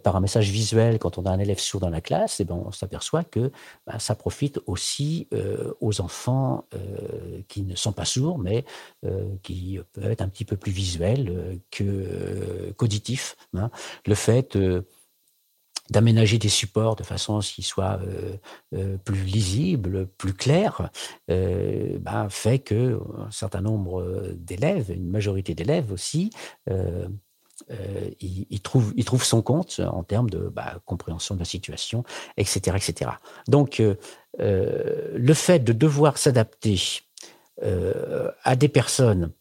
par 0.04 0.16
un 0.16 0.20
message 0.20 0.50
visuel 0.50 1.00
quand 1.00 1.18
on 1.18 1.26
a 1.26 1.32
un 1.32 1.40
élève 1.40 1.60
sourd 1.60 1.82
dans 1.82 1.90
la 1.90 2.02
classe, 2.02 2.40
eh 2.40 2.46
ben, 2.46 2.56
on 2.56 2.72
s'aperçoit 2.72 3.24
que 3.24 3.52
ben, 3.86 4.00
ça 4.00 4.16
profite 4.16 4.60
aussi 4.66 5.28
aux 5.82 6.02
enfants 6.02 6.66
qui 7.48 7.64
ne 7.64 7.76
sont 7.76 7.92
pas 7.92 8.06
sourds, 8.06 8.40
mais 8.40 8.66
qui 9.44 9.80
peuvent 9.94 10.12
être 10.12 10.22
un 10.22 10.30
petit 10.30 10.46
peu 10.46 10.58
plus 10.58 10.72
visuels 10.72 11.60
que 11.72 12.74
qu'auditifs. 12.78 13.36
Hein 13.56 13.70
le 14.06 14.16
fait 14.16 14.56
euh, 14.56 14.84
d'aménager 15.90 16.38
des 16.38 16.50
supports 16.50 16.96
de 16.98 17.04
façon 17.04 17.38
à 17.38 17.42
ce 17.42 17.54
qu'ils 17.54 17.64
soient 17.64 18.00
euh, 18.02 18.36
euh, 18.76 18.98
plus 18.98 19.24
lisibles, 19.24 20.08
plus 20.18 20.34
clairs, 20.34 20.90
bah, 21.28 22.28
fait 22.30 22.60
que 22.60 23.00
un 23.18 23.32
certain 23.32 23.62
nombre 23.62 24.34
d'élèves, 24.36 24.92
une 24.92 25.10
majorité 25.10 25.56
d'élèves 25.56 25.92
aussi, 25.92 26.30
il, 28.20 28.62
trouve, 28.62 28.94
il 28.98 29.06
trouve 29.06 29.24
son 29.24 29.42
compte 29.42 29.80
en 29.80 30.04
termes 30.04 30.30
de 30.30 30.50
bah, 30.50 30.80
compréhension 30.86 31.36
de 31.36 31.40
la 31.40 31.46
situation, 31.46 32.04
etc. 32.36 32.76
etc. 32.76 33.12
Donc, 33.48 33.82
le 34.38 35.34
fait 35.34 35.60
de 35.60 35.72
devoir 35.72 36.18
s'adapter 36.18 36.80
à 37.62 38.56
des 38.58 38.70
personnes, 38.70 39.32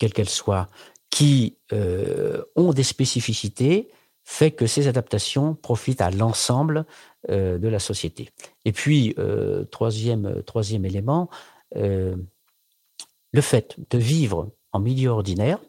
quelles 0.00 0.12
qu'elles 0.12 0.28
soient, 0.28 0.68
qui 1.10 1.58
euh, 1.72 2.42
ont 2.56 2.72
des 2.72 2.84
spécificités 2.84 3.90
fait 4.24 4.52
que 4.52 4.66
ces 4.66 4.86
adaptations 4.86 5.54
profitent 5.54 6.00
à 6.00 6.10
l'ensemble 6.10 6.86
euh, 7.28 7.58
de 7.58 7.68
la 7.68 7.80
société. 7.80 8.30
Et 8.64 8.72
puis, 8.72 9.14
euh, 9.18 9.64
troisième, 9.64 10.42
troisième 10.44 10.84
élément, 10.84 11.28
le 11.72 13.40
fait 13.40 13.76
de 13.90 13.98
vivre 13.98 14.50
en 14.72 14.80
milieu 14.80 15.10
ordinaire 15.10 15.60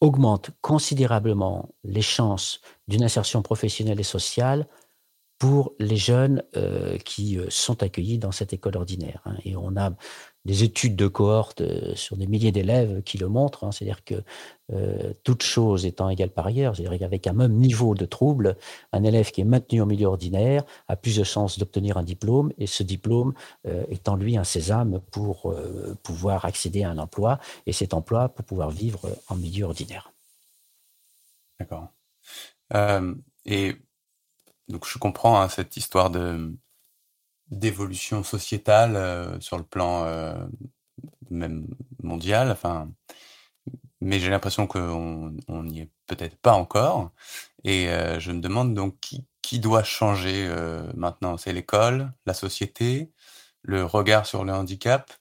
augmente 0.00 0.50
considérablement 0.62 1.74
les 1.84 2.00
chances 2.00 2.62
d'une 2.88 3.02
insertion 3.02 3.42
professionnelle 3.42 4.00
et 4.00 4.04
sociale 4.04 4.66
pour 5.38 5.74
les 5.78 5.96
jeunes 5.98 6.42
qui 7.04 7.38
sont 7.50 7.82
accueillis 7.82 8.16
dans 8.16 8.32
cette 8.32 8.54
école 8.54 8.78
ordinaire. 8.78 9.20
Hein. 9.26 9.36
Et 9.44 9.56
on 9.56 9.76
a 9.76 9.92
des 10.44 10.64
études 10.64 10.96
de 10.96 11.06
cohorte 11.06 11.60
euh, 11.60 11.94
sur 11.94 12.16
des 12.16 12.26
milliers 12.26 12.52
d'élèves 12.52 13.02
qui 13.02 13.18
le 13.18 13.28
montrent. 13.28 13.64
Hein. 13.64 13.72
c'est-à-dire 13.72 14.04
que 14.04 14.14
euh, 14.72 15.12
toute 15.22 15.42
chose 15.42 15.84
étant 15.84 16.08
égale 16.08 16.30
par 16.30 16.46
ailleurs, 16.46 16.76
c'est-à-dire 16.76 16.98
qu'avec 16.98 17.26
un 17.26 17.32
même 17.32 17.52
niveau 17.52 17.94
de 17.94 18.06
trouble, 18.06 18.56
un 18.92 19.02
élève 19.02 19.30
qui 19.30 19.42
est 19.42 19.44
maintenu 19.44 19.82
en 19.82 19.86
milieu 19.86 20.06
ordinaire 20.06 20.64
a 20.88 20.96
plus 20.96 21.16
de 21.16 21.24
chances 21.24 21.58
d'obtenir 21.58 21.98
un 21.98 22.02
diplôme 22.02 22.52
et 22.56 22.66
ce 22.66 22.82
diplôme 22.82 23.34
euh, 23.66 23.84
étant 23.88 24.16
lui 24.16 24.36
un 24.36 24.44
sésame 24.44 25.00
pour 25.10 25.54
pouvoir 26.02 26.44
accéder 26.44 26.84
à 26.84 26.90
un 26.90 26.98
emploi 26.98 27.38
et 27.66 27.72
cet 27.72 27.94
emploi 27.94 28.28
pour 28.28 28.44
pouvoir 28.44 28.70
vivre 28.70 29.10
en 29.28 29.36
milieu 29.36 29.64
ordinaire. 29.64 30.12
D'accord. 31.58 31.88
et 33.44 33.76
donc 34.68 34.86
je 34.86 34.98
comprends 34.98 35.40
hein, 35.40 35.48
cette 35.48 35.76
histoire 35.76 36.10
de 36.10 36.54
d'évolution 37.50 38.22
sociétale 38.22 38.96
euh, 38.96 39.40
sur 39.40 39.58
le 39.58 39.64
plan 39.64 40.04
euh, 40.04 40.34
même 41.30 41.66
mondial. 42.02 42.50
Enfin, 42.50 42.90
mais 44.00 44.20
j'ai 44.20 44.30
l'impression 44.30 44.66
qu'on 44.66 45.34
n'y 45.64 45.80
est 45.80 45.90
peut-être 46.06 46.36
pas 46.36 46.54
encore. 46.54 47.12
Et 47.64 47.88
euh, 47.88 48.18
je 48.20 48.32
me 48.32 48.40
demande 48.40 48.74
donc 48.74 48.98
qui, 49.00 49.26
qui 49.42 49.60
doit 49.60 49.84
changer 49.84 50.48
maintenant. 50.94 51.36
C'est 51.36 51.52
l'école, 51.52 52.12
la 52.26 52.34
société, 52.34 53.12
le 53.62 53.84
regard 53.84 54.26
sur 54.26 54.44
le 54.44 54.52
handicap? 54.52 55.12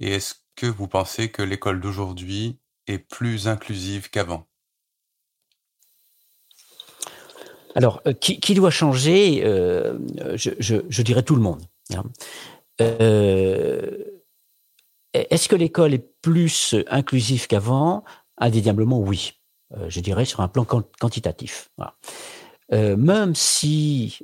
Et 0.00 0.12
est-ce 0.14 0.36
que 0.56 0.66
vous 0.66 0.88
pensez 0.88 1.30
que 1.30 1.42
l'école 1.42 1.80
d'aujourd'hui 1.80 2.60
est 2.86 2.98
plus 2.98 3.48
inclusive 3.48 4.10
qu'avant? 4.10 4.48
Alors, 7.78 8.02
euh, 8.08 8.12
qui, 8.12 8.54
doit 8.54 8.72
changer 8.72 9.42
euh, 9.44 9.96
je, 10.34 11.02
dirais 11.02 11.22
tout 11.22 11.36
le 11.36 11.40
monde. 11.40 11.62
Hein. 11.94 12.02
Euh, 12.80 14.02
est-ce 15.14 15.48
que 15.48 15.54
l'école 15.54 15.94
est 15.94 16.04
plus 16.20 16.74
inclusive 16.88 17.46
qu'avant? 17.46 18.02
Indéniablement, 18.36 18.98
oui. 18.98 19.34
je 19.86 20.00
dirais 20.00 20.24
sur 20.24 20.40
un 20.40 20.48
plan 20.48 20.64
quantitatif. 20.64 21.70
même 22.72 23.36
si 23.36 24.18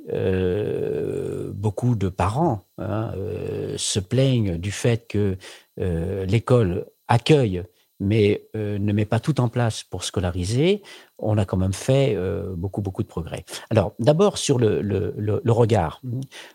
beaucoup 1.53 1.95
de 1.95 2.09
parents 2.09 2.65
hein, 2.77 3.13
se 3.77 3.99
plaignent 4.01 4.57
du 4.57 4.71
fait 4.71 5.07
que 5.07 5.37
l'école 5.77 6.87
accueille 7.07 7.63
mais 7.99 8.47
euh, 8.55 8.77
ne 8.77 8.93
met 8.93 9.05
pas 9.05 9.19
tout 9.19 9.39
en 9.39 9.47
place 9.47 9.83
pour 9.83 10.03
scolariser, 10.03 10.81
on 11.17 11.37
a 11.37 11.45
quand 11.45 11.57
même 11.57 11.73
fait 11.73 12.13
euh, 12.15 12.53
beaucoup, 12.55 12.81
beaucoup 12.81 13.03
de 13.03 13.07
progrès. 13.07 13.45
Alors, 13.69 13.93
d'abord 13.99 14.37
sur 14.37 14.59
le, 14.59 14.81
le, 14.81 15.13
le, 15.17 15.51
regard. 15.51 16.01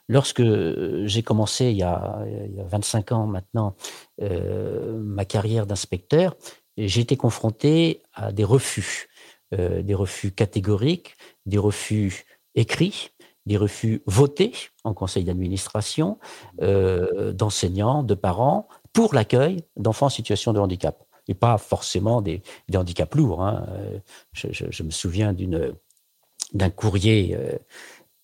Lorsque 0.09 0.43
j'ai 0.43 1.23
commencé 1.23 1.67
il 1.67 1.77
y, 1.79 1.83
a, 1.83 2.23
il 2.49 2.55
y, 2.55 2.61
a, 2.61 2.65
25 2.65 3.13
ans 3.13 3.27
maintenant 3.27 3.75
euh, 4.21 4.99
ma 5.03 5.25
carrière 5.25 5.67
d'inspecteur, 5.67 6.37
j'ai 6.77 7.01
été 7.01 7.17
confronté 7.17 8.03
à 8.15 8.33
des 8.33 8.45
refus 8.45 9.07
des 9.53 9.95
refus 9.95 10.31
catégoriques, 10.31 11.17
des 11.45 11.59
refus 11.59 12.25
écrits, 12.55 13.11
des 13.47 13.57
refus 13.57 14.01
votés 14.07 14.53
en 14.85 14.95
conseil 14.95 15.25
d'administration 15.25 16.21
d'enseignants, 16.61 18.05
de 18.05 18.15
parents 18.15 18.69
pour 18.93 19.13
l'accueil 19.13 19.65
d'enfants 19.77 20.07
en 20.07 20.11
situation 20.11 20.53
de 20.53 20.61
handicap 20.61 21.05
et 21.31 21.35
pas 21.35 21.57
forcément 21.57 22.21
des, 22.21 22.43
handicaps 22.75 23.15
lourds. 23.15 23.43
Hein. 23.43 23.67
Je, 24.33 24.83
me 24.83 24.91
souviens 24.91 25.35
d'un 26.53 26.71
courrier 26.71 27.37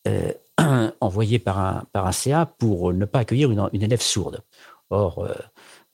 envoyé 1.01 1.39
par 1.39 1.59
un, 1.59 1.85
par 1.93 2.07
un 2.07 2.13
CA 2.13 2.47
pour 2.47 2.93
ne 2.93 3.07
pas 3.07 3.21
accueillir 3.21 3.51
une, 3.51 3.67
une 3.73 3.83
élève 3.83 4.03
sourde. 4.03 4.43
Or, 4.91 5.27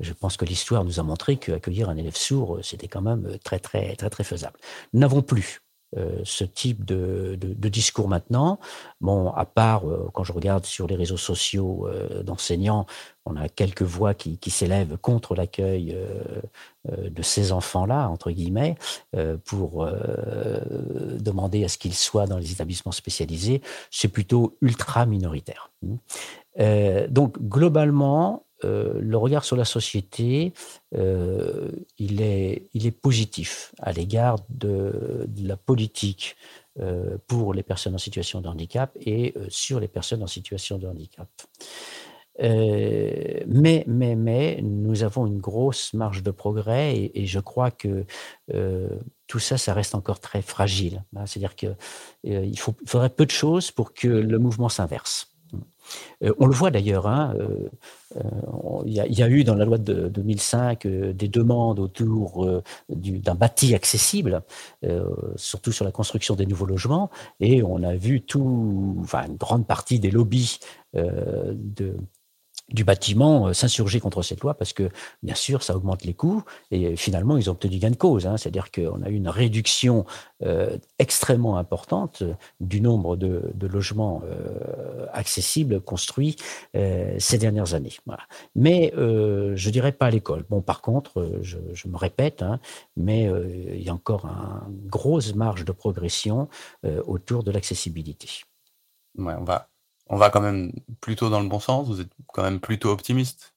je 0.00 0.12
pense 0.12 0.36
que 0.36 0.44
l'histoire 0.44 0.84
nous 0.84 1.00
a 1.00 1.02
montré 1.02 1.36
qu'accueillir 1.36 1.88
un 1.88 1.96
élève 1.96 2.16
sourd, 2.16 2.58
c'était 2.62 2.88
quand 2.88 3.00
même 3.00 3.38
très, 3.44 3.58
très, 3.58 3.94
très, 3.94 4.10
très 4.10 4.24
faisable. 4.24 4.58
Nous 4.92 5.00
n'avons 5.00 5.22
plus 5.22 5.61
euh, 5.98 6.20
ce 6.24 6.44
type 6.44 6.86
de, 6.86 7.36
discours 7.68 8.08
maintenant. 8.08 8.58
Bon, 9.02 9.30
à 9.32 9.44
part 9.44 9.86
euh, 9.86 10.08
quand 10.14 10.24
je 10.24 10.32
regarde 10.32 10.64
sur 10.64 10.86
les 10.86 10.96
réseaux 10.96 11.18
sociaux 11.18 11.86
euh, 11.86 12.22
d'enseignants, 12.22 12.86
on 13.26 13.36
a 13.36 13.48
quelques 13.48 13.82
voix 13.82 14.14
qui, 14.14 14.38
s'élèvent 14.50 14.96
contre 14.96 15.34
l'accueil 15.36 15.96
de 16.90 17.22
ces 17.22 17.52
enfants-là, 17.52 18.08
entre 18.08 18.32
guillemets, 18.32 18.74
pour 19.44 19.86
demander 21.20 21.62
à 21.62 21.68
ce 21.68 21.78
qu'ils 21.78 21.94
soient 21.94 22.26
dans 22.26 22.38
les 22.38 22.50
établissements 22.50 22.90
spécialisés. 22.90 23.62
C'est 23.92 24.08
plutôt 24.08 24.56
ultra 24.60 25.06
minoritaire. 25.06 25.70
donc, 26.58 27.40
globalement, 27.40 28.44
euh, 28.64 28.92
le 29.00 29.16
regard 29.16 29.44
sur 29.44 29.56
la 29.56 29.64
société, 29.64 30.52
euh, 30.94 31.70
il, 31.98 32.22
est, 32.22 32.90
positif 32.90 33.74
à 33.80 33.92
l'égard 33.92 34.38
de, 34.48 35.28
la 35.42 35.56
politique 35.56 36.36
euh, 36.80 37.16
pour 37.26 37.54
les 37.54 37.62
personnes 37.62 37.94
en 37.94 37.98
situation 37.98 38.40
de 38.40 38.48
handicap 38.48 38.96
et 39.00 39.34
sur 39.48 39.80
les 39.80 39.88
personnes 39.88 40.22
en 40.22 40.26
situation 40.26 40.78
de 40.78 40.86
handicap. 40.86 41.28
mais, 42.38 43.84
mais, 43.86 44.16
mais, 44.16 44.60
nous 44.62 45.02
avons 45.02 45.26
une 45.26 45.38
grosse 45.38 45.92
marge 45.94 46.22
de 46.22 46.30
progrès 46.30 47.10
et, 47.14 47.26
je 47.26 47.40
crois 47.40 47.70
que 47.70 48.04
tout 49.26 49.38
ça, 49.38 49.58
ça 49.58 49.74
reste 49.74 49.94
encore 49.94 50.20
très 50.20 50.42
fragile. 50.42 51.04
C'est-à-dire 51.26 51.54
qu'il 51.54 51.76
il 52.24 52.58
faudrait 52.58 53.10
peu 53.10 53.26
de 53.26 53.30
choses 53.30 53.70
pour 53.70 53.92
que 53.92 54.08
le 54.08 54.38
mouvement 54.38 54.68
s'inverse. 54.68 55.31
Euh, 56.22 56.32
on 56.38 56.46
le 56.46 56.54
voit 56.54 56.70
d'ailleurs, 56.70 57.06
hein, 57.06 57.34
euh, 57.38 57.68
euh, 58.16 58.82
il 58.86 58.92
y, 58.92 59.22
a 59.22 59.28
eu 59.28 59.44
dans 59.44 59.54
la 59.54 59.64
loi 59.64 59.78
de 59.78 60.08
2005 60.08 60.86
des 60.86 61.28
demandes 61.28 61.78
autour 61.78 62.46
d'un 62.88 63.34
bâti 63.34 63.74
accessible, 63.74 64.42
surtout 65.36 65.72
sur 65.72 65.84
la 65.84 65.92
construction 65.92 66.34
des 66.34 66.44
nouveaux 66.44 66.66
logements, 66.66 67.10
et 67.40 67.62
on 67.62 67.82
a 67.82 67.94
vu 67.94 68.20
tout, 68.20 69.06
une 69.12 69.36
grande 69.36 69.66
partie 69.66 69.98
des 69.98 70.10
lobbies 70.10 70.58
de 70.94 71.96
du 72.72 72.84
bâtiment 72.84 73.48
euh, 73.48 73.52
s'insurger 73.52 74.00
contre 74.00 74.22
cette 74.22 74.40
loi 74.40 74.54
parce 74.54 74.72
que, 74.72 74.90
bien 75.22 75.34
sûr, 75.34 75.62
ça 75.62 75.76
augmente 75.76 76.04
les 76.04 76.14
coûts 76.14 76.42
et 76.70 76.96
finalement, 76.96 77.36
ils 77.36 77.48
ont 77.48 77.52
obtenu 77.52 77.78
gain 77.78 77.90
de 77.90 77.96
cause. 77.96 78.26
Hein. 78.26 78.36
C'est-à-dire 78.36 78.70
qu'on 78.70 79.02
a 79.02 79.08
eu 79.08 79.14
une 79.14 79.28
réduction 79.28 80.04
euh, 80.42 80.76
extrêmement 80.98 81.56
importante 81.56 82.22
du 82.60 82.80
nombre 82.80 83.16
de, 83.16 83.52
logements 83.66 84.22
euh, 84.24 85.06
accessibles 85.12 85.80
construits 85.80 86.36
ces 86.74 87.38
dernières 87.38 87.74
années. 87.74 87.96
Mais 88.54 88.92
je 88.94 89.70
dirais 89.70 89.92
pas 89.92 90.06
à 90.06 90.10
l'école. 90.10 90.44
Bon, 90.50 90.60
par 90.60 90.82
contre, 90.82 91.38
je, 91.40 91.88
me 91.88 91.96
répète, 91.96 92.42
hein, 92.42 92.58
mais 92.96 93.30
il 93.72 93.82
y 93.82 93.88
a 93.88 93.94
encore 93.94 94.26
une 94.26 94.88
grosse 94.88 95.34
marge 95.34 95.64
de 95.64 95.72
progression 95.72 96.48
autour 97.06 97.44
de 97.44 97.50
l'accessibilité. 97.50 98.28
Ouais, 99.16 99.34
on 99.38 99.44
va 99.44 99.71
on 100.12 100.18
va 100.18 100.30
quand 100.30 100.42
même 100.42 100.72
plutôt 101.00 101.30
dans 101.30 101.40
le 101.40 101.48
bon 101.48 101.58
sens 101.58 101.88
Vous 101.88 102.00
êtes 102.00 102.10
quand 102.28 102.42
même 102.42 102.60
plutôt 102.60 102.90
optimiste? 102.90 103.52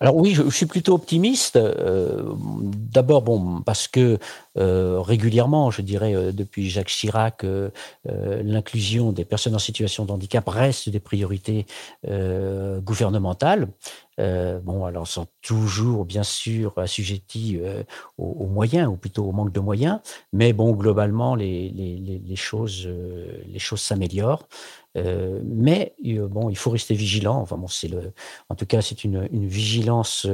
Alors 0.00 0.16
oui, 0.16 0.34
je, 0.34 0.48
suis 0.50 0.66
plutôt 0.66 0.94
optimiste. 0.94 1.56
Euh, 1.56 2.22
d'abord, 2.60 3.22
bon, 3.22 3.62
parce 3.62 3.88
que 3.88 4.18
euh, 4.58 5.00
régulièrement, 5.00 5.70
je 5.70 5.80
dirais 5.80 6.14
euh, 6.14 6.32
depuis 6.32 6.68
Jacques 6.68 6.88
Chirac, 6.88 7.44
l'inclusion 8.04 9.12
des 9.12 9.24
personnes 9.24 9.54
en 9.54 9.58
situation 9.58 10.04
de 10.04 10.12
handicap 10.12 10.46
reste 10.48 10.88
des 10.90 11.00
priorités 11.00 11.66
gouvernementales. 12.04 13.68
Euh, 14.18 14.60
bon, 14.60 14.84
alors 14.84 15.06
sont 15.06 15.26
toujours 15.42 16.06
bien 16.06 16.22
sûr 16.22 16.78
assujettis 16.78 17.58
euh, 17.60 17.82
aux, 18.16 18.46
moyens, 18.46 18.88
ou 18.88 18.96
plutôt 18.96 19.24
au 19.24 19.32
manque 19.32 19.52
de 19.52 19.60
moyens, 19.60 20.00
mais 20.32 20.52
bon, 20.52 20.72
globalement, 20.72 21.34
les, 21.34 22.36
choses, 22.36 22.84
euh, 22.86 23.42
les 23.46 23.58
choses 23.58 23.82
s'améliorent. 23.82 24.48
mais 24.94 25.94
bon, 26.04 26.48
il 26.48 26.56
faut 26.56 26.70
rester 26.70 26.94
vigilant. 26.94 27.36
Enfin 27.36 27.58
bon, 27.58 27.68
c'est 27.68 27.88
le, 27.88 28.12
en 28.48 28.54
tout 28.54 28.66
cas, 28.66 28.80
c'est 28.80 29.04
une, 29.04 29.26
vigilance 29.26 30.26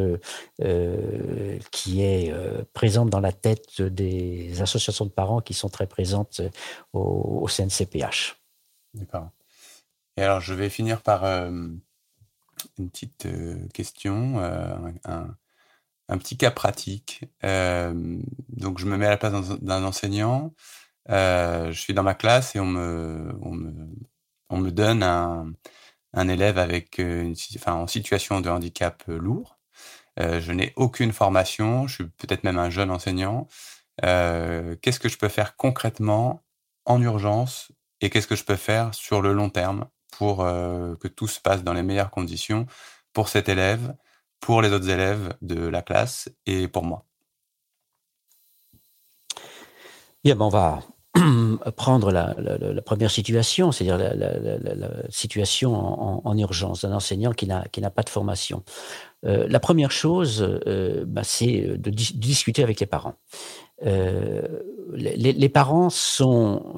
qui 1.72 2.02
est 2.02 2.32
présente 2.72 3.10
dans 3.10 3.20
la 3.20 3.32
tête 3.32 3.82
des 3.82 4.62
associations 4.62 5.06
de 5.06 5.10
parents 5.10 5.40
qui 5.40 5.54
sont 5.54 5.68
très 5.68 5.86
présentes 5.86 6.40
au 6.92 7.46
CNCPH. 7.48 8.36
D'accord. 8.94 9.30
Et 10.16 10.22
alors, 10.22 10.40
je 10.40 10.54
vais 10.54 10.68
finir 10.68 11.02
par 11.02 11.24
une 12.78 12.90
petite 12.90 13.26
euh, 13.26 13.66
question, 13.74 14.38
euh, 14.38 14.74
un, 15.04 16.18
petit 16.18 16.36
cas 16.36 16.50
pratique. 16.50 17.24
Euh, 17.44 18.20
donc, 18.48 18.78
je 18.78 18.86
me 18.86 18.96
mets 18.96 19.06
à 19.06 19.10
la 19.10 19.16
place 19.16 19.32
d'un 19.60 19.84
enseignant. 19.84 20.54
je 21.08 21.72
suis 21.74 21.94
dans 21.94 22.02
ma 22.02 22.14
classe 22.14 22.56
et 22.56 22.60
on 22.60 22.66
me, 22.66 23.32
on 24.50 24.58
me, 24.58 24.70
donne 24.70 25.02
un, 25.02 26.28
élève 26.28 26.58
avec 26.58 27.00
en 27.66 27.86
situation 27.86 28.40
de 28.40 28.50
handicap 28.50 29.04
lourd. 29.06 29.58
je 30.18 30.52
n'ai 30.52 30.72
aucune 30.76 31.12
formation, 31.12 31.86
je 31.86 31.94
suis 31.94 32.04
peut-être 32.04 32.44
même 32.44 32.58
un 32.58 32.70
jeune 32.70 32.90
enseignant. 32.90 33.48
qu'est-ce 34.02 35.00
que 35.00 35.08
je 35.08 35.18
peux 35.18 35.28
faire 35.28 35.56
concrètement 35.56 36.42
en 36.84 37.00
urgence 37.00 37.72
et 38.00 38.10
qu'est-ce 38.10 38.26
que 38.26 38.36
je 38.36 38.44
peux 38.44 38.56
faire 38.56 38.94
sur 38.94 39.22
le 39.22 39.32
long 39.32 39.50
terme? 39.50 39.86
Pour 40.12 40.42
euh, 40.42 40.94
que 40.96 41.08
tout 41.08 41.26
se 41.26 41.40
passe 41.40 41.64
dans 41.64 41.72
les 41.72 41.82
meilleures 41.82 42.10
conditions 42.10 42.66
pour 43.12 43.28
cet 43.28 43.48
élève, 43.48 43.94
pour 44.40 44.62
les 44.62 44.72
autres 44.72 44.88
élèves 44.88 45.34
de 45.42 45.66
la 45.66 45.82
classe 45.82 46.30
et 46.46 46.68
pour 46.68 46.84
moi. 46.84 47.04
Bien, 50.22 50.36
ben 50.36 50.44
on 50.44 50.48
va 50.48 50.82
prendre 51.76 52.12
la, 52.12 52.34
première 52.84 53.10
situation, 53.10 53.72
c'est-à-dire 53.72 53.98
la, 53.98 55.10
situation 55.10 56.26
en, 56.26 56.38
urgence 56.38 56.82
d'un 56.82 56.92
enseignant 56.92 57.32
qui 57.32 57.46
n'a 57.46 57.90
pas 57.90 58.02
de 58.02 58.08
formation. 58.08 58.62
Euh, 59.24 59.46
la 59.48 59.60
première 59.60 59.90
chose, 59.90 60.42
euh, 60.66 61.04
ben, 61.06 61.22
c'est 61.22 61.76
de, 61.76 61.90
discuter 61.90 62.62
avec 62.62 62.80
les 62.80 62.86
parents. 62.86 63.14
les, 63.82 65.48
parents 65.48 65.90
sont 65.90 66.76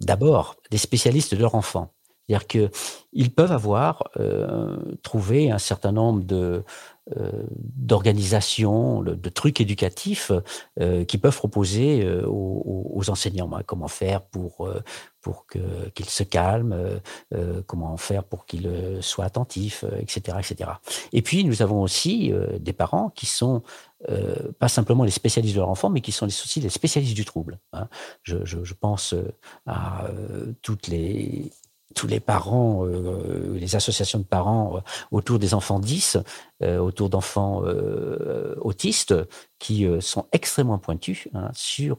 d'abord 0.00 0.56
des 0.70 0.78
spécialistes 0.78 1.34
de 1.34 1.40
leur 1.40 1.54
enfant. 1.54 1.95
C'est-à-dire 2.28 2.46
qu'ils 2.46 3.34
peuvent 3.34 3.52
avoir 3.52 4.04
euh, 4.18 4.76
trouvé 5.02 5.50
un 5.50 5.58
certain 5.58 5.92
nombre 5.92 6.24
de 6.24 6.64
euh, 7.16 7.30
d'organisations, 7.50 9.00
de 9.00 9.28
trucs 9.28 9.60
éducatifs 9.60 10.32
euh, 10.80 11.04
qui 11.04 11.18
peuvent 11.18 11.36
proposer 11.36 12.04
aux, 12.26 13.04
enseignants. 13.08 13.48
Comment 13.64 13.86
faire 13.86 14.22
pour 14.22 14.68
pour 15.20 15.46
qu'ils 15.46 16.08
se 16.08 16.24
calment, 16.24 17.00
comment 17.66 17.96
faire 17.96 18.24
pour 18.24 18.46
qu'ils 18.46 18.98
soient 19.00 19.24
attentifs, 19.24 19.84
etc., 20.00 20.38
etc. 20.40 20.70
Et 21.12 21.22
puis 21.22 21.44
nous 21.44 21.62
avons 21.62 21.82
aussi 21.82 22.32
des 22.58 22.72
parents 22.72 23.10
qui 23.10 23.26
sont 23.26 23.62
pas 24.58 24.68
simplement 24.68 25.04
les 25.04 25.10
spécialistes 25.12 25.54
de 25.54 25.60
leur 25.60 25.68
enfant, 25.68 25.90
mais 25.90 26.00
qui 26.00 26.12
sont 26.12 26.26
aussi 26.26 26.60
les 26.60 26.70
spécialistes 26.70 27.14
du 27.14 27.24
trouble. 27.24 27.60
Hein. 27.72 27.88
Je, 28.24 28.74
pense 28.74 29.14
à 29.66 30.08
toutes 30.62 30.88
les 30.88 31.52
tous 31.96 32.06
les 32.06 32.20
parents, 32.20 32.86
euh, 32.86 33.56
les 33.58 33.74
associations 33.74 34.20
de 34.20 34.24
parents 34.24 34.76
euh, 34.76 34.80
autour 35.10 35.40
des 35.40 35.54
enfants 35.54 35.80
10, 35.80 36.18
euh, 36.62 36.78
autour 36.78 37.08
d'enfants 37.08 37.62
autistes, 38.60 39.14
qui 39.58 39.86
sont 40.00 40.26
extrêmement 40.32 40.78
pointus 40.78 41.28
hein, 41.32 41.50
sur 41.54 41.98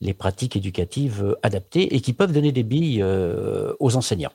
les 0.00 0.14
pratiques 0.14 0.56
éducatives 0.56 1.36
adaptées 1.42 1.94
et 1.94 2.00
qui 2.00 2.12
peuvent 2.12 2.32
donner 2.32 2.50
des 2.50 2.64
billes 2.64 3.04
aux 3.04 3.96
enseignants. 3.96 4.32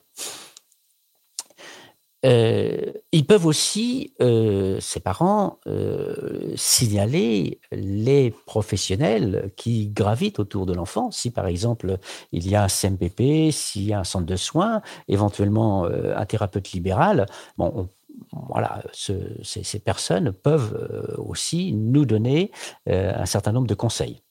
Euh, 2.24 2.92
ils 3.12 3.26
peuvent 3.26 3.46
aussi, 3.46 4.12
euh, 4.20 4.80
ces 4.80 4.98
parents, 4.98 5.60
euh, 5.68 6.52
signaler 6.56 7.60
les 7.70 8.34
professionnels 8.46 9.52
qui 9.56 9.88
gravitent 9.88 10.40
autour 10.40 10.66
de 10.66 10.74
l'enfant. 10.74 11.10
Si 11.12 11.30
par 11.30 11.46
exemple 11.46 11.98
il 12.32 12.48
y 12.48 12.56
a 12.56 12.64
un 12.64 12.68
CMPP, 12.68 13.52
s'il 13.52 13.84
y 13.84 13.92
a 13.92 14.00
un 14.00 14.04
centre 14.04 14.26
de 14.26 14.36
soins, 14.36 14.82
éventuellement 15.06 15.84
un 15.84 16.26
thérapeute 16.26 16.72
libéral, 16.72 17.26
bon, 17.56 17.88
voilà, 18.48 18.82
ces, 18.92 19.78
personnes 19.78 20.32
peuvent 20.32 21.16
aussi 21.18 21.72
nous 21.72 22.04
donner 22.04 22.50
un 22.86 23.26
certain 23.26 23.52
nombre 23.52 23.68
de 23.68 23.74
conseils. 23.74 24.22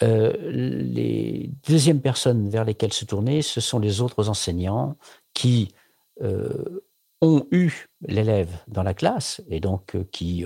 les 0.00 1.50
deuxièmes 1.68 2.00
personnes 2.00 2.48
vers 2.48 2.64
lesquelles 2.64 2.92
se 2.92 3.04
tourner, 3.04 3.42
ce 3.42 3.60
sont 3.60 3.78
les 3.78 4.00
autres 4.00 4.28
enseignants 4.28 4.96
qui 5.34 5.72
ont 6.20 7.46
eu 7.50 7.86
l'élève 8.06 8.54
dans 8.68 8.82
la 8.82 8.94
classe 8.94 9.42
et 9.48 9.60
donc 9.60 9.96
qui 10.10 10.44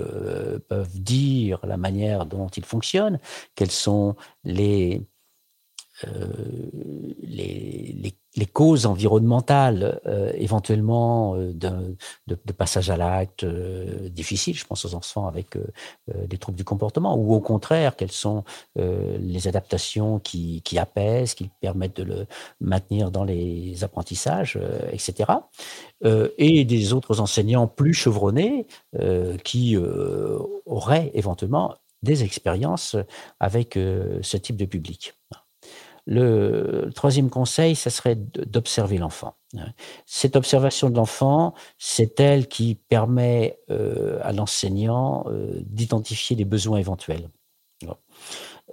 peuvent 0.67 1.01
dire 1.01 1.59
la 1.65 1.77
manière 1.77 2.25
dont 2.25 2.47
il 2.47 2.65
fonctionne, 2.65 3.19
quels 3.55 3.71
sont 3.71 4.15
les, 4.43 5.05
les, 7.21 8.13
les 8.35 8.45
causes 8.45 8.85
environnementales, 8.85 9.99
euh, 10.05 10.31
éventuellement 10.35 11.35
euh, 11.35 11.51
de, 11.53 11.95
de, 12.27 12.53
passage 12.53 12.89
à 12.89 12.97
l'acte 12.97 13.43
euh, 13.43 14.09
difficile, 14.09 14.55
je 14.55 14.65
pense 14.65 14.85
aux 14.85 14.95
enfants 14.95 15.27
avec 15.27 15.57
des 16.07 16.37
troubles 16.37 16.57
du 16.57 16.63
comportement, 16.63 17.15
ou 17.17 17.33
au 17.33 17.39
contraire, 17.39 17.95
quelles 17.95 18.11
sont 18.11 18.43
les 18.75 19.47
adaptations 19.47 20.19
qui, 20.19 20.61
qui, 20.63 20.77
apaisent, 20.77 21.33
qui 21.33 21.49
permettent 21.61 21.97
de 21.97 22.03
le 22.03 22.25
maintenir 22.59 23.11
dans 23.11 23.23
les 23.23 23.83
apprentissages, 23.83 24.59
etc. 24.91 25.31
et 26.37 26.65
des 26.65 26.93
autres 26.93 27.19
enseignants 27.19 27.67
plus 27.67 27.93
chevronnés 27.93 28.67
qui 29.43 29.77
auraient 30.65 31.11
éventuellement 31.13 31.75
des 32.03 32.23
expériences 32.23 32.95
avec 33.39 33.73
ce 33.75 34.37
type 34.37 34.57
de 34.57 34.65
public. 34.65 35.18
Le 36.05 36.89
troisième 36.95 37.29
conseil, 37.29 37.75
ce 37.75 37.89
serait 37.89 38.15
d'observer 38.15 38.97
l'enfant. 38.97 39.35
Cette 40.05 40.35
observation 40.35 40.89
de 40.89 40.95
l'enfant, 40.95 41.53
c'est 41.77 42.19
elle 42.19 42.47
qui 42.47 42.75
permet 42.75 43.59
euh, 43.71 44.19
à 44.21 44.31
l'enseignant 44.31 45.25
euh, 45.27 45.59
d'identifier 45.61 46.35
les 46.35 46.45
besoins 46.45 46.77
éventuels, 46.77 47.29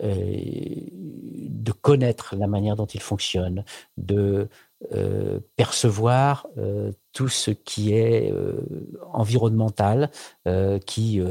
de 0.03 1.73
connaître 1.73 2.37
la 2.37 2.47
manière 2.47 2.77
dont 2.77 2.87
il 2.87 3.01
fonctionne, 3.01 3.65
de 3.97 4.49
euh, 4.93 5.41
percevoir 5.57 6.47
tout 7.13 7.29
ce 7.29 7.51
qui 7.51 7.95
est 7.95 8.31
environnemental, 9.13 10.11
qui 10.85 11.23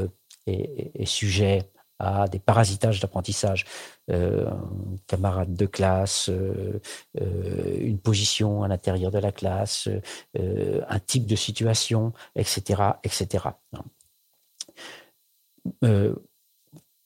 est, 0.46 1.04
sujet 1.04 1.70
à 1.98 2.28
des 2.28 2.38
parasitages 2.38 3.00
d'apprentissage, 3.00 3.64
euh, 4.10 4.48
un 4.48 4.96
camarade 5.06 5.54
de 5.54 5.66
classe, 5.66 6.28
euh, 6.28 6.80
euh, 7.20 7.76
une 7.80 7.98
position 7.98 8.62
à 8.62 8.68
l'intérieur 8.68 9.10
de 9.10 9.18
la 9.18 9.32
classe, 9.32 9.88
un 10.34 10.98
type 11.00 11.26
de 11.26 11.36
situation, 11.36 12.12
etc., 12.34 12.82
etc 13.02 13.48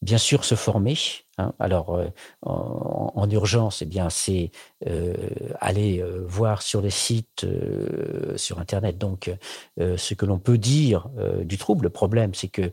bien 0.02 0.18
sûr 0.18 0.44
se 0.44 0.54
former. 0.54 0.96
Hein. 1.38 1.52
Alors, 1.58 1.94
euh, 1.94 2.08
en, 2.42 3.28
urgence, 3.30 3.82
eh 3.82 3.86
bien, 3.86 4.10
c'est 4.10 4.50
euh, 4.86 5.14
aller 5.60 6.00
euh, 6.00 6.24
voir 6.26 6.62
sur 6.62 6.80
les 6.80 6.90
sites, 6.90 7.46
sur 8.36 8.58
Internet, 8.58 8.98
donc, 8.98 9.30
ce 9.78 10.14
que 10.14 10.26
l'on 10.26 10.38
peut 10.38 10.58
dire 10.58 11.08
du 11.44 11.58
trouble. 11.58 11.84
Le 11.84 11.90
problème, 11.90 12.34
c'est 12.34 12.48
que 12.48 12.72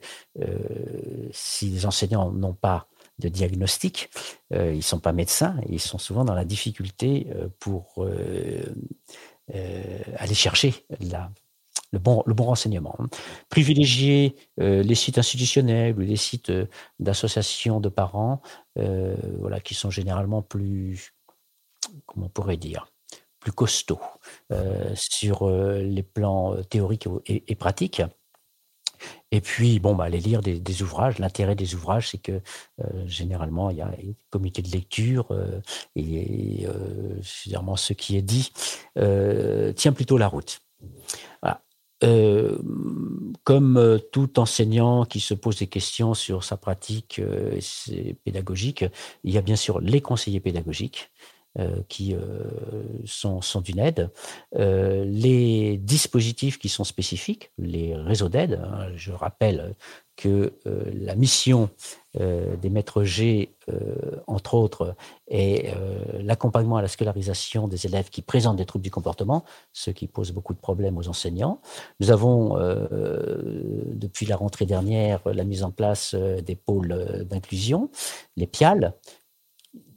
si 1.32 1.70
les 1.70 1.86
enseignants 1.86 2.32
n'ont 2.32 2.54
pas 2.54 2.88
de 3.20 3.30
diagnostic, 3.30 4.10
ils 4.52 4.84
sont 4.84 5.00
pas 5.00 5.12
médecins, 5.12 5.58
et 5.64 5.74
ils 5.74 5.80
sont 5.80 5.98
souvent 5.98 6.26
dans 6.26 6.34
la 6.36 6.46
difficulté 6.46 7.28
pour 7.60 8.06
aller 9.50 10.34
chercher 10.34 10.86
la 11.00 11.32
le 11.92 12.00
bon, 12.00 12.24
le 12.26 12.34
bon 12.34 12.46
renseignement. 12.46 12.96
Privilégier 13.50 14.36
euh, 14.60 14.84
les 14.84 14.96
sites 14.96 15.18
institutionnels 15.18 15.96
ou 15.96 16.02
les 16.02 16.16
sites 16.16 16.50
euh, 16.50 16.66
d'associations 17.00 17.80
de 17.80 17.90
parents, 17.90 18.42
euh, 18.78 19.16
voilà, 19.40 19.60
qui 19.60 19.74
sont 19.74 19.90
généralement 19.90 20.42
plus, 20.42 21.14
comment 22.06 22.30
pourrait 22.30 22.58
dire, 22.58 22.88
plus 23.40 23.52
costauds 23.52 24.02
sur 24.96 25.50
les 25.50 26.04
plans 26.04 26.62
théoriques 26.70 27.08
et, 27.28 27.56
pratiques. 27.56 28.02
Et 29.32 29.40
puis, 29.40 29.80
bon, 29.80 29.96
bah, 29.96 30.06
aller 30.06 30.20
lire 30.20 30.42
des, 30.42 30.82
ouvrages. 30.82 31.20
L'intérêt 31.20 31.56
des 31.56 31.76
ouvrages, 31.76 32.10
c'est 32.10 32.18
que 32.18 32.42
généralement, 33.06 33.70
il 33.70 33.78
y 33.78 33.82
a 33.82 33.88
un 33.88 34.14
comité 34.32 34.62
de 34.62 34.70
lecture 34.70 35.28
et, 35.96 36.68
ce 37.22 37.94
qui 37.94 38.18
est 38.18 38.22
dit 38.22 38.52
tient 39.76 39.94
plutôt 39.94 40.18
la 40.18 40.28
route. 40.28 40.60
Voilà. 41.42 41.62
Euh, 42.04 42.60
comme 43.44 43.78
euh, 43.78 43.98
tout 43.98 44.38
enseignant 44.40 45.04
qui 45.06 45.20
se 45.20 45.34
pose 45.34 45.58
des 45.58 45.66
questions 45.66 46.14
sur 46.14 46.44
sa 46.44 46.56
pratique 46.56 47.18
euh, 47.18 47.60
pédagogique, 48.24 48.86
il 49.24 49.34
y 49.34 49.38
a 49.38 49.42
bien 49.42 49.56
sûr 49.56 49.80
les 49.80 50.02
conseillers 50.02 50.40
pédagogiques 50.40 51.12
qui 51.90 52.16
sont, 53.06 53.62
d'une 53.62 53.80
aide, 53.80 54.12
les 54.54 55.78
dispositifs 55.80 56.60
qui 56.60 56.70
sont 56.70 56.84
spécifiques, 56.84 57.50
les 57.58 57.96
réseaux 57.96 58.30
d'aide. 58.30 58.62
Hein, 58.64 58.90
je 58.96 59.12
rappelle 59.12 59.76
que 60.18 60.54
euh, 60.66 60.92
la 60.94 61.16
mission 61.16 61.70
euh, 62.20 62.58
des 62.58 62.70
maîtres 62.70 63.04
G, 63.04 63.56
euh, 63.70 63.96
entre 64.26 64.56
autres, 64.56 64.96
est 65.30 65.74
l'accompagnement 66.20 66.78
à 66.78 66.82
la 66.82 66.88
scolarisation 66.88 67.68
des 67.68 67.86
élèves 67.86 68.10
qui 68.10 68.22
présentent 68.22 68.58
des 68.58 68.66
troubles 68.66 68.84
du 68.84 68.92
comportement, 68.92 69.46
ce 69.72 69.92
qui 69.92 70.08
pose 70.08 70.32
beaucoup 70.32 70.54
de 70.54 70.60
problèmes 70.60 70.98
aux 70.98 71.08
enseignants. 71.08 71.62
Nous 72.00 72.12
avons, 72.12 72.56
depuis 73.94 74.26
la 74.26 74.38
rentrée 74.38 74.66
dernière, 74.66 75.20
la 75.26 75.44
mise 75.44 75.64
en 75.64 75.72
place 75.72 76.16
des 76.16 76.56
pôles 76.56 77.26
d'inclusion, 77.30 77.90
les 78.38 78.48
PIAL, 78.48 78.94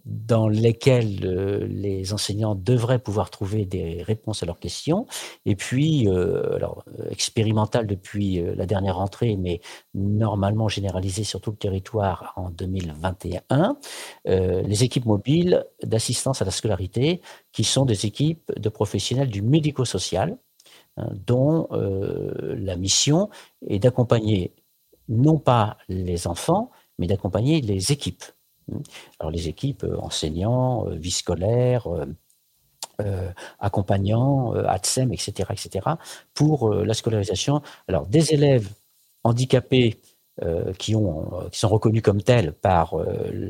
dans 0.05 0.49
lesquels 0.49 1.25
euh, 1.25 1.67
les 1.69 2.13
enseignants 2.13 2.55
devraient 2.55 2.99
pouvoir 2.99 3.31
trouver 3.31 3.65
des 3.65 4.03
réponses 4.03 4.43
à 4.43 4.47
leurs 4.47 4.59
questions. 4.59 5.07
Et 5.47 5.57
puis, 5.57 6.09
euh, 6.09 6.55
alors, 6.57 6.85
expérimental 7.11 7.87
depuis 7.87 8.41
euh, 8.41 8.55
la 8.57 8.67
dernière 8.67 8.97
rentrée, 8.97 9.37
mais 9.37 9.61
normalement 9.95 10.69
généralisé 10.69 11.25
sur 11.25 11.41
tout 11.41 11.51
le 11.51 11.57
territoire 11.57 12.33
en 12.37 12.51
2021, 12.51 13.77
les 14.25 14.85
équipes 14.85 15.07
mobiles 15.07 15.65
d'assistance 15.83 16.43
à 16.43 16.45
la 16.45 16.51
scolarité, 16.51 17.21
qui 17.53 17.65
sont 17.65 17.85
des 17.85 18.07
équipes 18.07 18.53
de 18.57 18.69
professionnels 18.69 19.29
du 19.29 19.43
médico-social, 19.43 20.37
hein, 20.97 21.09
dont 21.27 21.69
la 21.71 22.77
mission 22.77 23.29
est 23.67 23.79
d'accompagner 23.79 24.55
non 25.09 25.39
pas 25.39 25.77
les 25.89 26.27
enfants, 26.27 26.71
mais 26.99 27.07
d'accompagner 27.07 27.61
les 27.61 27.93
équipes. 27.93 28.25
Alors 29.19 29.31
les 29.31 29.49
équipes, 29.49 29.85
euh, 29.85 29.99
enseignants, 30.01 30.87
euh, 30.87 30.95
vie 30.95 31.11
scolaire, 31.11 31.87
euh, 33.01 33.33
accompagnants, 33.59 34.53
ATSEM, 34.53 35.13
etc., 35.13 35.49
etc., 35.53 35.87
pour 36.35 36.71
la 36.71 36.93
scolarisation. 36.93 37.63
Alors 37.89 38.07
des 38.07 38.35
élèves 38.35 38.69
handicapés 39.25 39.97
qui, 40.79 40.95
ont, 40.95 41.29
euh, 41.33 41.49
qui 41.51 41.59
sont 41.59 41.69
reconnus 41.69 42.03
comme 42.03 42.23
tels 42.23 42.53
par 42.53 42.95
euh, 42.95 43.07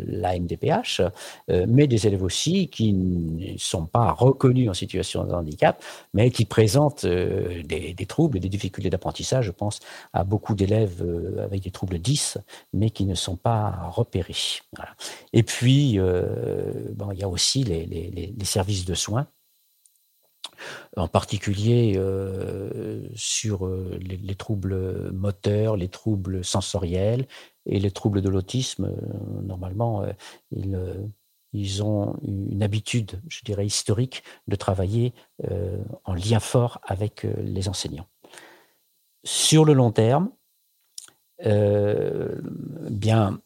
la 0.06 0.38
MDPH, 0.38 1.02
mais 1.48 1.86
des 1.86 2.06
élèves 2.06 2.22
aussi 2.22 2.68
qui 2.68 2.92
ne 2.92 3.58
sont 3.58 3.86
pas 3.86 4.12
reconnus 4.12 4.68
en 4.68 4.74
situation 4.74 5.24
de 5.24 5.32
handicap, 5.32 5.82
mais 6.14 6.30
qui 6.30 6.44
présentent 6.44 7.06
des, 7.06 8.06
troubles 8.06 8.38
et 8.38 8.40
des 8.40 8.48
difficultés 8.48 8.90
d'apprentissage. 8.90 9.46
Je 9.46 9.50
pense 9.50 9.80
à 10.12 10.24
beaucoup 10.24 10.54
d'élèves 10.54 11.04
avec 11.42 11.62
des 11.62 11.70
troubles 11.70 11.98
10, 11.98 12.38
mais 12.72 12.90
qui 12.90 13.04
ne 13.04 13.14
sont 13.14 13.36
pas 13.36 13.90
repérés. 13.90 14.60
Et 15.32 15.42
puis, 15.42 15.98
bon, 16.94 17.10
il 17.12 17.18
y 17.18 17.22
a 17.22 17.28
aussi 17.28 17.64
les 17.64 18.44
services 18.44 18.84
de 18.84 18.94
soins 18.94 19.26
en 20.96 21.08
particulier 21.08 21.94
euh, 21.96 23.02
sur 23.14 23.66
euh, 23.66 23.98
les, 24.00 24.34
troubles 24.34 25.10
moteurs, 25.12 25.76
les 25.76 25.88
troubles 25.88 26.44
sensoriels 26.44 27.26
et 27.66 27.78
les 27.78 27.90
troubles 27.90 28.22
de 28.22 28.28
l'autisme. 28.28 28.86
Euh, 28.86 29.42
normalement, 29.42 30.04
ils, 30.50 30.78
ils, 31.52 31.82
ont 31.82 32.18
une 32.22 32.62
habitude, 32.62 33.20
je 33.28 33.42
dirais, 33.44 33.66
historique 33.66 34.22
de 34.48 34.56
travailler 34.56 35.12
en 36.04 36.14
lien 36.14 36.40
fort 36.40 36.80
avec 36.84 37.26
les 37.42 37.68
enseignants. 37.68 38.08
Sur 39.24 39.64
le 39.64 39.72
long 39.72 39.92
terme, 39.92 40.30
bien, 42.90 43.40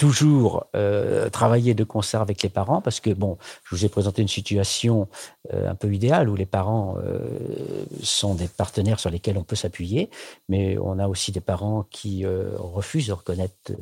toujours 0.00 0.64
euh, 0.74 1.28
travailler 1.28 1.74
de 1.74 1.84
concert 1.84 2.22
avec 2.22 2.42
les 2.42 2.48
parents 2.48 2.80
parce 2.80 3.00
que, 3.00 3.10
bon, 3.10 3.36
je 3.64 3.74
vous 3.74 3.84
ai 3.84 3.90
présenté 3.90 4.22
une 4.22 4.28
situation 4.28 5.08
euh, 5.52 5.68
un 5.68 5.74
peu 5.74 5.92
idéale 5.92 6.30
où 6.30 6.36
les 6.36 6.46
parents 6.46 6.96
euh, 7.04 7.18
sont 8.02 8.34
des 8.34 8.48
partenaires 8.48 8.98
sur 8.98 9.10
lesquels 9.10 9.36
on 9.36 9.42
peut 9.42 9.56
s'appuyer, 9.56 10.08
mais 10.48 10.78
on 10.78 10.98
a 10.98 11.06
aussi 11.06 11.32
des 11.32 11.42
parents 11.42 11.86
qui 11.90 12.24
refusent 12.24 13.08
de 13.08 13.12
reconnaître 13.12 13.72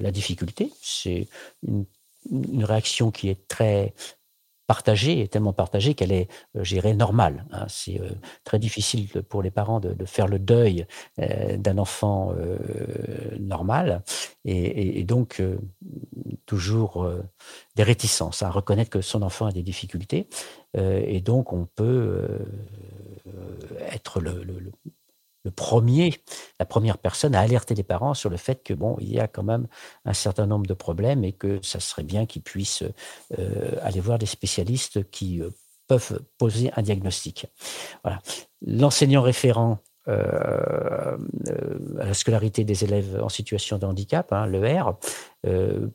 la 0.00 0.12
difficulté. 0.12 0.70
C'est 0.80 1.26
une, 1.66 1.84
une, 2.30 2.64
réaction 2.64 3.10
qui 3.10 3.28
est 3.28 3.48
très 3.48 3.94
partagée, 4.68 5.26
tellement 5.28 5.54
partagée 5.54 5.94
qu'elle 5.94 6.12
est, 6.12 6.28
euh, 6.54 6.62
je 6.62 6.74
dirais, 6.74 6.94
normale. 6.94 7.46
Hein. 7.50 7.64
C'est 7.68 8.00
euh, 8.00 8.10
très 8.44 8.60
difficile 8.60 9.08
pour 9.28 9.42
les 9.42 9.50
parents 9.50 9.80
de, 9.80 10.04
faire 10.04 10.28
le 10.28 10.38
deuil 10.38 10.86
euh, 11.18 11.56
d'un 11.56 11.78
enfant 11.78 12.34
normal, 13.40 14.02
et, 14.44 15.02
donc 15.04 15.42
toujours 16.46 17.10
des 17.76 17.82
réticences 17.82 18.42
à 18.42 18.50
reconnaître 18.50 18.90
que 18.90 19.00
son 19.00 19.22
enfant 19.22 19.46
a 19.46 19.52
des 19.52 19.62
difficultés, 19.62 20.28
et 20.74 21.20
donc 21.20 21.52
on 21.52 21.66
peut 21.66 22.28
être 23.90 24.20
le 24.20 24.44
premier, 25.50 26.14
la 26.58 26.66
première 26.66 26.98
personne 26.98 27.34
à 27.34 27.40
alerter 27.40 27.74
les 27.74 27.82
parents 27.82 28.14
sur 28.14 28.30
le 28.30 28.36
fait 28.36 28.62
que 28.62 28.74
bon, 28.74 28.96
il 29.00 29.12
y 29.12 29.20
a 29.20 29.28
quand 29.28 29.42
même 29.42 29.66
un 30.04 30.12
certain 30.12 30.46
nombre 30.46 30.66
de 30.66 30.74
problèmes 30.74 31.24
et 31.24 31.32
que 31.32 31.60
ça 31.62 31.80
serait 31.80 32.02
bien 32.02 32.26
qu'ils 32.26 32.42
puissent 32.42 32.84
euh, 33.38 33.72
aller 33.82 34.00
voir 34.00 34.18
des 34.18 34.26
spécialistes 34.26 35.10
qui 35.10 35.40
euh, 35.40 35.50
peuvent 35.86 36.20
poser 36.38 36.70
un 36.76 36.82
diagnostic. 36.82 37.46
Voilà. 38.02 38.20
L'enseignant 38.66 39.22
référent 39.22 39.78
euh, 40.08 41.16
à 42.00 42.04
la 42.04 42.14
scolarité 42.14 42.64
des 42.64 42.84
élèves 42.84 43.20
en 43.22 43.28
situation 43.28 43.78
de 43.78 43.86
handicap, 43.86 44.32
hein, 44.32 44.46
le 44.46 44.60
R, 44.66 44.98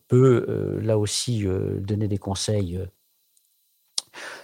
peut 0.08 0.80
là 0.82 0.98
aussi 0.98 1.46
donner 1.80 2.08
des 2.08 2.18
conseils 2.18 2.80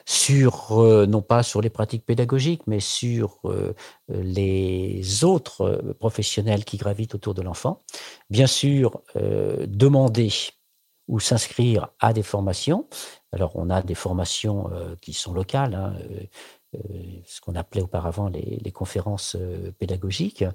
sur, 0.09 0.81
euh, 0.81 1.05
non 1.05 1.21
pas 1.21 1.43
sur 1.43 1.61
les 1.61 1.69
pratiques 1.69 2.03
pédagogiques, 2.03 2.63
mais 2.65 2.79
sur 2.79 3.37
euh, 3.45 3.75
les 4.07 5.23
autres 5.23 5.61
euh, 5.61 5.93
professionnels 5.93 6.65
qui 6.65 6.77
gravitent 6.77 7.13
autour 7.13 7.35
de 7.35 7.43
l'enfant. 7.43 7.83
Bien 8.31 8.47
sûr, 8.47 9.01
demander 9.15 10.31
ou 11.07 11.19
s'inscrire 11.19 11.89
à 11.99 12.11
des 12.13 12.23
formations. 12.23 12.87
Alors, 13.31 13.51
on 13.55 13.69
a 13.69 13.83
des 13.83 13.93
formations 13.93 14.69
qui 15.01 15.13
sont 15.13 15.33
locales, 15.33 15.75
hein, 15.75 15.95
ce 17.25 17.41
qu'on 17.41 17.55
appelait 17.55 17.81
auparavant 17.81 18.29
les, 18.29 18.71
conférences 18.71 19.35
pédagogiques. 19.79 20.45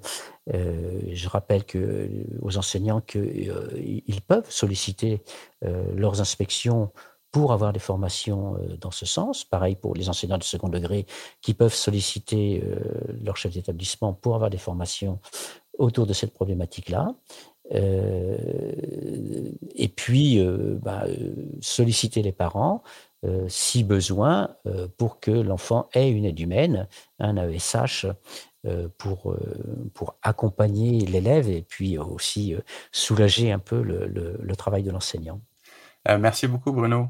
je 0.47 1.27
rappelle 1.27 1.65
que, 1.65 2.09
aux 2.41 2.57
enseignants 2.57 3.01
qu'ils 3.01 4.21
peuvent 4.27 4.49
solliciter 4.49 5.21
leurs 5.61 6.21
inspections 6.21 6.91
pour 7.35 7.51
avoir 7.51 7.73
des 7.73 7.81
formations 7.81 8.55
euh, 8.55 8.77
dans 8.77 8.91
ce 8.91 9.05
sens. 9.05 9.43
Pareil 9.43 9.75
pour 9.75 9.93
les 9.93 10.07
enseignants 10.07 10.37
de 10.37 10.43
second 10.43 10.69
degré 10.69 11.05
qui 11.41 11.53
peuvent 11.53 11.73
solliciter 11.73 12.63
euh, 12.63 12.79
leur 13.21 13.35
chef 13.35 13.51
d'établissement 13.51 14.13
pour 14.13 14.35
avoir 14.35 14.49
des 14.49 14.57
formations 14.57 15.19
autour 15.77 16.07
de 16.07 16.13
cette 16.13 16.33
problématique-là. 16.33 17.13
Euh, 17.73 18.37
et 19.75 19.89
puis, 19.89 20.41
bah, 20.81 21.03
solliciter 21.59 22.21
les 22.21 22.31
parents, 22.31 22.83
si 23.49 23.83
besoin, 23.83 24.55
pour 24.97 25.19
que 25.19 25.31
l'enfant 25.31 25.89
ait 25.93 26.11
une 26.11 26.23
aide 26.25 26.39
humaine, 26.39 26.87
un 27.19 27.35
AESH, 27.35 28.05
pour, 28.97 29.35
pour 29.93 30.15
accompagner 30.21 30.99
l'élève 30.99 31.49
et 31.49 31.63
puis 31.63 31.97
aussi 31.97 32.55
soulager 32.91 33.51
un 33.51 33.59
peu 33.59 33.81
le 33.81 34.55
travail 34.55 34.83
de 34.83 34.91
l'enseignant. 34.91 35.41
merci 36.19 36.47
beaucoup, 36.47 36.71
Bruno. 36.71 37.09